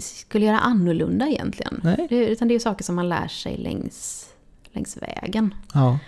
skulle 0.00 0.46
göra 0.46 0.58
annorlunda 0.58 1.28
egentligen. 1.28 1.80
Nej. 1.82 2.06
Det, 2.08 2.26
utan 2.26 2.48
det 2.48 2.54
är 2.54 2.58
saker 2.58 2.84
som 2.84 2.94
man 2.94 3.08
lär 3.08 3.28
sig 3.28 3.56
längs, 3.56 4.26
längs 4.72 4.96
vägen. 4.96 5.54
Ja. 5.74 5.98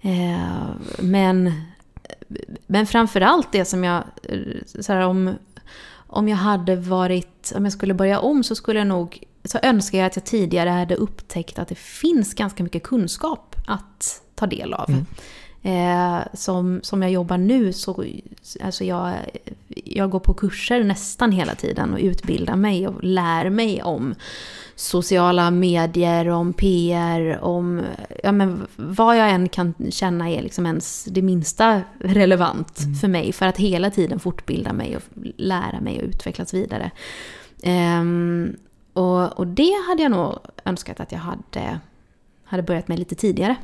Eh, 0.00 0.68
men, 1.00 1.52
men 2.66 2.86
framförallt 2.86 3.52
det 3.52 3.64
som 3.64 3.84
jag... 3.84 4.04
Så 4.80 4.92
här, 4.92 5.00
om, 5.00 5.34
om 5.94 6.28
jag 6.28 6.36
hade 6.36 6.76
varit... 6.76 7.52
Om 7.56 7.64
jag 7.64 7.72
skulle 7.72 7.94
börja 7.94 8.20
om 8.20 8.44
så 8.44 8.54
skulle 8.54 8.80
jag 8.80 8.88
nog... 8.88 9.24
Så 9.44 9.58
önskar 9.62 9.98
jag 9.98 10.06
att 10.06 10.16
jag 10.16 10.24
tidigare 10.24 10.70
hade 10.70 10.94
upptäckt 10.94 11.58
att 11.58 11.68
det 11.68 11.78
finns 11.78 12.34
ganska 12.34 12.62
mycket 12.62 12.82
kunskap 12.82 13.56
att 13.66 14.22
ta 14.34 14.46
del 14.46 14.74
av. 14.74 14.90
Mm. 14.90 15.06
Eh, 15.64 16.22
som, 16.34 16.80
som 16.82 17.02
jag 17.02 17.10
jobbar 17.10 17.38
nu 17.38 17.72
så... 17.72 18.04
Alltså 18.60 18.84
jag, 18.84 19.14
jag 19.68 20.10
går 20.10 20.20
på 20.20 20.34
kurser 20.34 20.84
nästan 20.84 21.32
hela 21.32 21.54
tiden 21.54 21.92
och 21.92 21.98
utbildar 21.98 22.56
mig 22.56 22.88
och 22.88 23.04
lär 23.04 23.50
mig 23.50 23.82
om 23.82 24.14
sociala 24.76 25.50
medier, 25.50 26.28
om 26.28 26.52
PR, 26.52 27.38
om 27.42 27.82
ja, 28.22 28.32
men 28.32 28.66
vad 28.76 29.18
jag 29.18 29.30
än 29.30 29.48
kan 29.48 29.74
känna 29.90 30.30
är 30.30 30.42
liksom 30.42 30.66
ens 30.66 31.04
det 31.04 31.22
minsta 31.22 31.82
relevant 31.98 32.78
för 33.00 33.08
mig. 33.08 33.32
För 33.32 33.46
att 33.46 33.56
hela 33.56 33.90
tiden 33.90 34.20
fortbilda 34.20 34.72
mig 34.72 34.96
och 34.96 35.02
lära 35.36 35.80
mig 35.80 35.98
och 35.98 36.08
utvecklas 36.08 36.54
vidare. 36.54 36.90
Ehm, 37.62 38.56
och, 38.92 39.38
och 39.38 39.46
det 39.46 39.74
hade 39.88 40.02
jag 40.02 40.10
nog 40.10 40.38
önskat 40.64 41.00
att 41.00 41.12
jag 41.12 41.18
hade, 41.18 41.80
hade 42.44 42.62
börjat 42.62 42.88
med 42.88 42.98
lite 42.98 43.14
tidigare. 43.14 43.56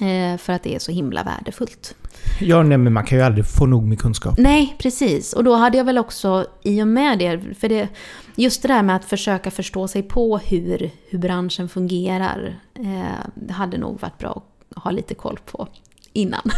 Eh, 0.00 0.38
för 0.38 0.52
att 0.52 0.62
det 0.62 0.74
är 0.74 0.78
så 0.78 0.92
himla 0.92 1.22
värdefullt. 1.22 1.94
ja, 2.40 2.62
nej 2.62 2.78
men 2.78 2.92
man 2.92 3.04
kan 3.04 3.18
ju 3.18 3.24
aldrig 3.24 3.46
få 3.46 3.66
nog 3.66 3.82
med 3.82 3.98
kunskap. 3.98 4.34
Nej, 4.38 4.76
precis. 4.78 5.32
Och 5.32 5.44
då 5.44 5.54
hade 5.54 5.78
jag 5.78 5.84
väl 5.84 5.98
också, 5.98 6.46
i 6.62 6.82
och 6.82 6.88
med 6.88 7.18
det, 7.18 7.54
för 7.58 7.68
det, 7.68 7.88
just 8.36 8.62
det 8.62 8.68
där 8.68 8.82
med 8.82 8.96
att 8.96 9.04
försöka 9.04 9.50
förstå 9.50 9.88
sig 9.88 10.02
på 10.02 10.38
hur, 10.38 10.90
hur 11.08 11.18
branschen 11.18 11.68
fungerar, 11.68 12.60
eh, 12.74 13.26
det 13.34 13.52
hade 13.52 13.78
nog 13.78 14.00
varit 14.00 14.18
bra 14.18 14.42
att 14.76 14.82
ha 14.82 14.90
lite 14.90 15.14
koll 15.14 15.38
på 15.46 15.68
innan. 16.12 16.50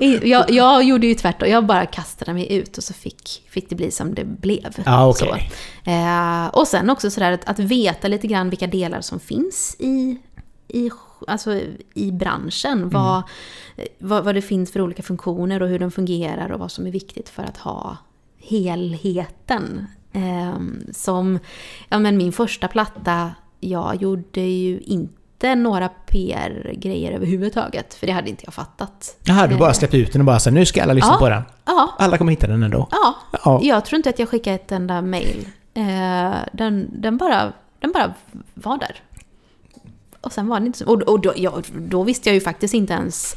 jag, 0.22 0.50
jag 0.50 0.84
gjorde 0.84 1.06
ju 1.06 1.14
tvärtom, 1.14 1.48
jag 1.48 1.66
bara 1.66 1.86
kastade 1.86 2.34
mig 2.34 2.52
ut 2.52 2.78
och 2.78 2.84
så 2.84 2.94
fick, 2.94 3.42
fick 3.50 3.70
det 3.70 3.76
bli 3.76 3.90
som 3.90 4.14
det 4.14 4.24
blev. 4.24 4.74
Okej. 4.86 5.50
Så. 5.84 5.90
Eh, 5.90 6.46
och 6.46 6.68
sen 6.68 6.90
också 6.90 7.10
sådär 7.10 7.32
att, 7.32 7.48
att 7.48 7.58
veta 7.58 8.08
lite 8.08 8.26
grann 8.26 8.50
vilka 8.50 8.66
delar 8.66 9.00
som 9.00 9.20
finns 9.20 9.76
i, 9.78 10.18
i, 10.68 10.90
alltså, 11.26 11.60
i 11.94 12.12
branschen. 12.12 12.88
Vad, 12.88 13.22
vad, 13.98 14.24
vad 14.24 14.34
det 14.34 14.42
finns 14.42 14.72
för 14.72 14.80
olika 14.80 15.02
funktioner 15.02 15.62
och 15.62 15.68
hur 15.68 15.78
de 15.78 15.90
fungerar 15.90 16.52
och 16.52 16.60
vad 16.60 16.72
som 16.72 16.86
är 16.86 16.90
viktigt 16.90 17.28
för 17.28 17.42
att 17.42 17.56
ha 17.56 17.96
helheten. 18.38 19.86
Eh, 20.12 20.58
som, 20.92 21.38
ja 21.88 21.98
men 21.98 22.16
min 22.16 22.32
första 22.32 22.68
platta, 22.68 23.30
jag 23.60 24.02
gjorde 24.02 24.40
ju 24.40 24.80
inte 24.80 25.21
några 25.42 25.88
PR-grejer 25.88 27.12
överhuvudtaget. 27.12 27.94
För 27.94 28.06
det 28.06 28.12
hade 28.12 28.30
inte 28.30 28.42
jag 28.46 28.54
fattat. 28.54 29.16
Jaha, 29.24 29.46
du 29.46 29.56
bara 29.56 29.68
Eh, 29.68 29.74
släppte 29.74 29.96
ut 29.96 30.12
den 30.12 30.20
och 30.20 30.26
bara 30.26 30.38
så 30.38 30.50
nu 30.50 30.66
ska 30.66 30.82
alla 30.82 30.92
lyssna 30.92 31.10
Ja. 31.12 31.18
på 31.18 31.28
den. 31.28 31.42
Ja, 31.64 31.88
Alla 31.98 32.18
kommer 32.18 32.30
hitta 32.32 32.46
den 32.46 32.62
ändå. 32.62 32.88
ja. 32.90 33.14
Ja. 33.44 33.60
Jag 33.62 33.84
tror 33.84 33.96
inte 33.96 34.08
att 34.10 34.18
jag 34.18 34.28
skickade 34.28 34.54
ett 34.56 34.72
enda 34.72 35.02
mail. 35.02 35.48
Eh, 35.74 36.32
den, 36.52 36.90
den, 37.02 37.16
bara, 37.16 37.52
den 37.80 37.92
bara 37.92 38.14
var 38.54 38.78
där. 38.78 38.96
Och 40.20 40.32
sen 40.32 40.48
var 40.48 40.56
den 40.58 40.66
inte 40.66 40.78
så... 40.78 40.86
Och, 40.94 41.02
och 41.02 41.20
då, 41.20 41.32
ja, 41.36 41.52
då 41.76 42.02
visste 42.02 42.28
jag 42.28 42.34
ju 42.34 42.40
faktiskt 42.40 42.74
inte 42.74 42.92
ens... 42.92 43.36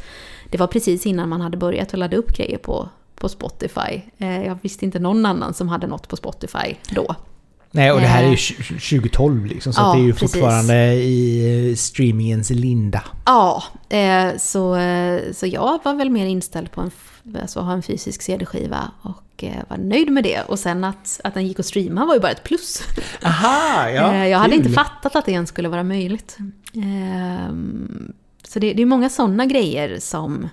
Det 0.52 0.58
var 0.58 0.68
precis 0.68 1.06
innan 1.06 1.30
man 1.30 1.42
hade 1.42 1.58
börjat 1.58 1.94
att 1.94 2.00
ladda 2.00 2.18
upp 2.18 2.38
grejer 2.38 2.58
på, 2.58 2.90
på 3.16 3.30
Spotify. 3.30 4.02
Eh, 4.18 4.46
jag 4.46 4.58
visste 4.62 4.86
inte 4.86 5.00
någon 5.00 5.26
annan 5.26 5.54
som 5.54 5.70
hade 5.70 5.88
något 5.88 6.08
på 6.08 6.16
Spotify 6.16 6.76
då. 6.90 7.16
Nej, 7.76 7.92
och 7.92 8.00
det 8.02 8.08
här 8.08 8.24
är 8.24 8.28
ju 8.28 8.32
Eh. 8.34 8.36
tj- 8.38 8.90
2012 9.00 9.46
liksom, 9.46 9.74
så 9.74 9.82
Ja, 9.82 9.94
det 9.94 10.00
är 10.00 10.04
ju 10.04 10.14
precis. 10.14 10.32
fortfarande 10.32 10.94
i 10.94 11.70
eh, 11.72 11.76
streamingens 11.76 12.50
linda. 12.50 13.04
Ja, 13.26 13.64
eh, 13.90 14.38
så, 14.38 14.76
eh, 14.76 15.22
så 15.34 15.48
jag 15.48 15.80
var 15.84 15.94
väl 15.94 16.10
mer 16.10 16.26
inställd 16.26 16.72
på 16.72 16.82
en, 16.82 16.92
alltså, 17.42 17.60
att 17.60 17.66
ha 17.66 17.74
en 17.74 17.84
fysisk 17.84 18.22
CD-skiva 18.22 18.92
och 19.02 19.44
eh, 19.44 19.52
var 19.70 19.78
nöjd 19.78 20.12
med 20.12 20.24
det. 20.24 20.42
Och 20.42 20.60
sen 20.60 20.84
att, 20.84 21.20
att 21.24 21.34
den 21.34 21.48
gick 21.48 21.60
att 21.60 21.66
streama 21.66 22.06
var 22.06 22.14
ju 22.14 22.20
bara 22.20 22.32
ett 22.32 22.44
plus. 22.44 22.84
Aha, 23.24 23.88
Eh, 23.90 24.28
jag 24.28 24.40
hade 24.40 24.56
inte 24.56 24.70
fattat 24.70 25.16
att 25.16 25.26
det 25.26 25.32
ens 25.32 25.50
skulle 25.50 25.70
vara 25.70 25.84
möjligt. 25.84 26.38
Ehm, 26.76 28.14
Så 28.48 28.60
det, 28.60 28.74
det 28.74 28.82
är 28.82 28.86
många 28.86 29.10
sådana 29.10 29.46
grejer 29.46 29.98
som, 30.00 30.50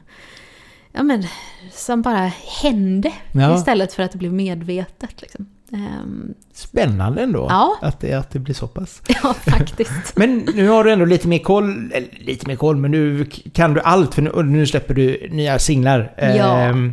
ja, 0.92 1.02
men, 1.02 1.24
som 1.72 2.02
bara 2.02 2.30
hände 2.62 3.12
Ja. 3.32 3.56
istället 3.58 3.92
för 3.92 4.02
att 4.02 4.12
det 4.12 4.18
blev 4.18 4.32
medvetet. 4.32 5.22
Liksom. 5.22 5.46
Ehm, 5.74 6.34
Spännande 6.54 7.22
ändå 7.22 7.46
Ja. 7.50 7.78
att, 7.82 8.00
det, 8.00 8.12
att 8.14 8.30
det 8.30 8.38
blir 8.38 8.54
så 8.54 8.66
pass. 8.66 9.02
Ja, 9.22 9.34
faktiskt. 9.34 10.16
Men 10.16 10.38
nu 10.54 10.68
har 10.68 10.84
du 10.84 10.92
ändå 10.92 11.04
lite 11.04 11.28
mer 11.28 11.38
koll, 11.38 11.92
eller 11.94 12.08
lite 12.20 12.46
mer 12.46 12.56
koll, 12.56 12.76
men 12.76 12.90
nu 12.90 13.26
kan 13.52 13.74
du 13.74 13.80
allt 13.80 14.14
för 14.14 14.22
nu, 14.22 14.42
nu 14.42 14.66
släpper 14.66 14.94
du 14.94 15.28
nya 15.30 15.58
singlar. 15.58 16.12
Ja. 16.18 16.58
Ehm, 16.60 16.92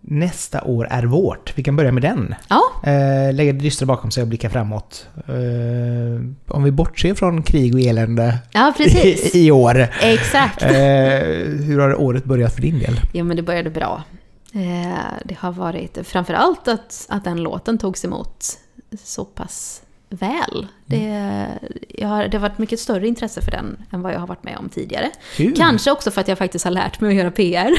nästa 0.00 0.62
år 0.62 0.86
är 0.90 1.02
vårt. 1.02 1.52
Vi 1.58 1.62
kan 1.62 1.76
börja 1.76 1.92
med 1.92 2.02
den. 2.02 2.34
Ja, 2.48 2.60
Eh, 2.90 3.34
lägga 3.34 3.52
det 3.52 3.58
dystra 3.58 3.86
bakom 3.86 4.10
sig 4.10 4.22
och 4.22 4.28
blicka 4.28 4.50
framåt. 4.50 5.06
Eh, 5.28 6.54
om 6.54 6.62
vi 6.62 6.70
bortser 6.70 7.14
från 7.14 7.42
krig 7.42 7.74
och 7.74 7.80
elände 7.80 8.38
ja 8.52 8.74
precis. 8.76 9.34
i, 9.34 9.46
i 9.46 9.50
år. 9.50 9.86
Exakt. 10.02 10.62
Eh, 10.62 10.70
hur 11.64 11.78
har 11.78 12.00
året 12.00 12.24
börjat 12.24 12.54
för 12.54 12.62
din 12.62 12.78
del? 12.78 13.00
Ja, 13.12 13.24
men 13.24 13.36
det 13.36 13.42
började 13.42 13.70
bra. 13.70 14.02
Eh, 14.54 14.98
Det 15.24 15.34
har 15.38 15.52
varit 15.52 15.98
framförallt 16.06 16.68
att, 16.68 17.06
att 17.08 17.24
den 17.24 17.42
låten 17.42 17.78
togs 17.78 18.04
emot 18.04 18.44
så 19.04 19.24
pass 19.24 19.80
väl. 20.08 20.66
Det, 20.86 21.46
jag 21.88 22.08
har, 22.08 22.28
det 22.28 22.36
har 22.36 22.42
varit 22.48 22.58
mycket 22.58 22.80
större 22.80 23.08
intresse 23.08 23.42
för 23.42 23.50
den 23.50 23.76
än 23.90 24.02
vad 24.02 24.12
jag 24.14 24.20
har 24.20 24.26
varit 24.26 24.44
med 24.44 24.56
om 24.56 24.68
tidigare. 24.68 25.10
Kul! 25.36 25.54
Kanske 25.56 25.90
också 25.90 26.10
för 26.10 26.20
att 26.20 26.28
jag 26.28 26.38
faktiskt 26.38 26.64
har 26.64 26.72
lärt 26.72 27.00
mig 27.00 27.10
att 27.10 27.16
göra 27.16 27.30
PR. 27.30 27.70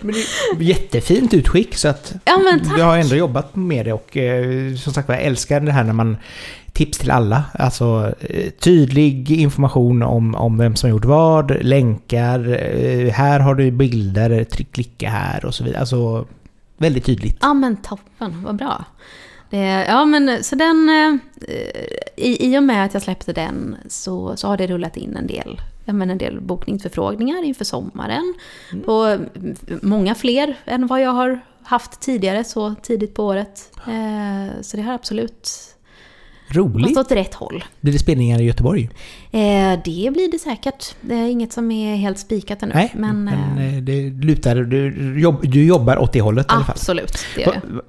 Men 0.04 0.14
det 0.58 0.64
jättefint 0.64 1.34
utskick 1.34 1.76
så 1.76 1.88
att 1.88 2.12
Ja, 2.24 2.38
du 2.76 2.82
har 2.82 2.98
ändå 2.98 3.16
jobbat 3.16 3.56
med 3.56 3.84
det 3.86 3.92
och 3.92 4.16
eh, 4.16 4.74
som 4.76 4.92
sagt 4.92 5.08
jag 5.08 5.22
älskar 5.22 5.60
det 5.60 5.72
här 5.72 5.84
när 5.84 5.92
man 5.92 6.16
tips 6.84 6.98
till 6.98 7.10
alla. 7.10 7.44
Alltså 7.54 8.14
eh, 8.20 8.50
tydlig 8.50 9.30
information 9.30 10.02
om, 10.02 10.34
om 10.34 10.58
vem 10.58 10.76
som 10.76 10.90
har 10.90 10.96
gjort 10.96 11.04
vad, 11.04 11.64
länkar, 11.64 12.38
eh, 12.48 13.12
här 13.12 13.40
har 13.40 13.54
du 13.54 13.70
bilder, 13.70 14.44
tryck, 14.44 14.72
klicka 14.72 15.10
här 15.10 15.44
och 15.44 15.54
så 15.54 15.64
vidare. 15.64 15.80
Alltså 15.80 16.26
väldigt 16.76 17.04
tydligt. 17.04 17.38
Ja 17.40 17.54
men 17.54 17.76
toppen, 17.76 18.42
vad 18.44 18.56
bra. 18.56 18.84
Det, 19.50 19.84
ja 19.88 20.04
men 20.04 20.44
så 20.44 20.56
den, 20.56 20.88
eh, 20.88 21.20
i, 22.16 22.54
i 22.54 22.58
och 22.58 22.62
med 22.62 22.84
att 22.84 22.94
jag 22.94 23.02
släppte 23.02 23.32
den 23.32 23.76
så, 23.88 24.36
så 24.36 24.48
har 24.48 24.56
det 24.56 24.66
rullat 24.66 24.96
in 24.96 25.16
en 25.16 25.26
del, 25.26 25.60
ja, 25.84 25.92
men 25.92 26.10
en 26.10 26.18
del 26.18 26.40
bokningsförfrågningar 26.40 27.44
inför 27.44 27.64
sommaren. 27.64 28.34
Och 28.86 29.10
mm, 29.10 29.56
många 29.82 30.14
fler 30.14 30.58
än 30.64 30.86
vad 30.86 31.00
jag 31.00 31.10
har 31.10 31.40
haft 31.62 32.00
tidigare 32.00 32.44
så 32.44 32.74
tidigt 32.82 33.14
på 33.14 33.24
året. 33.24 33.70
Så 34.60 34.76
det 34.76 34.82
har 34.82 34.94
absolut 34.94 35.71
Roligt! 36.54 36.94
gått 36.96 37.06
åt 37.06 37.12
rätt 37.12 37.34
håll. 37.34 37.64
Blir 37.80 37.92
det 37.92 37.98
spelningar 37.98 38.40
i 38.40 38.44
Göteborg? 38.44 38.90
Eh, 39.30 39.40
det 39.84 40.10
blir 40.12 40.32
det 40.32 40.38
säkert. 40.38 40.94
Det 41.00 41.14
är 41.14 41.28
inget 41.28 41.52
som 41.52 41.70
är 41.70 41.96
helt 41.96 42.18
spikat 42.18 42.62
ännu. 42.62 42.72
Nej, 42.74 42.92
men, 42.94 43.24
men, 43.24 43.58
eh, 43.58 43.76
eh, 43.76 43.82
det 43.82 44.10
lutar... 44.10 44.56
Du, 44.56 45.20
jobb, 45.20 45.36
du 45.42 45.64
jobbar 45.64 45.96
åt 45.98 46.12
det 46.12 46.20
hållet 46.20 46.46
i 46.46 46.48
alla 46.54 46.64
fall. 46.64 46.72
absolut, 46.72 47.18
det 47.34 47.40
gör 47.40 47.52
va- 47.68 47.82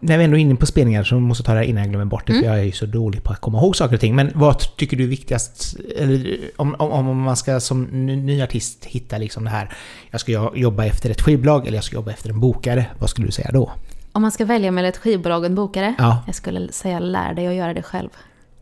När 0.00 0.18
vi 0.18 0.24
ändå 0.24 0.36
är 0.36 0.40
inne 0.40 0.54
på 0.54 0.66
spelningar 0.66 1.04
så 1.04 1.20
måste 1.20 1.40
jag 1.40 1.46
ta 1.46 1.52
det 1.52 1.58
här 1.58 1.66
innan 1.66 1.82
jag 1.82 1.90
glömmer 1.90 2.04
bort 2.06 2.26
det, 2.26 2.32
Mm. 2.32 2.42
för 2.44 2.50
jag 2.50 2.60
är 2.60 2.64
ju 2.64 2.72
så 2.72 2.86
dålig 2.86 3.22
på 3.22 3.32
att 3.32 3.40
komma 3.40 3.58
ihåg 3.58 3.76
saker 3.76 3.94
och 3.94 4.00
ting. 4.00 4.14
Men 4.16 4.30
vad 4.34 4.76
tycker 4.76 4.96
du 4.96 5.04
är 5.04 5.08
viktigast, 5.08 5.76
eller 5.98 6.38
om, 6.56 6.74
om, 6.78 7.08
om 7.08 7.20
man 7.22 7.36
ska 7.36 7.60
som 7.60 7.82
ny, 8.26 8.42
artist 8.42 8.84
hitta 8.84 9.18
liksom 9.18 9.44
det 9.44 9.50
här, 9.50 9.72
jag 10.10 10.20
ska 10.20 10.32
jo- 10.32 10.52
jobba 10.56 10.84
efter 10.84 11.10
ett 11.10 11.20
skivbolag 11.22 11.66
eller 11.66 11.76
jag 11.76 11.84
ska 11.84 11.96
jobba 11.96 12.10
efter 12.10 12.30
en 12.30 12.40
bokare, 12.40 12.86
vad 12.98 13.10
skulle 13.10 13.26
du 13.26 13.32
säga 13.32 13.50
då? 13.52 13.70
Om 14.12 14.22
man 14.22 14.32
ska 14.32 14.44
välja 14.44 14.70
mellan 14.70 14.88
ett 14.88 14.96
skivbolag 14.96 15.38
och 15.40 15.46
en 15.46 15.54
bokare, 15.54 15.94
Ja, 15.98 16.22
jag 16.26 16.34
skulle 16.34 16.72
säga 16.72 16.98
lär 16.98 17.34
dig 17.34 17.46
att 17.46 17.54
göra 17.54 17.74
det 17.74 17.82
själv. 17.82 18.08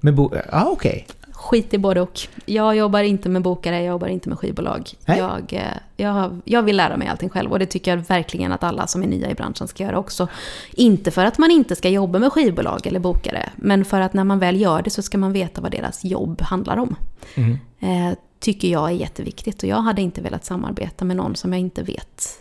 men 0.00 0.14
bo, 0.14 0.30
ja 0.52 0.68
okej. 0.70 1.06
Skit 1.32 1.74
i 1.74 1.78
både 1.78 2.00
och. 2.00 2.20
Jag 2.46 2.76
jobbar 2.76 3.02
inte 3.02 3.28
med 3.28 3.42
bokare, 3.42 3.76
jag 3.76 3.86
jobbar 3.86 4.08
inte 4.08 4.28
med 4.28 4.38
skivbolag. 4.38 4.90
Nej. 5.06 5.18
Jag, 5.18 5.52
eh, 5.52 5.62
jag, 5.96 6.40
jag 6.44 6.62
vill 6.62 6.76
lära 6.76 6.96
mig 6.96 7.08
allting 7.08 7.28
själv 7.28 7.52
och 7.52 7.58
det 7.58 7.66
tycker 7.66 7.90
jag 7.90 7.98
verkligen 7.98 8.52
att 8.52 8.64
alla 8.64 8.86
som 8.86 9.02
är 9.02 9.06
nya 9.06 9.30
i 9.30 9.34
branschen 9.34 9.68
ska 9.68 9.84
göra 9.84 9.98
också. 9.98 10.28
Inte 10.74 11.10
för 11.10 11.24
att 11.24 11.38
man 11.38 11.50
inte 11.50 11.76
ska 11.76 11.88
jobba 11.88 12.18
med 12.18 12.32
skivbolag 12.32 12.86
eller 12.86 13.00
bokare, 13.00 13.50
men 13.56 13.84
för 13.84 14.00
att 14.00 14.12
när 14.14 14.24
man 14.24 14.38
väl 14.38 14.60
gör 14.60 14.82
det 14.82 14.90
så 14.90 15.02
ska 15.02 15.18
man 15.18 15.32
veta 15.32 15.60
vad 15.60 15.70
deras 15.70 16.04
jobb 16.04 16.40
handlar 16.40 16.76
om. 16.76 16.96
Mm. 17.34 17.58
Eh, 17.80 18.18
tycker 18.40 18.68
jag 18.68 18.88
är 18.90 18.94
jätteviktigt 18.94 19.62
och 19.62 19.68
jag 19.68 19.76
hade 19.82 20.02
inte 20.02 20.20
velat 20.20 20.44
samarbeta 20.44 21.04
med 21.04 21.16
någon 21.16 21.36
som 21.36 21.52
jag 21.52 21.60
inte 21.60 21.82
vet 21.82 22.38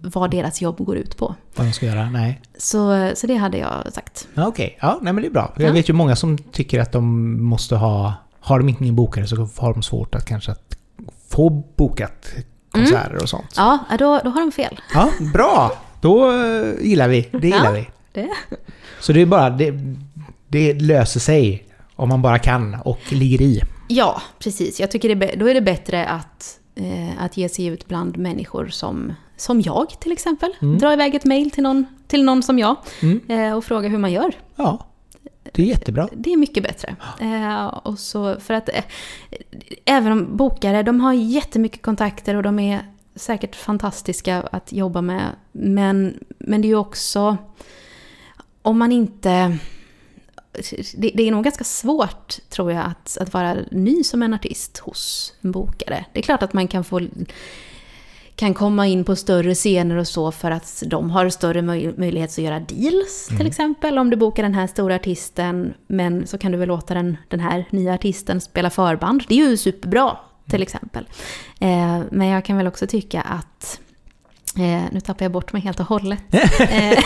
vad 0.00 0.30
deras 0.30 0.60
jobb 0.62 0.78
går 0.78 0.96
ut 0.96 1.16
på. 1.16 1.34
Vad 1.56 1.66
de 1.66 1.72
ska 1.72 1.86
göra? 1.86 2.10
Nej. 2.10 2.40
Så, 2.58 3.10
så 3.14 3.26
det 3.26 3.34
hade 3.34 3.58
jag 3.58 3.92
sagt. 3.92 4.28
Okej, 4.36 4.78
ja, 4.80 4.98
nej 5.02 5.12
men 5.12 5.22
det 5.22 5.28
är 5.28 5.32
bra. 5.32 5.52
Jag 5.56 5.68
Ja. 5.68 5.72
vet 5.72 5.88
ju 5.88 5.92
många 5.92 6.16
som 6.16 6.38
tycker 6.38 6.80
att 6.80 6.92
de 6.92 7.42
måste 7.42 7.76
ha, 7.76 8.12
har 8.40 8.58
de 8.58 8.68
inte 8.68 8.82
ingen 8.84 8.96
bokare 8.96 9.26
så 9.26 9.36
har 9.56 9.72
de 9.72 9.82
svårt 9.82 10.14
att 10.14 10.24
kanske 10.24 10.52
att 10.52 10.76
få 11.28 11.50
bokat 11.76 12.28
konserter 12.72 13.22
och 13.22 13.28
sånt. 13.28 13.54
Ja, 13.56 13.78
då, 13.98 14.20
då 14.24 14.30
har 14.30 14.40
de 14.40 14.52
fel. 14.52 14.80
Ja, 14.94 15.10
bra! 15.32 15.72
Då 16.00 16.30
eh, 16.30 16.72
gillar 16.80 17.08
vi. 17.08 17.28
Det 17.32 17.46
gillar 17.48 17.64
Ja. 17.64 17.70
vi. 17.72 17.88
Det. 18.12 18.28
Så 19.00 19.12
det 19.12 19.20
är 19.22 19.26
bara, 19.26 19.50
det, 19.50 19.74
det 20.48 20.74
löser 20.74 21.20
sig 21.20 21.66
om 21.96 22.08
man 22.08 22.22
bara 22.22 22.38
kan 22.38 22.74
och 22.84 23.12
ligger 23.12 23.42
i. 23.42 23.62
Ja, 23.88 24.22
precis. 24.38 24.80
Jag 24.80 24.90
tycker 24.90 25.14
det, 25.14 25.34
då 25.36 25.48
är 25.48 25.54
det 25.54 25.60
bättre 25.60 26.06
att, 26.06 26.58
eh, 26.74 27.22
att 27.24 27.36
ge 27.36 27.48
sig 27.48 27.66
ut 27.66 27.88
bland 27.88 28.16
människor 28.18 28.68
som, 28.68 29.12
som 29.38 29.60
jag 29.60 30.00
till 30.00 30.12
exempel. 30.12 30.52
Dra 30.80 30.92
iväg 30.92 31.14
ett 31.14 31.24
mejl 31.24 31.50
till 31.50 31.62
någon, 31.62 31.86
till 32.06 32.24
någon 32.24 32.42
som 32.42 32.58
jag 32.58 32.76
Mm. 33.02 33.20
eh, 33.28 33.56
och 33.56 33.64
fråga 33.64 33.88
hur 33.88 33.98
man 33.98 34.12
gör. 34.12 34.32
Ja, 34.56 34.86
det 35.52 35.62
är 35.62 35.66
jättebra. 35.66 36.08
Det 36.12 36.32
är 36.32 36.36
mycket 36.36 36.62
bättre. 36.62 36.96
Eh, 37.20 37.66
och 37.66 37.98
så 37.98 38.40
för 38.40 38.54
att 38.54 38.68
eh, 38.68 38.84
även 39.84 40.12
om 40.12 40.36
bokare, 40.36 40.82
de 40.82 41.00
har 41.00 41.12
jättemycket 41.12 41.82
kontakter 41.82 42.34
och 42.34 42.42
de 42.42 42.58
är 42.58 42.80
säkert 43.14 43.56
fantastiska 43.56 44.40
att 44.52 44.72
jobba 44.72 45.00
med. 45.00 45.26
Men, 45.52 46.18
men 46.38 46.60
det 46.62 46.66
är 46.66 46.70
ju 46.70 46.76
också, 46.76 47.36
om 48.62 48.78
man 48.78 48.92
inte... 48.92 49.58
Det, 50.96 51.10
det 51.14 51.28
är 51.28 51.30
nog 51.30 51.44
ganska 51.44 51.64
svårt, 51.64 52.38
tror 52.48 52.72
jag, 52.72 52.84
att, 52.86 53.18
att 53.20 53.32
vara 53.34 53.56
ny 53.70 54.04
som 54.04 54.22
en 54.22 54.34
artist 54.34 54.78
hos 54.78 55.34
en 55.40 55.52
bokare. 55.52 56.04
Det 56.12 56.18
är 56.18 56.22
klart 56.22 56.42
att 56.42 56.52
man 56.52 56.68
kan 56.68 56.84
få 56.84 57.00
kan 58.38 58.54
komma 58.54 58.86
in 58.86 59.04
på 59.04 59.16
större 59.16 59.54
scener 59.54 59.96
och 59.96 60.06
så 60.06 60.32
för 60.32 60.50
att 60.50 60.82
de 60.86 61.10
har 61.10 61.28
större 61.28 61.62
möj 61.62 61.94
möjlighet 61.96 62.30
att 62.30 62.38
göra 62.38 62.60
deals 62.60 63.28
till 63.38 63.46
exempel. 63.46 63.98
Om 63.98 64.10
du 64.10 64.16
bokar 64.16 64.42
den 64.42 64.54
här 64.54 64.66
stora 64.66 64.94
artisten 64.94 65.74
men 65.86 66.26
så 66.26 66.38
kan 66.38 66.52
du 66.52 66.58
väl 66.58 66.68
låta 66.68 66.94
den, 66.94 67.16
den 67.28 67.40
här 67.40 67.64
nya 67.70 67.94
artisten 67.94 68.40
spela 68.40 68.70
förband. 68.70 69.24
Det 69.28 69.34
är 69.40 69.48
ju 69.50 69.56
superbra 69.56 70.16
till 70.50 70.62
exempel. 70.62 71.08
Eh, 71.60 72.00
men 72.10 72.28
jag 72.28 72.44
kan 72.44 72.56
väl 72.56 72.66
också 72.66 72.86
tycka 72.86 73.20
att 73.20 73.80
Eh, 74.56 74.82
nu 74.92 75.00
tappar 75.00 75.24
jag 75.24 75.32
bort 75.32 75.52
mig 75.52 75.62
helt 75.62 75.80
och 75.80 75.86
hållet. 75.86 76.22
Eh, 76.60 76.98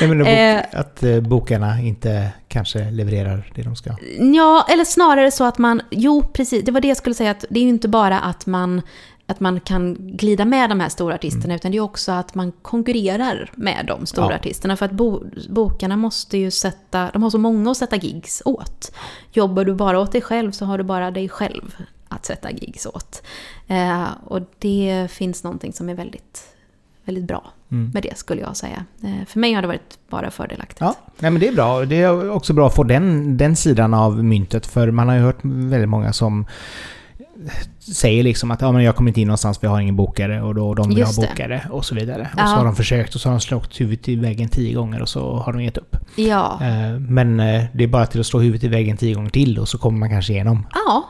Jag 0.00 0.08
menar 0.08 0.26
Eh. 0.26 0.62
att 0.72 1.02
eh, 1.02 1.20
bokarna 1.20 1.80
inte 1.80 2.28
kanske 2.48 2.90
levererar 2.90 3.52
det 3.54 3.62
de 3.62 3.76
ska. 3.76 3.90
Ja, 4.34 4.66
eller 4.70 4.84
snarare 4.84 5.30
så 5.30 5.44
att 5.44 5.58
man... 5.58 5.82
Jo, 5.90 6.22
precis. 6.32 6.64
Det 6.64 6.72
var 6.72 6.80
det 6.80 6.88
jag 6.88 6.96
skulle 6.96 7.14
säga. 7.14 7.30
att 7.30 7.44
Det 7.50 7.58
är 7.60 7.62
ju 7.62 7.68
inte 7.68 7.88
bara 7.88 8.20
att 8.20 8.46
man, 8.46 8.82
att 9.26 9.40
man 9.40 9.60
kan 9.60 9.94
glida 9.98 10.44
med 10.44 10.70
de 10.70 10.80
här 10.80 10.88
stora 10.88 11.14
artisterna, 11.14 11.54
utan 11.54 11.70
det 11.70 11.76
är 11.76 11.80
också 11.80 12.12
att 12.12 12.34
man 12.34 12.52
konkurrerar 12.62 13.50
med 13.54 13.84
de 13.88 14.06
stora 14.06 14.30
Ja. 14.30 14.34
artisterna. 14.36 14.76
För 14.76 14.86
att 14.86 14.92
bo, 14.92 15.24
bokarna 15.48 15.96
måste 15.96 16.38
ju 16.38 16.50
sätta... 16.50 17.10
De 17.12 17.22
har 17.22 17.30
så 17.30 17.38
många 17.38 17.70
att 17.70 17.76
sätta 17.76 17.96
gigs 17.96 18.42
åt. 18.44 18.92
Jobbar 19.32 19.64
du 19.64 19.74
bara 19.74 19.98
åt 20.00 20.12
dig 20.12 20.20
själv 20.20 20.50
så 20.52 20.64
har 20.64 20.78
du 20.78 20.84
bara 20.84 21.10
dig 21.10 21.28
själv 21.28 21.74
att 22.08 22.24
sätta 22.26 22.50
gigs 22.50 22.86
åt. 22.86 23.22
Eh, 23.66 24.04
och 24.24 24.40
det 24.58 25.06
finns 25.10 25.44
någonting 25.44 25.72
som 25.72 25.88
är 25.88 25.94
väldigt, 25.94 26.46
väldigt 27.04 27.24
bra 27.24 27.52
Mm. 27.70 27.90
med 27.94 28.02
det, 28.02 28.18
skulle 28.18 28.40
jag 28.40 28.56
säga. 28.56 28.84
Eh, 29.02 29.26
för 29.26 29.40
mig 29.40 29.52
har 29.52 29.62
det 29.62 29.68
varit 29.68 29.98
bara 30.08 30.30
fördelaktigt. 30.30 30.80
Ja, 30.80 30.94
nej 31.18 31.30
men 31.30 31.40
det 31.40 31.48
är 31.48 31.52
bra. 31.52 31.84
Det 31.84 32.02
är 32.02 32.30
också 32.30 32.52
bra 32.52 32.66
att 32.66 32.74
få 32.74 32.82
den, 32.84 33.36
den 33.36 33.56
sidan 33.56 33.94
av 33.94 34.24
myntet. 34.24 34.66
För 34.66 34.90
man 34.90 35.08
har 35.08 35.14
ju 35.14 35.20
hört 35.22 35.38
väldigt 35.42 35.88
många 35.88 36.12
som 36.12 36.46
säger 37.78 38.22
liksom 38.22 38.50
att 38.50 38.60
ja, 38.60 38.72
men 38.72 38.82
jag 38.84 38.96
kommer 38.96 39.10
inte 39.10 39.20
in 39.20 39.26
någonstans 39.28 39.58
för 39.58 39.66
jag 39.66 39.72
har 39.72 39.80
ingen 39.80 39.96
bokare 39.96 40.42
och 40.42 40.54
då 40.54 40.74
de 40.74 40.88
vill 40.88 40.98
Just 40.98 41.16
ha 41.16 41.22
det. 41.22 41.28
bokare 41.30 41.62
och 41.70 41.84
så 41.84 41.94
vidare. 41.94 42.30
Och 42.34 42.40
Ja. 42.40 42.46
så 42.46 42.52
har 42.54 42.64
de 42.64 42.76
försökt 42.76 43.14
och 43.14 43.20
så 43.20 43.28
har 43.28 43.34
de 43.34 43.40
slagit 43.40 43.80
huvudet 43.80 44.08
i 44.08 44.16
väggen 44.16 44.48
tio 44.48 44.74
gånger 44.74 45.02
och 45.02 45.08
så 45.08 45.34
har 45.36 45.52
de 45.52 45.62
gett 45.64 45.76
upp. 45.78 45.96
Ja. 46.16 46.58
Eh, 46.62 46.98
Men 47.00 47.40
eh, 47.40 47.64
det 47.74 47.84
är 47.84 47.88
bara 47.88 48.06
till 48.06 48.20
att 48.20 48.26
slå 48.26 48.40
huvudet 48.40 48.64
i 48.64 48.68
väggen 48.68 48.96
tio 48.96 49.14
gånger 49.14 49.30
till 49.30 49.58
och 49.58 49.68
så 49.68 49.78
kommer 49.78 49.98
man 49.98 50.10
kanske 50.10 50.32
igenom. 50.32 50.66
Ja, 50.74 51.04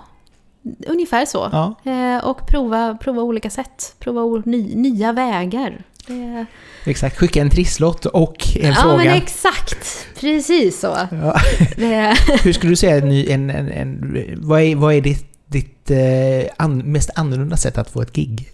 ungefär 0.86 1.24
så. 1.26 1.48
Ja, 1.52 1.74
Eh, 1.92 2.24
och 2.24 2.46
prova, 2.46 2.94
prova 3.00 3.22
olika 3.22 3.50
sätt. 3.50 3.94
Prova 3.98 4.42
ny, 4.44 4.74
nya 4.74 5.12
vägar. 5.12 5.82
Det... 6.06 6.46
exakt. 6.84 7.18
Skicka 7.18 7.40
en 7.40 7.50
trisslott 7.50 8.06
och 8.06 8.36
en 8.56 8.68
Ja, 8.68 8.74
fråga. 8.74 8.96
men 8.96 9.08
exakt. 9.16 10.06
Precis 10.20 10.80
så. 10.80 10.96
Ja. 11.10 11.36
Det... 11.76 12.14
Hur 12.42 12.52
skulle 12.52 12.72
du 12.72 12.76
säga 12.76 12.96
en, 12.96 13.50
en, 13.50 13.50
en, 13.50 14.38
vad, 14.42 14.60
är, 14.60 14.76
vad 14.76 14.94
är 14.94 15.00
ditt, 15.00 15.26
ditt 15.52 15.90
eh, 15.90 16.50
an, 16.56 16.78
mest 16.78 17.10
annorlunda 17.14 17.56
sätt 17.56 17.78
att 17.78 17.90
få 17.90 18.02
ett 18.02 18.12
gig? 18.12 18.48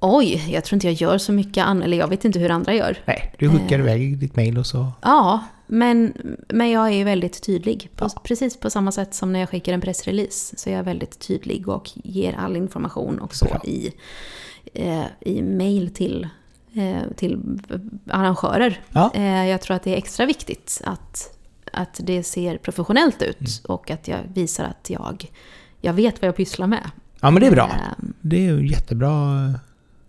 Oj, 0.00 0.44
jag 0.52 0.64
tror 0.64 0.76
inte 0.76 0.86
jag 0.86 0.94
gör 0.94 1.18
så 1.18 1.32
mycket 1.32 1.64
annat. 1.64 1.84
Eller 1.84 1.96
jag 1.96 2.08
vet 2.08 2.24
inte 2.24 2.38
hur 2.38 2.50
andra 2.50 2.74
gör. 2.74 2.98
Nej, 3.04 3.34
du 3.38 3.50
skickar 3.50 3.78
Eh. 3.78 3.84
iväg 3.84 4.18
ditt 4.18 4.36
mail 4.36 4.58
och 4.58 4.66
så... 4.66 4.92
Ja, 5.02 5.44
men, 5.66 6.12
men 6.48 6.70
jag 6.70 6.92
är 6.92 7.04
väldigt 7.04 7.42
tydlig. 7.42 7.90
På, 7.96 8.04
Ja. 8.04 8.20
Precis 8.24 8.56
på 8.60 8.70
samma 8.70 8.92
sätt 8.92 9.14
som 9.14 9.32
när 9.32 9.40
jag 9.40 9.48
skickar 9.48 9.72
en 9.72 9.80
pressrelease. 9.80 10.56
Så 10.56 10.70
är 10.70 10.74
jag 10.74 10.82
väldigt 10.84 11.18
tydlig 11.18 11.68
och 11.68 11.90
ger 11.94 12.32
all 12.38 12.56
information 12.56 13.18
och 13.18 13.34
så 13.34 13.44
Bra. 13.44 13.60
i, 13.64 13.92
eh, 14.74 15.04
i 15.20 15.42
mail 15.42 15.94
till, 15.94 16.28
eh, 16.74 17.12
till 17.16 17.38
arrangörer. 18.10 18.80
Ja. 18.92 19.10
Eh, 19.14 19.46
jag 19.48 19.60
tror 19.60 19.76
att 19.76 19.82
det 19.82 19.92
är 19.94 19.96
extra 19.98 20.26
viktigt 20.26 20.80
att, 20.84 21.38
att 21.72 22.00
det 22.02 22.22
ser 22.22 22.58
professionellt 22.58 23.22
ut 23.22 23.38
Mm. 23.40 23.50
och 23.68 23.90
att 23.90 24.08
jag 24.08 24.18
visar 24.34 24.64
att 24.64 24.90
jag, 24.90 25.24
jag 25.80 25.92
vet 25.92 26.22
vad 26.22 26.28
jag 26.28 26.36
pysslar 26.36 26.66
med. 26.66 26.90
ja, 27.20 27.30
men 27.30 27.40
det 27.40 27.46
är 27.46 27.50
bra. 27.50 27.66
Eh, 27.66 28.04
Det 28.20 28.36
är 28.48 28.52
ju 28.52 28.66
jättebra 28.68 29.52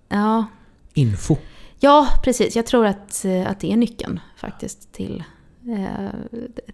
ja, 0.10 0.46
info. 0.94 1.38
Ja, 1.80 2.08
precis. 2.24 2.56
Jag 2.56 2.66
tror 2.66 2.86
att, 2.86 3.26
eh, 3.26 3.48
att 3.50 3.60
det 3.60 3.72
är 3.74 3.78
nyckeln 3.78 4.20
faktiskt 4.38 4.92
till, 4.94 5.24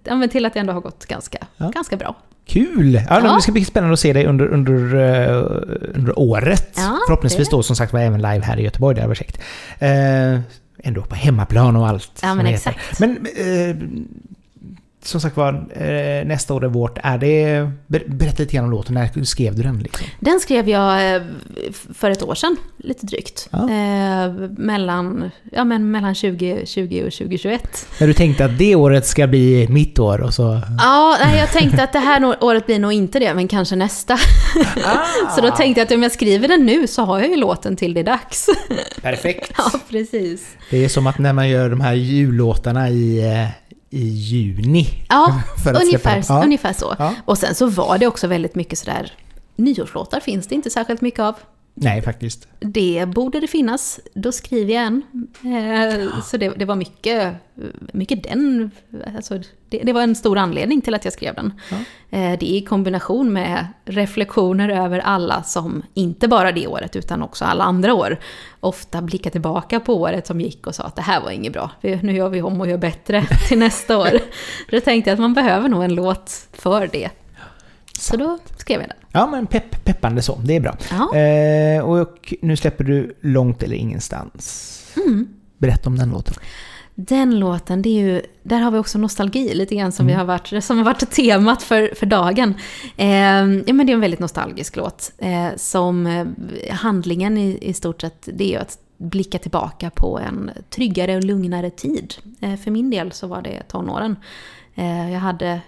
eh, 0.10 0.28
till 0.30 0.46
att 0.46 0.54
det 0.54 0.60
ändå 0.60 0.74
har 0.74 0.82
gått 0.82 1.06
ganska, 1.06 1.38
Ja. 1.58 1.70
ganska 1.70 1.98
bra. 1.98 2.16
Kul! 2.46 2.94
Ja, 2.94 3.02
Ja. 3.10 3.36
Det 3.36 3.42
ska 3.42 3.52
bli 3.52 3.66
spännande 3.66 3.94
att 3.94 4.00
se 4.00 4.14
dig 4.14 4.26
under, 4.26 4.48
under, 4.48 4.96
eh, 4.96 5.44
under 5.96 6.20
året. 6.20 6.74
Ja, 6.76 7.00
Förhoppningsvis 7.08 7.50
det. 7.50 7.56
då 7.56 7.64
som 7.64 7.76
sagt 7.76 7.94
var 7.94 8.00
även 8.00 8.22
live 8.22 8.42
här 8.46 8.58
i 8.58 8.64
Göteborg, 8.64 8.96
det 8.96 9.02
hade 9.02 9.08
varit 9.10 9.18
käckt. 9.18 9.40
Eh, 9.80 10.40
ändå 10.88 11.02
på 11.02 11.16
hemmaplan 11.16 11.76
och 11.76 11.88
allt. 11.88 12.20
Ja, 12.24 12.36
men 12.36 12.46
heter. 12.46 12.70
exakt. 12.72 13.00
Men 13.00 13.12
eh, 13.36 13.76
som 15.06 15.22
sagt 15.22 15.38
var, 15.38 15.54
eh, 15.54 16.26
nästa 16.26 16.54
år 16.54 16.64
är 16.64 16.68
vårt. 16.68 16.98
Är 17.04 17.18
det, 17.18 17.70
ber, 17.88 18.04
berätta 18.08 18.44
lite 18.44 18.56
grann 18.56 18.66
om 18.66 18.72
låten. 18.72 18.94
När 18.94 19.24
skrev 19.24 19.56
du 19.56 19.64
den? 19.64 19.80
Liksom? 19.80 20.08
Den 20.20 20.40
skrev 20.40 20.70
jag 20.70 21.16
eh, 21.16 21.22
för 21.94 22.12
ett 22.12 22.24
år 22.24 22.36
sedan, 22.36 22.58
lite 22.78 23.06
drygt. 23.06 23.50
Ja. 23.52 23.58
Eh, 23.58 24.32
mellan, 24.58 25.32
ja, 25.52 25.64
men 25.64 25.92
mellan 25.92 26.16
2020 26.16 27.04
och 27.06 27.14
2021. 27.14 27.88
När 28.00 28.08
du 28.08 28.14
tänkte 28.14 28.46
att 28.46 28.58
det 28.58 28.76
året 28.76 29.06
ska 29.06 29.28
bli 29.28 29.68
mitt 29.70 30.00
år 30.00 30.22
och 30.22 30.34
så... 30.34 30.62
Ja, 30.78 31.18
nej, 31.24 31.40
jag 31.40 31.52
tänkte 31.52 31.84
att 31.84 31.94
det 31.94 32.00
här 32.00 32.44
året 32.44 32.66
blir 32.66 32.80
nog 32.80 32.94
inte 32.94 33.20
det, 33.20 33.34
men 33.34 33.48
kanske 33.48 33.76
nästa. 33.76 34.18
Så 35.36 35.42
då 35.42 35.52
tänkte 35.52 35.82
jag 35.82 35.86
att 35.86 35.92
om 35.92 36.04
jag 36.04 36.12
skriver 36.12 36.48
den 36.48 36.66
nu 36.66 36.88
så 36.88 37.02
har 37.02 37.20
jag 37.20 37.30
ju 37.30 37.36
låten 37.36 37.76
till 37.76 37.94
det 37.94 38.00
är 38.00 38.04
dags. 38.04 38.50
Perfekt! 39.02 39.52
Ja, 39.58 39.72
precis. 39.90 40.48
Det 40.70 40.86
är 40.86 40.90
som 40.90 41.08
att 41.08 41.18
när 41.18 41.34
man 41.34 41.50
gör 41.50 41.70
de 41.70 41.82
här 41.82 41.94
jullåtarna 41.94 42.90
i, 42.90 43.32
eh, 43.32 43.48
i 43.96 44.08
juni. 44.08 44.88
Ja, 45.10 45.42
ungefär. 45.82 46.24
Ja. 46.30 46.44
ungefär 46.44 46.74
så. 46.74 46.96
Ja. 47.00 47.14
Och 47.26 47.38
sen 47.38 47.56
så 47.56 47.68
var 47.68 47.98
det 47.98 48.08
också 48.08 48.28
väldigt 48.28 48.56
mycket 48.56 48.80
sådär, 48.80 49.14
nyårslåtar 49.56 50.20
finns 50.20 50.48
det 50.48 50.56
inte 50.56 50.70
särskilt 50.70 51.02
mycket 51.02 51.20
av. 51.20 51.36
Nej, 51.78 52.02
faktiskt. 52.02 52.48
Det 52.60 53.06
borde 53.16 53.40
det 53.40 53.48
finnas, 53.48 54.00
då 54.14 54.32
skriver 54.32 54.74
jag 54.74 54.84
en. 54.84 55.02
Eh, 55.44 56.22
Så 56.24 56.38
det, 56.38 56.50
det 56.50 56.66
var 56.66 56.76
mycket, 56.76 57.34
mycket 57.94 58.24
den, 58.24 58.72
alltså 59.18 59.40
det, 59.70 59.78
det 59.84 59.94
var 59.94 60.02
en 60.02 60.16
stor 60.16 60.38
anledning 60.38 60.82
till 60.82 60.94
att 60.96 61.04
jag 61.06 61.14
skrev 61.14 61.36
den. 61.36 61.54
Ja. 61.72 61.76
Eh, 62.18 62.40
Det 62.40 62.52
är 62.52 62.58
i 62.58 62.62
kombination 62.62 63.34
med 63.34 63.68
reflektioner 63.86 64.70
över 64.70 65.00
alla 65.00 65.44
som, 65.44 65.84
inte 65.94 66.28
bara 66.28 66.52
det 66.52 66.68
året 66.68 66.96
utan 66.96 67.22
också 67.24 67.46
alla 67.46 67.64
andra 67.64 67.94
år, 67.94 68.18
ofta 68.60 69.02
blickar 69.02 69.30
tillbaka 69.32 69.80
på 69.80 69.96
året 69.96 70.28
som 70.28 70.42
gick 70.42 70.68
och 70.68 70.76
sa 70.76 70.84
att 70.84 70.96
det 70.96 71.02
här 71.02 71.22
var 71.22 71.32
inget 71.32 71.54
bra, 71.54 71.72
nu 71.82 72.14
gör 72.16 72.30
vi 72.30 72.42
om 72.42 72.62
och 72.62 72.68
gör 72.68 72.78
bättre 72.78 73.26
till 73.48 73.60
nästa 73.60 73.98
år. 73.98 74.10
Då 74.72 74.80
tänkte 74.80 75.10
jag 75.10 75.14
att 75.16 75.20
man 75.22 75.34
behöver 75.34 75.70
nog 75.70 75.84
en 75.84 75.96
låt 75.96 76.48
för 76.54 76.90
det. 76.92 77.10
Så 78.00 78.18
då 78.18 78.38
skrev 78.58 78.80
jag 78.82 78.90
den. 78.90 78.98
Ja, 79.12 79.28
men 79.28 79.48
pepp, 79.48 79.84
peppande 79.86 80.22
så. 80.22 80.40
Det 80.44 80.56
är 80.56 80.60
bra. 80.60 80.78
Ja. 80.92 81.16
Eh, 81.18 81.82
och 81.86 82.34
nu 82.42 82.56
släpper 82.58 82.84
du 82.84 83.18
Långt 83.22 83.64
eller 83.64 83.76
ingenstans. 83.76 84.72
Mm. 85.06 85.28
Berätta 85.58 85.90
om 85.90 85.98
den 85.98 86.10
låten. 86.10 86.34
Den 86.98 87.40
låten, 87.40 87.82
det 87.82 87.90
är 87.90 88.02
ju, 88.06 88.22
där 88.44 88.60
har 88.60 88.72
vi 88.72 88.78
också 88.78 88.98
nostalgi 88.98 89.54
lite 89.54 89.76
grann 89.76 89.92
som, 89.92 90.06
Mm. 90.06 90.14
vi 90.16 90.20
har 90.20 90.26
varit, 90.26 90.64
som 90.64 90.78
har 90.78 90.86
varit 90.86 91.12
temat 91.12 91.64
för, 91.64 91.96
för 91.96 92.06
dagen. 92.06 92.54
Eh, 92.98 93.08
ja, 93.66 93.74
men 93.74 93.86
det 93.86 93.92
är 93.92 93.94
en 93.94 94.00
väldigt 94.02 94.20
nostalgisk 94.20 94.76
låt. 94.76 95.12
Eh, 95.18 95.48
som 95.58 96.08
eh, 96.08 96.26
handlingen 96.76 97.38
i, 97.38 97.58
i 97.62 97.74
stort 97.74 98.02
sett, 98.02 98.30
det 98.34 98.44
är 98.44 98.50
ju 98.50 98.56
att 98.56 98.78
blicka 98.98 99.38
tillbaka 99.38 99.90
på 99.90 100.20
en 100.20 100.52
tryggare 100.70 101.16
och 101.16 101.24
lugnare 101.24 101.70
tid. 101.70 102.14
Eh, 102.42 102.56
för 102.56 102.72
min 102.72 102.90
del 102.90 103.12
så 103.12 103.28
var 103.28 103.42
det 103.42 103.64
tonåren. 103.68 104.16
Eh, 104.76 105.12
jag 105.14 105.20
hade, 105.20 105.62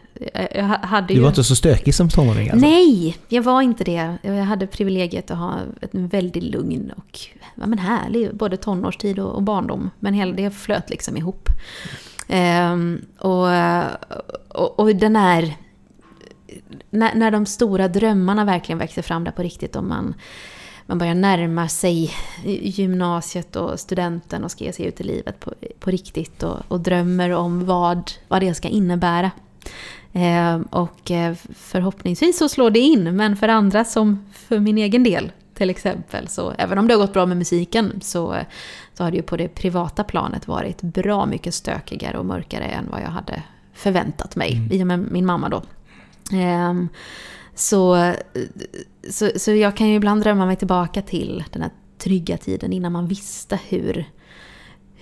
jag 0.55 0.63
hade 0.63 1.07
Du 1.07 1.13
ju... 1.13 1.19
var 1.19 1.29
inte 1.29 1.43
så 1.43 1.55
stökig 1.55 1.95
som 1.95 2.09
tonåring 2.09 2.49
alltså? 2.49 2.67
Nej, 2.67 3.17
jag 3.27 3.41
var 3.41 3.61
inte 3.61 3.83
det. 3.83 4.17
Jag 4.21 4.33
hade 4.33 4.67
privilegiet 4.67 5.31
att 5.31 5.37
ha 5.37 5.59
en 5.91 6.07
väldigt 6.07 6.43
lugn 6.43 6.91
och 6.97 7.19
ja, 7.55 7.67
men 7.67 7.79
härlig 7.79 8.35
både 8.35 8.57
tonårstid 8.57 9.19
och, 9.19 9.43
barndom. 9.43 9.89
Men 9.99 10.13
hela 10.13 10.31
det 10.31 10.51
flöt 10.51 10.89
liksom 10.89 11.17
ihop. 11.17 11.49
Ehm, 12.27 13.05
och, 13.19 13.47
och, 14.47 14.79
och 14.79 14.95
den 14.95 15.15
är... 15.15 15.53
När, 16.89 17.15
när 17.15 17.31
de 17.31 17.45
stora 17.45 17.87
drömmarna 17.87 18.45
verkligen 18.45 18.79
växer 18.79 19.01
fram 19.01 19.23
där 19.23 19.31
på 19.31 19.43
riktigt 19.43 19.75
och 19.75 19.83
man, 19.83 20.13
man 20.85 20.97
börjar 20.97 21.15
närma 21.15 21.67
sig 21.67 22.11
gymnasiet 22.43 23.55
och 23.55 23.79
studenten 23.79 24.43
och 24.43 24.51
ska 24.51 24.63
ge 24.63 24.73
sig 24.73 24.85
ut 24.85 25.01
i 25.01 25.03
livet 25.03 25.39
på, 25.39 25.53
på 25.79 25.91
riktigt 25.91 26.43
och, 26.43 26.57
och 26.67 26.79
drömmer 26.79 27.29
om 27.29 27.65
vad, 27.65 28.11
vad 28.27 28.41
det 28.41 28.53
ska 28.53 28.67
innebära. 28.67 29.31
Eh, 30.17 30.59
och 30.69 31.11
eh, 31.11 31.35
förhoppningsvis 31.55 32.37
så 32.37 32.49
slår 32.49 32.69
det 32.69 32.79
in, 32.79 33.15
men 33.15 33.35
för 33.35 33.47
andra 33.47 33.85
som 33.85 34.25
för 34.33 34.59
min 34.59 34.77
egen 34.77 35.03
del 35.03 35.31
till 35.53 35.69
exempel, 35.69 36.27
så 36.27 36.53
även 36.57 36.77
om 36.77 36.87
det 36.87 36.93
har 36.93 37.01
gått 37.01 37.13
bra 37.13 37.25
med 37.25 37.37
musiken 37.37 37.99
så, 38.01 38.35
så 38.93 39.03
har 39.03 39.11
det 39.11 39.17
ju 39.17 39.23
på 39.23 39.37
det 39.37 39.47
privata 39.47 40.03
planet 40.03 40.47
varit 40.47 40.81
bra 40.81 41.25
mycket 41.25 41.53
stökigare 41.53 42.17
och 42.17 42.25
mörkare 42.25 42.63
än 42.63 42.87
vad 42.91 43.01
jag 43.01 43.09
hade 43.09 43.43
förväntat 43.73 44.35
mig, 44.35 44.53
mm. 44.53 44.71
i 44.71 44.83
och 44.83 44.87
med 44.87 44.99
min 44.99 45.25
mamma 45.25 45.49
då. 45.49 45.57
Eh, 46.37 46.73
så, 47.55 48.13
så, 49.09 49.29
så 49.35 49.51
jag 49.51 49.77
kan 49.77 49.87
ju 49.87 49.95
ibland 49.95 50.21
drömma 50.21 50.45
mig 50.45 50.55
tillbaka 50.55 51.01
till 51.01 51.43
den 51.51 51.61
här 51.61 51.71
trygga 51.97 52.37
tiden 52.37 52.73
innan 52.73 52.91
man 52.91 53.07
visste 53.07 53.59
hur, 53.69 54.05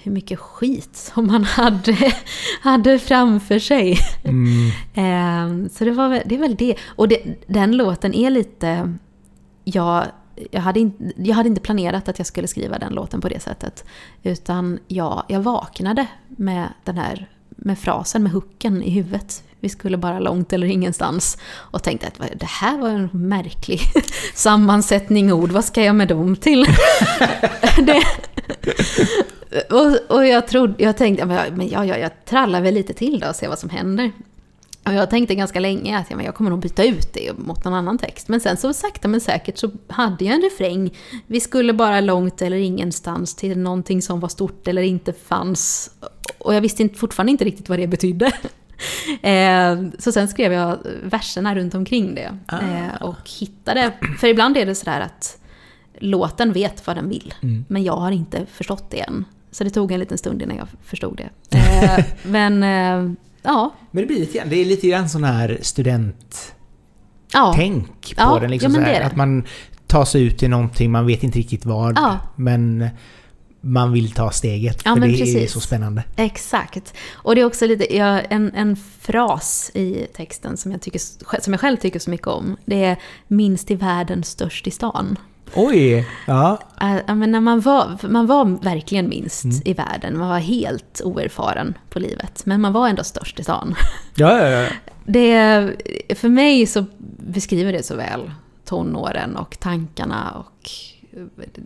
hur 0.06 0.12
mycket 0.12 0.40
skit 0.40 0.96
som 0.96 1.28
man 1.28 1.44
hade, 1.44 2.14
hade 2.62 3.00
framför 3.00 3.60
sig. 3.60 4.00
Mm. 4.24 4.72
Ehm, 4.94 5.70
så 5.70 5.86
det, 5.86 5.92
var, 5.92 6.22
det 6.26 6.36
är 6.36 6.40
väl 6.40 6.56
det. 6.56 6.76
Och 6.86 7.08
det, 7.08 7.48
den 7.48 7.78
låten 7.78 8.14
är 8.14 8.30
lite... 8.30 8.94
Jag, 9.64 10.06
jag, 10.52 10.62
hade 10.62 10.80
in, 10.80 11.14
jag 11.18 11.36
hade 11.36 11.50
inte 11.50 11.62
planerat 11.62 12.10
att 12.10 12.18
jag 12.18 12.28
skulle 12.28 12.48
skriva 12.48 12.80
den 12.80 12.94
låten 12.94 13.22
på 13.22 13.30
det 13.30 13.40
sättet. 13.40 13.86
Utan 14.24 14.80
jag, 14.88 15.24
jag 15.28 15.42
vaknade 15.42 16.08
med 16.28 16.68
den 16.84 16.98
här 16.98 17.30
med 17.50 17.80
frasen, 17.80 18.24
med 18.24 18.32
hooken 18.32 18.84
i 18.84 18.90
huvudet. 18.90 19.44
Vi 19.66 19.70
skulle 19.70 19.98
bara 19.98 20.20
långt 20.20 20.54
eller 20.54 20.68
ingenstans. 20.68 21.38
Och 21.54 21.84
tänkte 21.84 22.08
att 22.08 22.40
det 22.40 22.46
här 22.46 22.78
var 22.78 22.90
en 22.90 23.10
märklig 23.14 23.80
sammansättning 24.34 25.34
ord. 25.34 25.52
Vad 25.52 25.66
ska 25.66 25.84
jag 25.84 25.96
med 25.96 26.08
dem 26.08 26.36
till? 26.36 26.66
det, 27.78 28.04
och, 29.70 30.16
och 30.16 30.28
jag, 30.28 30.48
trodde, 30.48 30.84
jag 30.84 30.98
tänkte, 30.98 31.26
men 31.26 31.70
ja, 31.70 31.86
ja, 31.86 31.98
jag 31.98 32.26
trallar 32.26 32.62
väl 32.62 32.74
lite 32.74 32.94
till 32.94 33.20
då 33.20 33.28
och 33.28 33.36
ser 33.36 33.48
vad 33.48 33.60
som 33.60 33.70
händer. 33.70 34.12
Och 34.84 34.94
jag 34.94 35.10
tänkte 35.10 35.36
ganska 35.36 35.60
länge 35.60 35.98
att 35.98 36.06
ja, 36.10 36.16
men 36.16 36.26
jag 36.26 36.36
kommer 36.36 36.50
nog 36.50 36.60
byta 36.60 36.84
ut 36.84 37.14
det 37.14 37.38
mot 37.38 37.64
någon 37.64 37.74
annan 37.74 37.98
text. 37.98 38.28
Men 38.28 38.40
sen 38.40 38.58
så 38.58 38.74
sakta 38.74 39.08
men 39.08 39.22
säkert 39.22 39.58
så 39.58 39.72
hade 39.88 40.26
jag 40.26 40.36
en 40.36 40.42
refräng. 40.42 40.98
Vi 41.28 41.40
skulle 41.40 41.74
bara 41.74 42.02
långt 42.02 42.42
eller 42.42 42.58
ingenstans 42.58 43.36
till 43.36 43.58
någonting 43.58 44.02
som 44.02 44.20
var 44.20 44.30
stort 44.30 44.68
eller 44.68 44.82
inte 44.82 45.14
fanns. 45.14 45.92
Och 46.38 46.56
jag 46.56 46.62
visste 46.62 46.90
fortfarande 46.90 47.32
inte 47.32 47.46
riktigt 47.46 47.70
vad 47.70 47.80
det 47.80 47.88
betydde. 47.88 48.32
Eh, 49.22 49.78
så 50.00 50.12
sen 50.12 50.28
skrev 50.28 50.54
jag 50.54 50.78
verserna 51.04 51.56
runt 51.56 51.76
omkring 51.76 52.16
det. 52.16 52.38
Ah. 52.46 52.60
Eh, 52.60 53.02
och 53.02 53.30
hittade, 53.40 53.92
för 54.20 54.28
ibland 54.28 54.58
är 54.58 54.66
det 54.66 54.76
sådär 54.76 55.02
att 55.02 55.38
låten 56.00 56.54
vet 56.54 56.88
vad 56.88 56.96
den 56.96 57.10
vill. 57.10 57.34
Mm. 57.42 57.66
Men 57.68 57.84
jag 57.84 57.98
har 57.98 58.12
inte 58.12 58.46
förstått 58.46 58.92
det 58.92 59.00
än. 59.00 59.26
Så 59.52 59.64
det 59.64 59.70
tog 59.70 59.92
en 59.92 60.00
liten 60.00 60.18
stund 60.18 60.42
innan 60.42 60.58
jag 60.58 60.68
förstod 60.84 61.18
det. 61.18 61.58
Eh, 61.58 62.06
men 62.24 62.64
ja. 63.42 63.76
Men 63.92 64.02
det 64.02 64.08
blir 64.08 64.20
lite 64.20 64.38
grann, 64.38 64.50
det 64.50 64.56
är 64.56 64.66
lite 64.66 64.88
grann 64.88 65.10
sån 65.10 65.24
här 65.24 65.60
student... 65.62 66.56
Ja. 67.34 67.54
Tänk 67.56 68.16
på 68.16 68.22
ja. 68.22 68.40
den. 68.40 68.52
Liksom 68.52 68.76
ja, 68.76 68.82
så 68.82 68.86
här, 68.86 69.02
Att 69.02 69.16
man 69.16 69.44
tar 69.88 70.06
sig 70.06 70.24
ut 70.24 70.44
i 70.44 70.48
någonting, 70.48 70.92
man 70.92 71.06
vet 71.06 71.24
inte 71.24 71.40
riktigt 71.40 71.66
vad. 71.66 72.00
Men 72.36 72.90
man 73.66 73.92
vill 73.92 74.12
ta 74.12 74.32
steget. 74.32 74.82
Ja, 74.86 74.94
för 74.94 75.02
det 75.02 75.08
precis. 75.08 75.36
är 75.36 75.48
så 75.48 75.60
spännande. 75.60 76.04
Exakt. 76.16 76.94
Och 77.14 77.36
det 77.36 77.42
är 77.42 77.46
också 77.46 77.66
lite, 77.66 77.96
ja, 77.96 78.20
en, 78.20 78.52
en 78.56 78.76
fras 79.00 79.72
i 79.74 80.08
texten 80.16 80.58
som 80.58 80.72
jag, 80.72 80.82
tycker, 80.82 81.02
som 81.42 81.54
jag 81.54 81.60
själv 81.60 81.78
tycker 81.78 82.00
så 82.00 82.10
mycket 82.10 82.28
om. 82.28 82.58
Det 82.66 82.84
är 82.84 82.98
minst 83.28 83.72
i 83.72 83.76
världen, 83.76 84.24
störst 84.24 84.68
i 84.68 84.72
stan. 84.72 85.18
Oj! 85.54 86.08
Ja. 86.28 86.60
Äh, 86.82 87.16
men 87.16 87.32
när 87.32 87.40
man, 87.40 87.60
var, 87.60 88.08
man 88.08 88.28
var 88.28 88.46
verkligen 88.46 89.10
minst 89.10 89.44
mm. 89.44 89.62
i 89.66 89.74
världen. 89.74 90.18
Man 90.18 90.30
var 90.30 90.40
helt 90.40 91.02
oerfaren 91.04 91.78
på 91.90 92.00
livet. 92.00 92.46
Men 92.46 92.62
man 92.62 92.74
var 92.74 92.90
ändå 92.90 93.04
störst 93.04 93.40
i 93.40 93.44
stan. 93.44 93.76
Ja, 94.18 94.38
ja, 94.38 94.48
ja. 94.48 94.70
Det, 95.06 95.72
för 96.16 96.30
mig 96.30 96.66
så 96.66 96.86
beskriver 97.18 97.74
det 97.74 97.84
så 97.84 97.96
väl 97.96 98.32
tonåren 98.66 99.36
och 99.36 99.60
tankarna. 99.60 100.32
och 100.32 100.70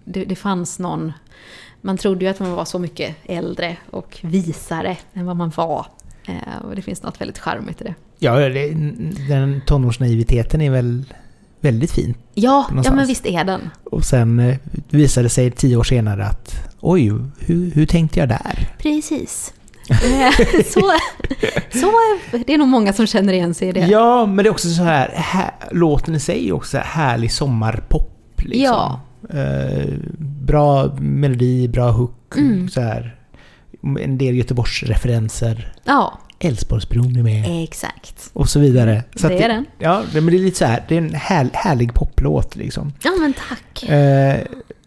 det, 0.03 0.25
det 0.25 0.35
fanns 0.35 0.79
någon 0.79 1.11
man 1.81 1.97
trodde 1.97 2.25
ju 2.25 2.31
att 2.31 2.39
man 2.39 2.51
var 2.51 2.65
så 2.65 2.79
mycket 2.79 3.15
äldre 3.25 3.77
och 3.91 4.17
visare 4.21 4.97
än 5.13 5.25
vad 5.25 5.35
man 5.35 5.51
var. 5.55 5.85
Eh, 6.27 6.65
och 6.65 6.75
det 6.75 6.81
finns 6.81 7.03
något 7.03 7.21
väldigt 7.21 7.39
charmigt 7.39 7.81
i 7.81 7.83
det. 7.83 7.95
Ja, 8.19 8.49
den 9.29 9.61
tonårsnaiviteten 9.65 10.61
är 10.61 10.71
väl 10.71 11.03
väldigt 11.59 11.91
fin. 11.91 12.15
Ja, 12.33 12.65
ja 12.83 12.91
men 12.91 13.07
visst 13.07 13.25
är 13.25 13.43
den. 13.43 13.69
Och 13.83 14.05
sen 14.05 14.39
eh, 14.39 14.57
visade 14.89 15.25
det 15.25 15.29
sig 15.29 15.51
tio 15.51 15.77
år 15.77 15.83
senare 15.83 16.25
att 16.25 16.55
oj, 16.79 17.11
hur, 17.39 17.71
hur 17.71 17.85
tänkte 17.85 18.19
jag 18.19 18.29
där? 18.29 18.69
Precis. 18.77 19.53
Eh, 19.89 20.31
så, 20.65 20.91
så 21.79 21.91
det 22.45 22.53
är 22.53 22.57
nog 22.57 22.67
många 22.67 22.93
som 22.93 23.07
känner 23.07 23.33
igen 23.33 23.53
sig 23.53 23.69
i 23.69 23.71
det. 23.71 23.87
Ja, 23.87 24.25
men 24.25 24.37
det 24.37 24.49
är 24.49 24.51
också 24.51 24.69
så 24.69 24.83
här, 24.83 25.11
här 25.15 25.51
låten 25.71 26.15
i 26.15 26.19
sig 26.19 26.49
är 26.49 26.53
också 26.53 26.77
härlig 26.77 27.31
sommarpop. 27.31 28.41
Liksom. 28.41 28.63
Ja. 28.63 29.01
Eh, 29.29 29.93
bra 30.19 30.95
melodi, 30.99 31.67
bra 31.67 31.91
hook. 31.91 32.35
Mm. 32.37 32.69
Så 32.69 32.81
här. 32.81 33.15
En 33.99 34.17
del 34.17 34.35
Göteborgsreferenser. 34.35 35.73
Ja. 35.83 36.19
Älvsborgsbron 36.39 37.15
är 37.15 37.23
med. 37.23 37.63
Exakt. 37.63 38.29
Och 38.33 38.49
så 38.49 38.59
vidare. 38.59 39.03
Så 39.15 39.27
det 39.27 39.43
är 39.43 39.49
den. 39.49 39.65
Ja, 39.77 40.03
men 40.13 40.25
det 40.25 40.37
är 40.37 40.39
lite 40.39 40.57
så 40.57 40.65
här, 40.65 40.85
det 40.87 40.93
är 40.95 41.01
en 41.01 41.13
här, 41.13 41.49
härlig 41.53 41.93
poplåt 41.93 42.55
liksom. 42.55 42.93
Ja 43.03 43.11
men 43.19 43.33
tack. 43.33 43.89
Eh, 43.89 44.37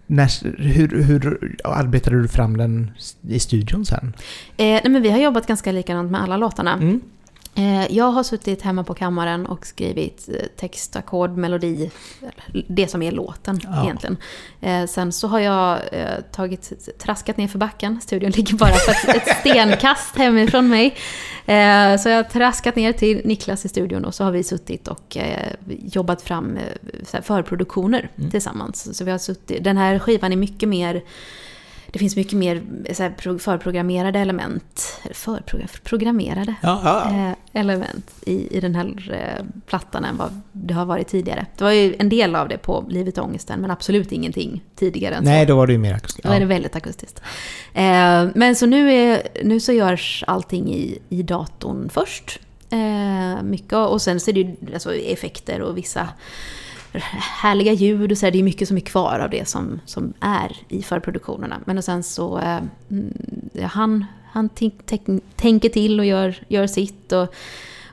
när, 0.06 0.58
hur, 0.62 1.02
hur 1.02 1.56
arbetade 1.64 2.22
du 2.22 2.28
fram 2.28 2.56
den 2.56 2.90
i 3.28 3.38
studion 3.38 3.84
sen? 3.84 4.12
Eh, 4.56 4.64
nej 4.64 4.88
men 4.88 5.02
vi 5.02 5.10
har 5.10 5.18
jobbat 5.18 5.46
ganska 5.46 5.72
likadant 5.72 6.10
med 6.10 6.22
alla 6.22 6.36
låtarna. 6.36 6.72
Mm. 6.72 7.00
Eh, 7.54 7.92
jag 7.92 8.04
har 8.04 8.22
suttit 8.22 8.62
hemma 8.62 8.84
på 8.84 8.94
kammaren 8.94 9.46
och 9.46 9.66
skrivit 9.66 10.28
eh, 10.28 10.46
text, 10.56 10.96
ackord, 10.96 11.36
melodi. 11.36 11.90
Det 12.68 12.88
som 12.88 13.02
är 13.02 13.12
låten 13.12 13.60
ja. 13.62 13.84
egentligen. 13.84 14.16
Eh, 14.60 14.86
sen 14.86 15.12
så 15.12 15.28
har 15.28 15.38
jag 15.38 15.80
tagit, 16.32 16.98
traskat 16.98 17.36
ner 17.36 17.48
för 17.48 17.58
backen. 17.58 18.00
Studion 18.00 18.30
ligger 18.30 18.56
bara 18.56 18.72
för 18.72 19.16
ett 19.16 19.36
stenkast 19.40 20.16
hemifrån 20.16 20.68
mig. 20.68 20.96
Så 21.98 22.08
jag 22.08 22.16
har 22.16 22.30
traskat 22.30 22.76
ner 22.76 22.92
till 22.92 23.20
Niklas 23.24 23.64
i 23.64 23.68
studion 23.68 24.04
och 24.04 24.14
så 24.14 24.24
har 24.24 24.30
vi 24.30 24.42
suttit 24.42 24.88
och 24.88 25.16
jobbat 25.66 26.22
fram 26.22 26.58
förproduktioner 27.22 28.10
mm. 28.16 28.30
tillsammans. 28.30 28.96
Så 28.98 29.04
vi 29.04 29.10
har 29.10 29.18
suttit, 29.18 29.64
den 29.64 29.76
här 29.76 29.98
skivan 29.98 30.32
är 30.32 30.36
mycket 30.36 30.68
mer 30.68 31.02
det 31.92 31.98
finns 31.98 32.16
mycket 32.16 32.32
mer 32.32 32.62
så 32.92 33.02
här, 33.02 33.38
förprogrammerade 33.38 34.18
element, 34.18 35.00
förprogrammerade 35.12 36.54
ja, 36.62 36.80
ja. 36.84 37.10
Eh, 37.10 37.60
element 37.60 38.10
i, 38.26 38.56
i 38.56 38.60
den 38.60 38.74
här 38.74 39.12
eh, 39.12 39.44
plattan 39.66 40.04
än 40.04 40.16
vad 40.16 40.40
det 40.52 40.74
har 40.74 40.84
varit 40.84 41.08
tidigare. 41.08 41.46
Det 41.56 41.64
var 41.64 41.70
ju 41.70 41.94
en 41.98 42.08
del 42.08 42.36
av 42.36 42.48
det 42.48 42.58
på 42.58 42.84
Livet 42.88 43.18
och 43.18 43.24
ångesten, 43.24 43.60
men 43.60 43.70
absolut 43.70 44.12
ingenting 44.12 44.62
tidigare 44.76 45.14
än 45.14 45.24
så. 45.24 45.30
Nej, 45.30 45.46
då 45.46 45.56
var 45.56 45.66
det 45.66 45.72
ju 45.72 45.78
mer 45.78 45.94
akustiskt. 45.94 46.28
Då 46.28 46.32
är 46.32 46.40
det 46.40 46.46
väldigt 46.46 46.76
akustiskt. 46.76 47.22
Eh, 47.74 48.28
men 48.34 48.56
så 48.56 48.66
nu, 48.66 48.92
är, 48.92 49.22
nu 49.44 49.60
så 49.60 49.72
görs 49.72 50.24
allting 50.26 50.74
i, 50.74 50.98
i 51.08 51.22
datorn 51.22 51.88
först. 51.88 52.40
mycket, 53.42 53.72
och 53.72 54.02
sen 54.02 54.20
så 54.20 54.30
är 54.30 54.34
det 54.34 54.40
ju 54.40 54.56
alltså, 54.74 54.94
effekter 54.94 55.62
och 55.62 55.76
vissa 55.76 56.08
härliga 57.00 57.72
ljud 57.72 58.12
och 58.12 58.18
så 58.18 58.26
här, 58.26 58.30
det 58.30 58.38
är 58.38 58.42
mycket 58.42 58.68
som 58.68 58.76
är 58.76 58.80
kvar 58.80 59.18
av 59.18 59.30
det 59.30 59.48
som, 59.48 59.80
som 59.86 60.12
är 60.20 60.56
i 60.68 60.82
förproduktionerna. 60.82 61.60
Men 61.64 61.78
och 61.78 61.84
sen 61.84 62.02
så, 62.02 62.38
eh, 62.38 62.60
han, 63.62 64.06
han 64.32 64.48
tänker 65.36 65.68
till 65.68 66.00
och 66.00 66.06
gör, 66.06 66.34
gör 66.48 66.66
sitt 66.66 67.12
och, 67.12 67.34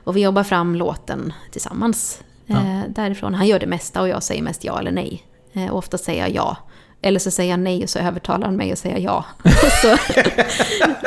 och 0.04 0.16
vi 0.16 0.22
jobbar 0.22 0.42
fram 0.42 0.74
låten 0.74 1.32
tillsammans 1.50 2.22
ja. 2.46 2.56
eh, 2.56 2.80
därifrån. 2.88 3.34
Han 3.34 3.46
gör 3.46 3.58
det 3.58 3.66
mesta 3.66 4.00
och 4.00 4.08
jag 4.08 4.22
säger 4.22 4.42
mest 4.42 4.64
ja 4.64 4.78
eller 4.78 4.92
nej. 4.92 5.24
Eh, 5.52 5.70
och 5.70 5.78
ofta 5.78 5.98
säger 5.98 6.20
jag 6.20 6.34
ja. 6.34 6.56
Eller 7.02 7.18
så 7.18 7.30
säger 7.30 7.50
jag 7.50 7.60
nej 7.60 7.82
och 7.82 7.90
så 7.90 7.98
övertalar 7.98 8.46
han 8.46 8.56
mig 8.56 8.72
att 8.72 8.78
säga 8.78 8.98
ja. 8.98 9.24
så, 9.82 9.96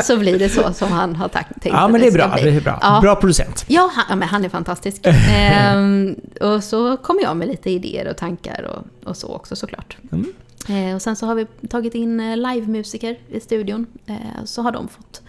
så 0.03 0.17
blir 0.17 0.39
det 0.39 0.49
så 0.49 0.73
som 0.73 0.91
han 0.91 1.15
har 1.15 1.27
tänkt 1.27 1.65
Ja, 1.65 1.87
men 1.87 2.01
det 2.01 2.07
är 2.07 2.11
bra. 2.11 2.35
Det 2.35 2.49
är 2.49 2.61
bra. 2.61 2.79
Ja. 2.81 2.99
bra 3.01 3.15
producent. 3.15 3.65
Ja, 3.67 3.91
han, 3.93 4.05
ja, 4.09 4.15
men 4.15 4.27
han 4.27 4.45
är 4.45 4.49
fantastisk. 4.49 5.01
ehm, 5.31 6.15
och 6.41 6.63
så 6.63 6.97
kommer 6.97 7.21
jag 7.21 7.37
med 7.37 7.47
lite 7.47 7.69
idéer 7.69 8.07
och 8.07 8.17
tankar 8.17 8.61
och, 8.63 9.09
och 9.09 9.17
så 9.17 9.27
också 9.27 9.55
såklart. 9.55 9.97
Mm. 10.11 10.33
Ehm, 10.67 10.95
och 10.95 11.01
sen 11.01 11.15
så 11.15 11.25
har 11.25 11.35
vi 11.35 11.45
tagit 11.69 11.95
in 11.95 12.19
eh, 12.19 12.37
livemusiker 12.37 13.17
i 13.29 13.39
studion. 13.39 13.87
Ehm, 14.05 14.45
så 14.45 14.61
har 14.61 14.71
de 14.71 14.87
fått, 14.87 15.21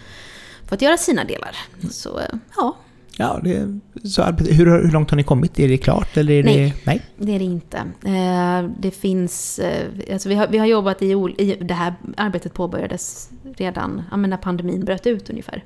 fått 0.69 0.83
göra 0.83 0.97
sina 0.97 1.25
delar. 1.25 1.57
Så 1.91 2.19
eh, 2.19 2.29
ja, 2.57 2.77
Ja, 3.19 3.41
det, 3.43 3.81
så 4.05 4.23
hur, 4.23 4.83
hur 4.83 4.93
långt 4.93 5.11
har 5.11 5.17
ni 5.17 5.23
kommit? 5.23 5.59
Är 5.59 5.69
det 5.69 5.79
klart? 5.79 6.17
Eller 6.17 6.33
är 6.33 6.43
nej, 6.43 6.57
det, 6.57 6.87
nej, 6.87 7.03
det 7.17 7.35
är 7.35 7.39
det 7.39 7.45
inte. 7.45 7.79
Eh, 8.05 8.71
det 8.79 8.91
finns, 8.91 9.59
eh, 9.59 9.89
alltså 10.12 10.29
vi, 10.29 10.35
har, 10.35 10.47
vi 10.47 10.59
har 10.59 10.67
jobbat 10.67 11.03
i, 11.03 11.11
i, 11.39 11.57
det 11.61 11.75
här 11.75 11.95
arbetet 12.17 12.55
påbörjades 12.55 13.31
redan 13.57 14.03
ja, 14.11 14.17
när 14.17 14.37
pandemin 14.37 14.85
bröt 14.85 15.07
ut 15.07 15.31
ungefär. 15.31 15.65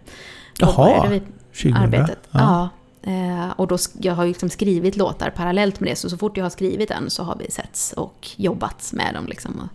Jaha, 0.58 1.08
vi 1.08 1.20
2000? 1.52 1.74
Arbetet. 1.74 2.18
Ja. 2.30 2.68
Eh, 3.02 3.50
och 3.56 3.66
då, 3.66 3.78
jag 4.00 4.14
har 4.14 4.26
liksom 4.26 4.48
skrivit 4.48 4.96
låtar 4.96 5.30
parallellt 5.30 5.80
med 5.80 5.90
det, 5.90 5.96
så 5.96 6.10
så 6.10 6.18
fort 6.18 6.36
jag 6.36 6.44
har 6.44 6.50
skrivit 6.50 6.90
en 6.90 7.10
så 7.10 7.22
har 7.22 7.36
vi 7.36 7.50
setts 7.50 7.92
och 7.92 8.28
jobbat 8.36 8.90
med 8.92 9.14
dem. 9.14 9.26
Liksom. 9.26 9.68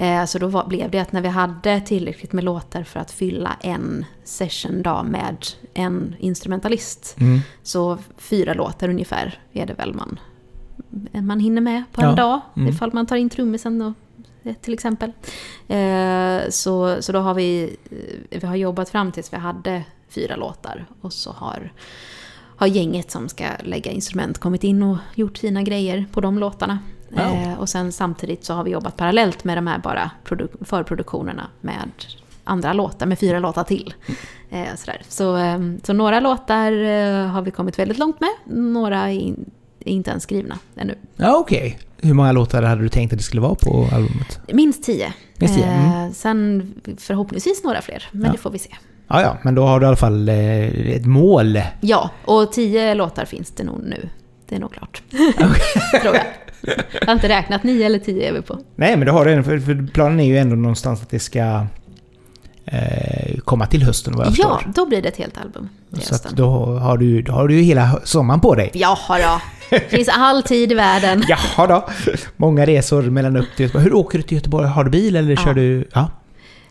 Eh, 0.00 0.24
så 0.24 0.38
då 0.38 0.46
var, 0.46 0.66
blev 0.66 0.90
det 0.90 0.98
att 0.98 1.12
när 1.12 1.22
vi 1.22 1.28
hade 1.28 1.80
tillräckligt 1.80 2.32
med 2.32 2.44
låtar 2.44 2.82
för 2.82 3.00
att 3.00 3.10
fylla 3.10 3.56
en 3.60 4.04
session 4.24 4.82
dag 4.82 5.06
med 5.06 5.36
en 5.74 6.14
instrumentalist, 6.18 7.16
Mm. 7.20 7.40
så 7.62 7.98
fyra 8.16 8.54
låtar 8.54 8.88
ungefär 8.88 9.38
är 9.52 9.66
det 9.66 9.74
väl 9.74 9.94
man, 9.94 10.18
man 11.26 11.40
hinner 11.40 11.60
med 11.60 11.82
på 11.92 12.00
en 12.02 12.08
Ja. 12.08 12.14
dag. 12.14 12.40
Mm. 12.56 12.68
Ifall 12.68 12.92
man 12.92 13.06
tar 13.06 13.16
in 13.16 13.30
trummisen 13.30 13.82
och, 13.82 13.92
eh, 14.42 14.54
till 14.54 14.74
exempel. 14.74 15.12
Eh, 15.68 16.40
så, 16.50 17.02
så 17.02 17.12
då 17.12 17.18
har 17.18 17.34
vi, 17.34 17.76
eh, 18.30 18.40
vi 18.40 18.46
har 18.46 18.56
jobbat 18.56 18.88
fram 18.88 19.12
tills 19.12 19.32
vi 19.32 19.36
hade 19.36 19.84
fyra 20.08 20.36
låtar. 20.36 20.86
Och 21.00 21.12
så 21.12 21.32
har, 21.32 21.72
har 22.56 22.66
gänget 22.66 23.10
som 23.10 23.28
ska 23.28 23.44
lägga 23.64 23.90
instrument 23.90 24.38
kommit 24.38 24.64
in 24.64 24.82
och 24.82 24.96
gjort 25.14 25.36
sina 25.36 25.62
grejer 25.62 26.06
på 26.12 26.20
de 26.20 26.38
låtarna. 26.38 26.78
Eh, 27.16 27.54
och 27.60 27.68
sen 27.68 27.92
samtidigt 27.92 28.44
så 28.44 28.54
har 28.54 28.64
vi 28.64 28.70
jobbat 28.70 28.96
parallellt 28.96 29.44
med 29.44 29.56
de 29.56 29.66
här 29.66 29.78
bara 29.78 30.10
produ- 30.24 30.64
förproduktionerna 30.64 31.46
med 31.60 31.90
andra 32.44 32.72
låtar, 32.72 33.06
med 33.06 33.18
fyra 33.18 33.38
låtar 33.38 33.64
till. 33.64 33.94
Eh, 34.50 34.74
sådär. 34.76 35.02
Så, 35.08 35.36
eh, 35.36 35.58
så 35.82 35.92
några 35.92 36.20
låtar 36.20 36.72
eh, 36.72 37.26
har 37.26 37.42
vi 37.42 37.50
kommit 37.50 37.78
väldigt 37.78 37.98
långt 37.98 38.20
med, 38.20 38.30
några 38.56 38.98
är, 38.98 39.08
in, 39.12 39.50
är 39.80 39.92
inte 39.92 40.10
ens 40.10 40.22
skrivna 40.22 40.58
ännu. 40.76 40.94
Ja, 41.16 41.36
okej. 41.36 41.78
Hur 42.00 42.14
många 42.14 42.32
låtar 42.32 42.62
hade 42.62 42.82
du 42.82 42.88
tänkt 42.88 43.12
att 43.12 43.18
det 43.18 43.24
skulle 43.24 43.42
vara 43.42 43.54
på 43.54 43.88
albumet? 43.92 44.40
Minst 44.52 44.84
tio. 44.84 45.12
Minst 45.36 45.54
tio, 45.54 45.66
mm. 45.66 46.06
Eh, 46.06 46.12
sen 46.12 46.74
förhoppningsvis 46.98 47.64
några 47.64 47.82
fler, 47.82 48.08
men 48.12 48.24
Ja. 48.26 48.32
det 48.32 48.38
får 48.38 48.50
vi 48.50 48.58
se. 48.58 48.76
Ja, 49.08 49.22
ja, 49.22 49.36
men 49.42 49.54
då 49.54 49.66
har 49.66 49.80
du 49.80 49.84
i 49.84 49.88
alla 49.88 49.96
fall 49.96 50.28
ett 50.28 51.06
mål. 51.06 51.60
Ja, 51.80 52.10
och 52.24 52.52
tio 52.52 52.94
låtar 52.94 53.24
finns 53.24 53.50
det 53.50 53.64
nog 53.64 53.82
nu. 53.82 54.08
Det 54.48 54.54
är 54.56 54.60
nog 54.60 54.72
klart. 54.72 55.02
Tror 56.02 56.14
jag. 56.14 56.24
Jag 57.00 57.06
har 57.06 57.12
inte 57.12 57.28
räknat, 57.28 57.62
nio 57.64 57.86
eller 57.86 57.98
tio 57.98 58.28
är 58.28 58.32
vi 58.32 58.42
på. 58.42 58.58
Nej, 58.76 58.96
men 58.96 59.06
det 59.06 59.12
har 59.12 59.24
du 59.24 59.30
ändå, 59.32 59.42
för, 59.44 59.58
för 59.58 59.86
planen 59.94 60.20
är 60.20 60.24
ju 60.24 60.38
ändå 60.38 60.56
någonstans 60.56 61.02
att 61.02 61.10
det 61.10 61.18
ska 61.18 61.66
eh, 62.64 63.38
komma 63.44 63.66
till 63.66 63.82
hösten 63.82 64.16
vad 64.16 64.26
jag 64.26 64.34
Ja, 64.38 64.56
förstår. 64.58 64.72
då 64.74 64.86
blir 64.88 65.02
det 65.02 65.08
ett 65.08 65.16
helt 65.16 65.38
album 65.38 65.68
till 65.94 66.02
Så 66.02 66.14
hösten. 66.14 66.32
då 66.36 66.48
har 66.66 66.98
du, 66.98 67.22
då 67.22 67.32
har 67.32 67.48
du 67.48 67.54
ju 67.56 67.62
hela 67.62 68.00
sommaren 68.04 68.40
på 68.40 68.54
dig. 68.54 68.70
Jaha 68.74 69.18
då. 69.18 69.40
Det 69.70 69.80
finns 69.90 70.08
all 70.12 70.42
tid 70.42 70.72
i 70.72 70.74
världen. 70.74 71.24
Jaha 71.28 71.66
då. 71.66 71.88
Många 72.36 72.66
resor 72.66 73.02
mellan 73.02 73.36
upp 73.36 73.48
till 73.56 73.62
Göteborg. 73.64 73.84
Hur 73.84 73.94
åker 73.94 74.18
du 74.18 74.22
till 74.22 74.36
Göteborg? 74.36 74.66
Har 74.68 74.84
du 74.84 74.90
bil 74.90 75.16
eller 75.16 75.30
Ja. 75.30 75.36
kör 75.36 75.54
du... 75.54 75.88
Ja. 75.92 76.10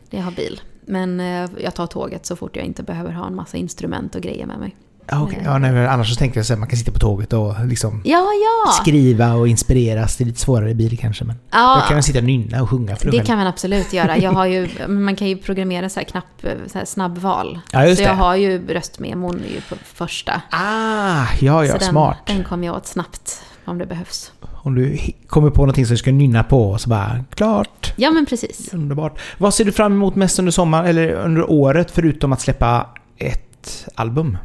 Jag 0.10 0.22
har 0.22 0.32
bil. 0.32 0.62
Men 0.86 1.20
eh, 1.20 1.50
jag 1.64 1.74
tar 1.76 1.88
tåget 1.88 2.26
så 2.26 2.36
fort 2.36 2.56
jag 2.56 2.66
inte 2.66 2.84
behöver 2.84 3.12
ha 3.12 3.28
en 3.28 3.36
massa 3.36 3.58
instrument 3.58 4.16
och 4.16 4.22
grejer 4.22 4.46
med 4.46 4.60
mig. 4.60 4.76
Okej. 5.12 5.42
ja 5.46 5.58
nej, 5.58 5.88
annars 5.88 6.10
så 6.10 6.16
tänkte 6.16 6.40
jag 6.40 6.52
att 6.52 6.60
man 6.60 6.68
kan 6.68 6.78
sitta 6.78 6.92
på 6.92 7.00
tåget 7.00 7.34
och 7.34 7.66
liksom 7.66 8.02
Ja, 8.06 8.18
ja! 8.34 8.72
skriva 8.82 9.34
och 9.34 9.48
inspireras. 9.48 10.18
Det 10.18 10.24
är 10.24 10.26
lite 10.26 10.40
svårare 10.40 10.70
i 10.70 10.76
bil 10.76 10.98
kanske, 11.00 11.24
men 11.26 11.36
ja 11.52 11.76
då 11.82 11.88
kan 11.88 11.96
man 11.96 12.04
sitta 12.04 12.20
och 12.20 12.26
nynna 12.26 12.62
och 12.62 12.70
sjunga 12.70 12.96
för 12.96 13.06
det 13.06 13.12
själv. 13.12 13.26
kan 13.26 13.38
man 13.38 13.48
absolut 13.48 13.94
göra. 13.94 14.18
Jag 14.18 14.32
har 14.32 14.46
ju, 14.46 14.70
man 14.88 15.16
kan 15.16 15.28
ju 15.28 15.38
programmera 15.38 15.90
så 15.90 16.00
här 16.00 16.08
knapp, 16.08 16.26
så 16.68 16.78
här 16.78 16.86
snabbval. 16.86 17.60
Ja, 17.72 17.86
just 17.86 17.98
så 17.98 18.04
jag 18.04 18.12
det. 18.12 18.16
har 18.16 18.36
ju 18.36 18.68
röstmemon 18.68 19.42
ju 19.56 19.62
på 19.62 19.76
första. 19.94 20.42
Ah, 20.52 21.26
ja, 21.40 21.66
ja, 21.66 21.72
så 21.74 21.78
den, 21.78 21.90
smart. 21.90 22.18
den 22.26 22.44
kommer 22.44 22.68
jag 22.68 22.76
åt 22.76 22.88
snabbt 22.88 23.42
om 23.66 23.78
det 23.78 23.86
behövs. 23.86 24.32
Om 24.64 24.76
du 24.76 24.98
kommer 25.28 25.50
på 25.50 25.62
någonting 25.62 25.86
som 25.86 25.94
du 25.94 25.98
ska 25.98 26.12
nynna 26.12 26.44
på 26.44 26.72
och 26.72 26.82
så 26.82 26.90
bara, 26.90 27.24
klart. 27.36 27.94
Ja, 27.96 28.12
men 28.12 28.26
precis. 28.26 28.74
Underbart. 28.74 29.20
Vad 29.38 29.54
ser 29.54 29.66
du 29.66 29.72
fram 29.72 29.92
emot 29.94 30.16
mest 30.16 30.40
under 30.40 30.52
sommaren, 30.52 30.86
eller 30.86 31.12
under 31.14 31.52
året, 31.52 31.92
förutom 31.92 32.34
att 32.34 32.42
släppa 32.42 32.86
ett 33.18 33.88
album? 33.96 34.38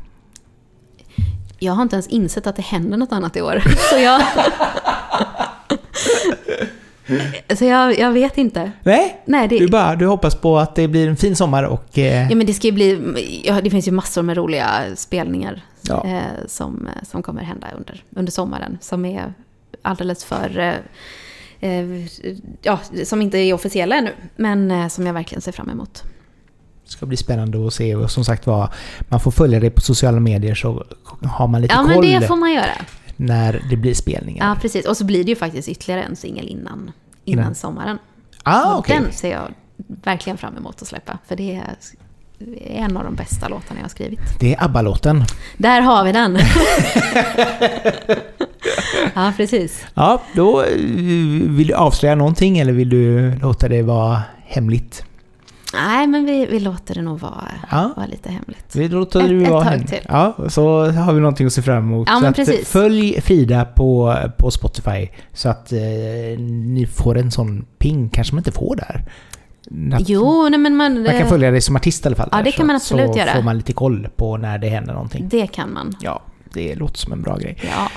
Jag 1.62 1.72
har 1.72 1.82
inte 1.82 1.96
ens 1.96 2.06
insett 2.06 2.46
att 2.46 2.56
det 2.56 2.62
händer 2.62 2.96
något 2.96 3.12
annat 3.12 3.36
i 3.36 3.42
år. 3.42 3.62
Så 3.90 3.98
jag... 3.98 4.22
så 7.58 7.64
jag, 7.64 7.98
jag 7.98 8.12
vet 8.12 8.38
inte. 8.38 8.72
Nej, 8.82 9.22
Nej, 9.24 9.48
det, 9.48 9.58
du, 9.58 9.68
bara, 9.68 9.96
du 9.96 10.06
hoppas 10.06 10.34
på 10.34 10.58
att 10.58 10.74
det 10.74 10.88
blir 10.88 11.08
en 11.08 11.16
fin 11.16 11.36
sommar 11.36 11.62
och... 11.62 11.98
Eh, 11.98 12.30
ja, 12.30 12.36
men 12.36 12.46
det 12.46 12.54
ska 12.54 12.66
ju 12.66 12.72
bli... 12.72 13.42
Ja, 13.44 13.60
det 13.60 13.70
finns 13.70 13.88
ju 13.88 13.92
massor 13.92 14.22
med 14.22 14.36
roliga 14.36 14.70
spelningar 14.96 15.62
Ja. 15.82 16.06
eh, 16.06 16.46
som, 16.46 16.88
som 17.02 17.22
kommer 17.22 17.42
hända 17.42 17.66
under, 17.76 18.04
under 18.16 18.32
sommaren. 18.32 18.78
Som 18.80 19.04
är 19.04 19.34
alldeles 19.82 20.24
för... 20.24 20.58
Eh, 20.58 20.74
eh, 21.70 22.06
ja, 22.62 22.78
som 23.04 23.22
inte 23.22 23.38
är 23.38 23.52
officiella 23.54 23.96
ännu. 23.96 24.12
Men 24.36 24.70
eh, 24.70 24.88
som 24.88 25.06
jag 25.06 25.14
verkligen 25.14 25.42
ser 25.42 25.52
fram 25.52 25.70
emot. 25.70 26.02
Det 26.84 26.90
ska 26.92 27.06
bli 27.06 27.16
spännande 27.16 27.66
att 27.66 27.74
se 27.74 27.94
och 27.94 28.10
som 28.10 28.24
sagt 28.24 28.46
var, 28.46 28.68
man 29.08 29.20
får 29.20 29.30
följa 29.30 29.60
dig 29.60 29.70
på 29.70 29.80
sociala 29.80 30.20
medier 30.20 30.54
så 30.54 30.84
har 31.24 31.46
man 31.46 31.62
lite 31.62 31.74
Ja, 31.74 31.82
men 31.82 31.94
koll 31.94 32.06
det 32.06 32.26
får 32.26 32.36
man 32.36 32.52
göra. 32.52 32.72
när 33.16 33.62
det 33.70 33.76
blir 33.76 33.94
spelningar. 33.94 34.48
Ja, 34.48 34.56
precis. 34.62 34.86
Och 34.86 34.96
så 34.96 35.04
blir 35.04 35.24
det 35.24 35.30
ju 35.30 35.36
faktiskt 35.36 35.68
ytterligare 35.68 36.02
en 36.02 36.16
singel 36.16 36.48
innan, 36.48 36.72
innan 36.72 36.92
Innan. 37.24 37.54
sommaren. 37.54 37.98
ah, 38.42 38.76
okej. 38.78 38.98
Den 39.02 39.12
ser 39.12 39.30
jag 39.30 39.48
verkligen 40.04 40.38
fram 40.38 40.56
emot 40.56 40.82
att 40.82 40.88
släppa. 40.88 41.18
För 41.28 41.36
det 41.36 41.54
är 41.54 41.76
en 42.84 42.96
av 42.96 43.04
de 43.04 43.14
bästa 43.14 43.48
låtarna 43.48 43.80
jag 43.80 43.84
har 43.84 43.88
skrivit. 43.88 44.20
Det 44.40 44.54
är 44.54 44.64
ABBA-låten. 44.64 45.24
Där 45.56 45.80
har 45.80 46.04
vi 46.04 46.12
den! 46.12 46.38
ja, 49.14 49.32
precis. 49.36 49.84
Ja, 49.94 50.22
då 50.34 50.62
eh, 50.62 50.76
vill 51.48 51.66
du 51.66 51.74
avslöja 51.74 52.14
någonting 52.14 52.58
eller 52.58 52.72
vill 52.72 52.88
du 52.88 53.34
låta 53.36 53.68
det 53.68 53.82
vara 53.82 54.22
hemligt? 54.46 55.04
Nej, 55.74 56.06
men 56.06 56.24
vi, 56.26 56.46
vi 56.46 56.60
låter 56.60 56.94
det 56.94 57.02
nog 57.02 57.18
vara, 57.20 57.48
Ja. 57.70 57.90
vara 57.96 58.06
lite 58.06 58.28
hemligt. 58.30 58.76
Vi 58.76 58.88
låter 58.88 59.20
Ett- 59.20 59.28
det 59.44 59.50
vara 59.50 59.64
hemligt. 59.64 59.88
till. 59.88 60.00
Ja, 60.08 60.36
så 60.48 60.86
har 60.90 61.12
vi 61.12 61.20
någonting 61.20 61.46
att 61.46 61.52
se 61.52 61.62
fram 61.62 61.78
emot. 61.84 62.08
Ja, 62.08 62.14
så 62.14 62.20
men 62.20 62.30
att, 62.30 62.36
precis. 62.36 62.68
Följ 62.68 63.20
Frida 63.20 63.64
på, 63.64 64.16
på 64.38 64.50
Spotify 64.50 65.08
så 65.32 65.48
att 65.48 65.72
eh, 65.72 65.78
ni 66.38 66.86
får 66.94 67.18
en 67.18 67.30
sån 67.30 67.64
ping, 67.78 68.08
kanske 68.08 68.34
man 68.34 68.40
inte 68.40 68.52
får 68.52 68.76
där. 68.76 69.04
Att 69.96 70.08
Jo, 70.08 70.48
nej 70.50 70.58
men 70.60 70.76
man... 70.76 70.94
Man 70.94 71.04
kan 71.06 71.16
eh, 71.16 71.26
följa 71.26 71.50
dig 71.50 71.60
som 71.60 71.76
artist 71.76 72.04
i 72.04 72.08
alla 72.08 72.16
fall. 72.16 72.28
Ja, 72.32 72.36
där, 72.36 72.44
det 72.44 72.52
så- 72.52 72.56
kan 72.56 72.66
man 72.66 72.76
absolut 72.76 73.12
så 73.12 73.18
göra. 73.18 73.32
får 73.34 73.42
man 73.42 73.56
lite 73.56 73.72
koll 73.72 74.08
på 74.16 74.36
när 74.36 74.58
det 74.58 74.68
händer 74.68 74.92
någonting. 74.92 75.28
Det 75.28 75.46
kan 75.46 75.72
man. 75.72 75.94
Ja, 76.00 76.22
det 76.52 76.74
låter 76.74 76.98
som 76.98 77.12
en 77.12 77.22
bra 77.22 77.36
grej. 77.36 77.56
Ja. 77.62 77.88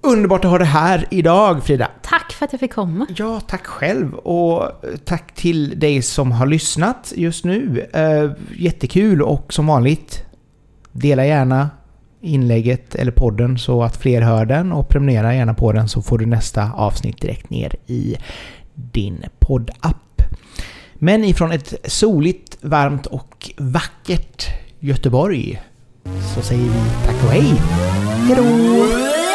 Underbart 0.00 0.44
att 0.44 0.50
ha 0.50 0.58
det 0.58 0.64
här 0.64 1.06
idag 1.10 1.64
Frida. 1.64 1.90
Tack 2.02 2.32
för 2.32 2.44
att 2.44 2.52
jag 2.52 2.60
fick 2.60 2.72
komma. 2.72 3.06
Ja, 3.16 3.40
tack 3.40 3.66
själv 3.66 4.14
och 4.14 4.70
tack 5.04 5.34
till 5.34 5.80
dig 5.80 6.02
som 6.02 6.32
har 6.32 6.46
lyssnat 6.46 7.12
just 7.16 7.44
nu. 7.44 7.86
Eh, 7.92 8.30
jättekul 8.56 9.22
och 9.22 9.52
som 9.52 9.66
vanligt, 9.66 10.24
dela 10.92 11.26
gärna 11.26 11.70
inlägget 12.20 12.94
eller 12.94 13.12
podden 13.12 13.58
så 13.58 13.82
att 13.82 13.96
fler 13.96 14.22
hör 14.22 14.44
den 14.46 14.72
och 14.72 14.88
prenumerera 14.88 15.34
gärna 15.34 15.54
på 15.54 15.72
den 15.72 15.88
så 15.88 16.02
får 16.02 16.18
du 16.18 16.26
nästa 16.26 16.72
avsnitt 16.72 17.20
direkt 17.20 17.50
ner 17.50 17.74
i 17.86 18.16
din 18.74 19.24
poddapp. 19.38 20.22
Men 20.94 21.24
ifrån 21.24 21.52
ett 21.52 21.74
soligt, 21.84 22.58
varmt 22.60 23.06
och 23.06 23.50
vackert 23.56 24.46
Göteborg 24.78 25.62
så 26.34 26.42
säger 26.42 26.62
vi 26.62 27.06
tack 27.06 27.24
och 27.24 27.30
hej! 27.30 27.54
Hejdå! 28.26 29.27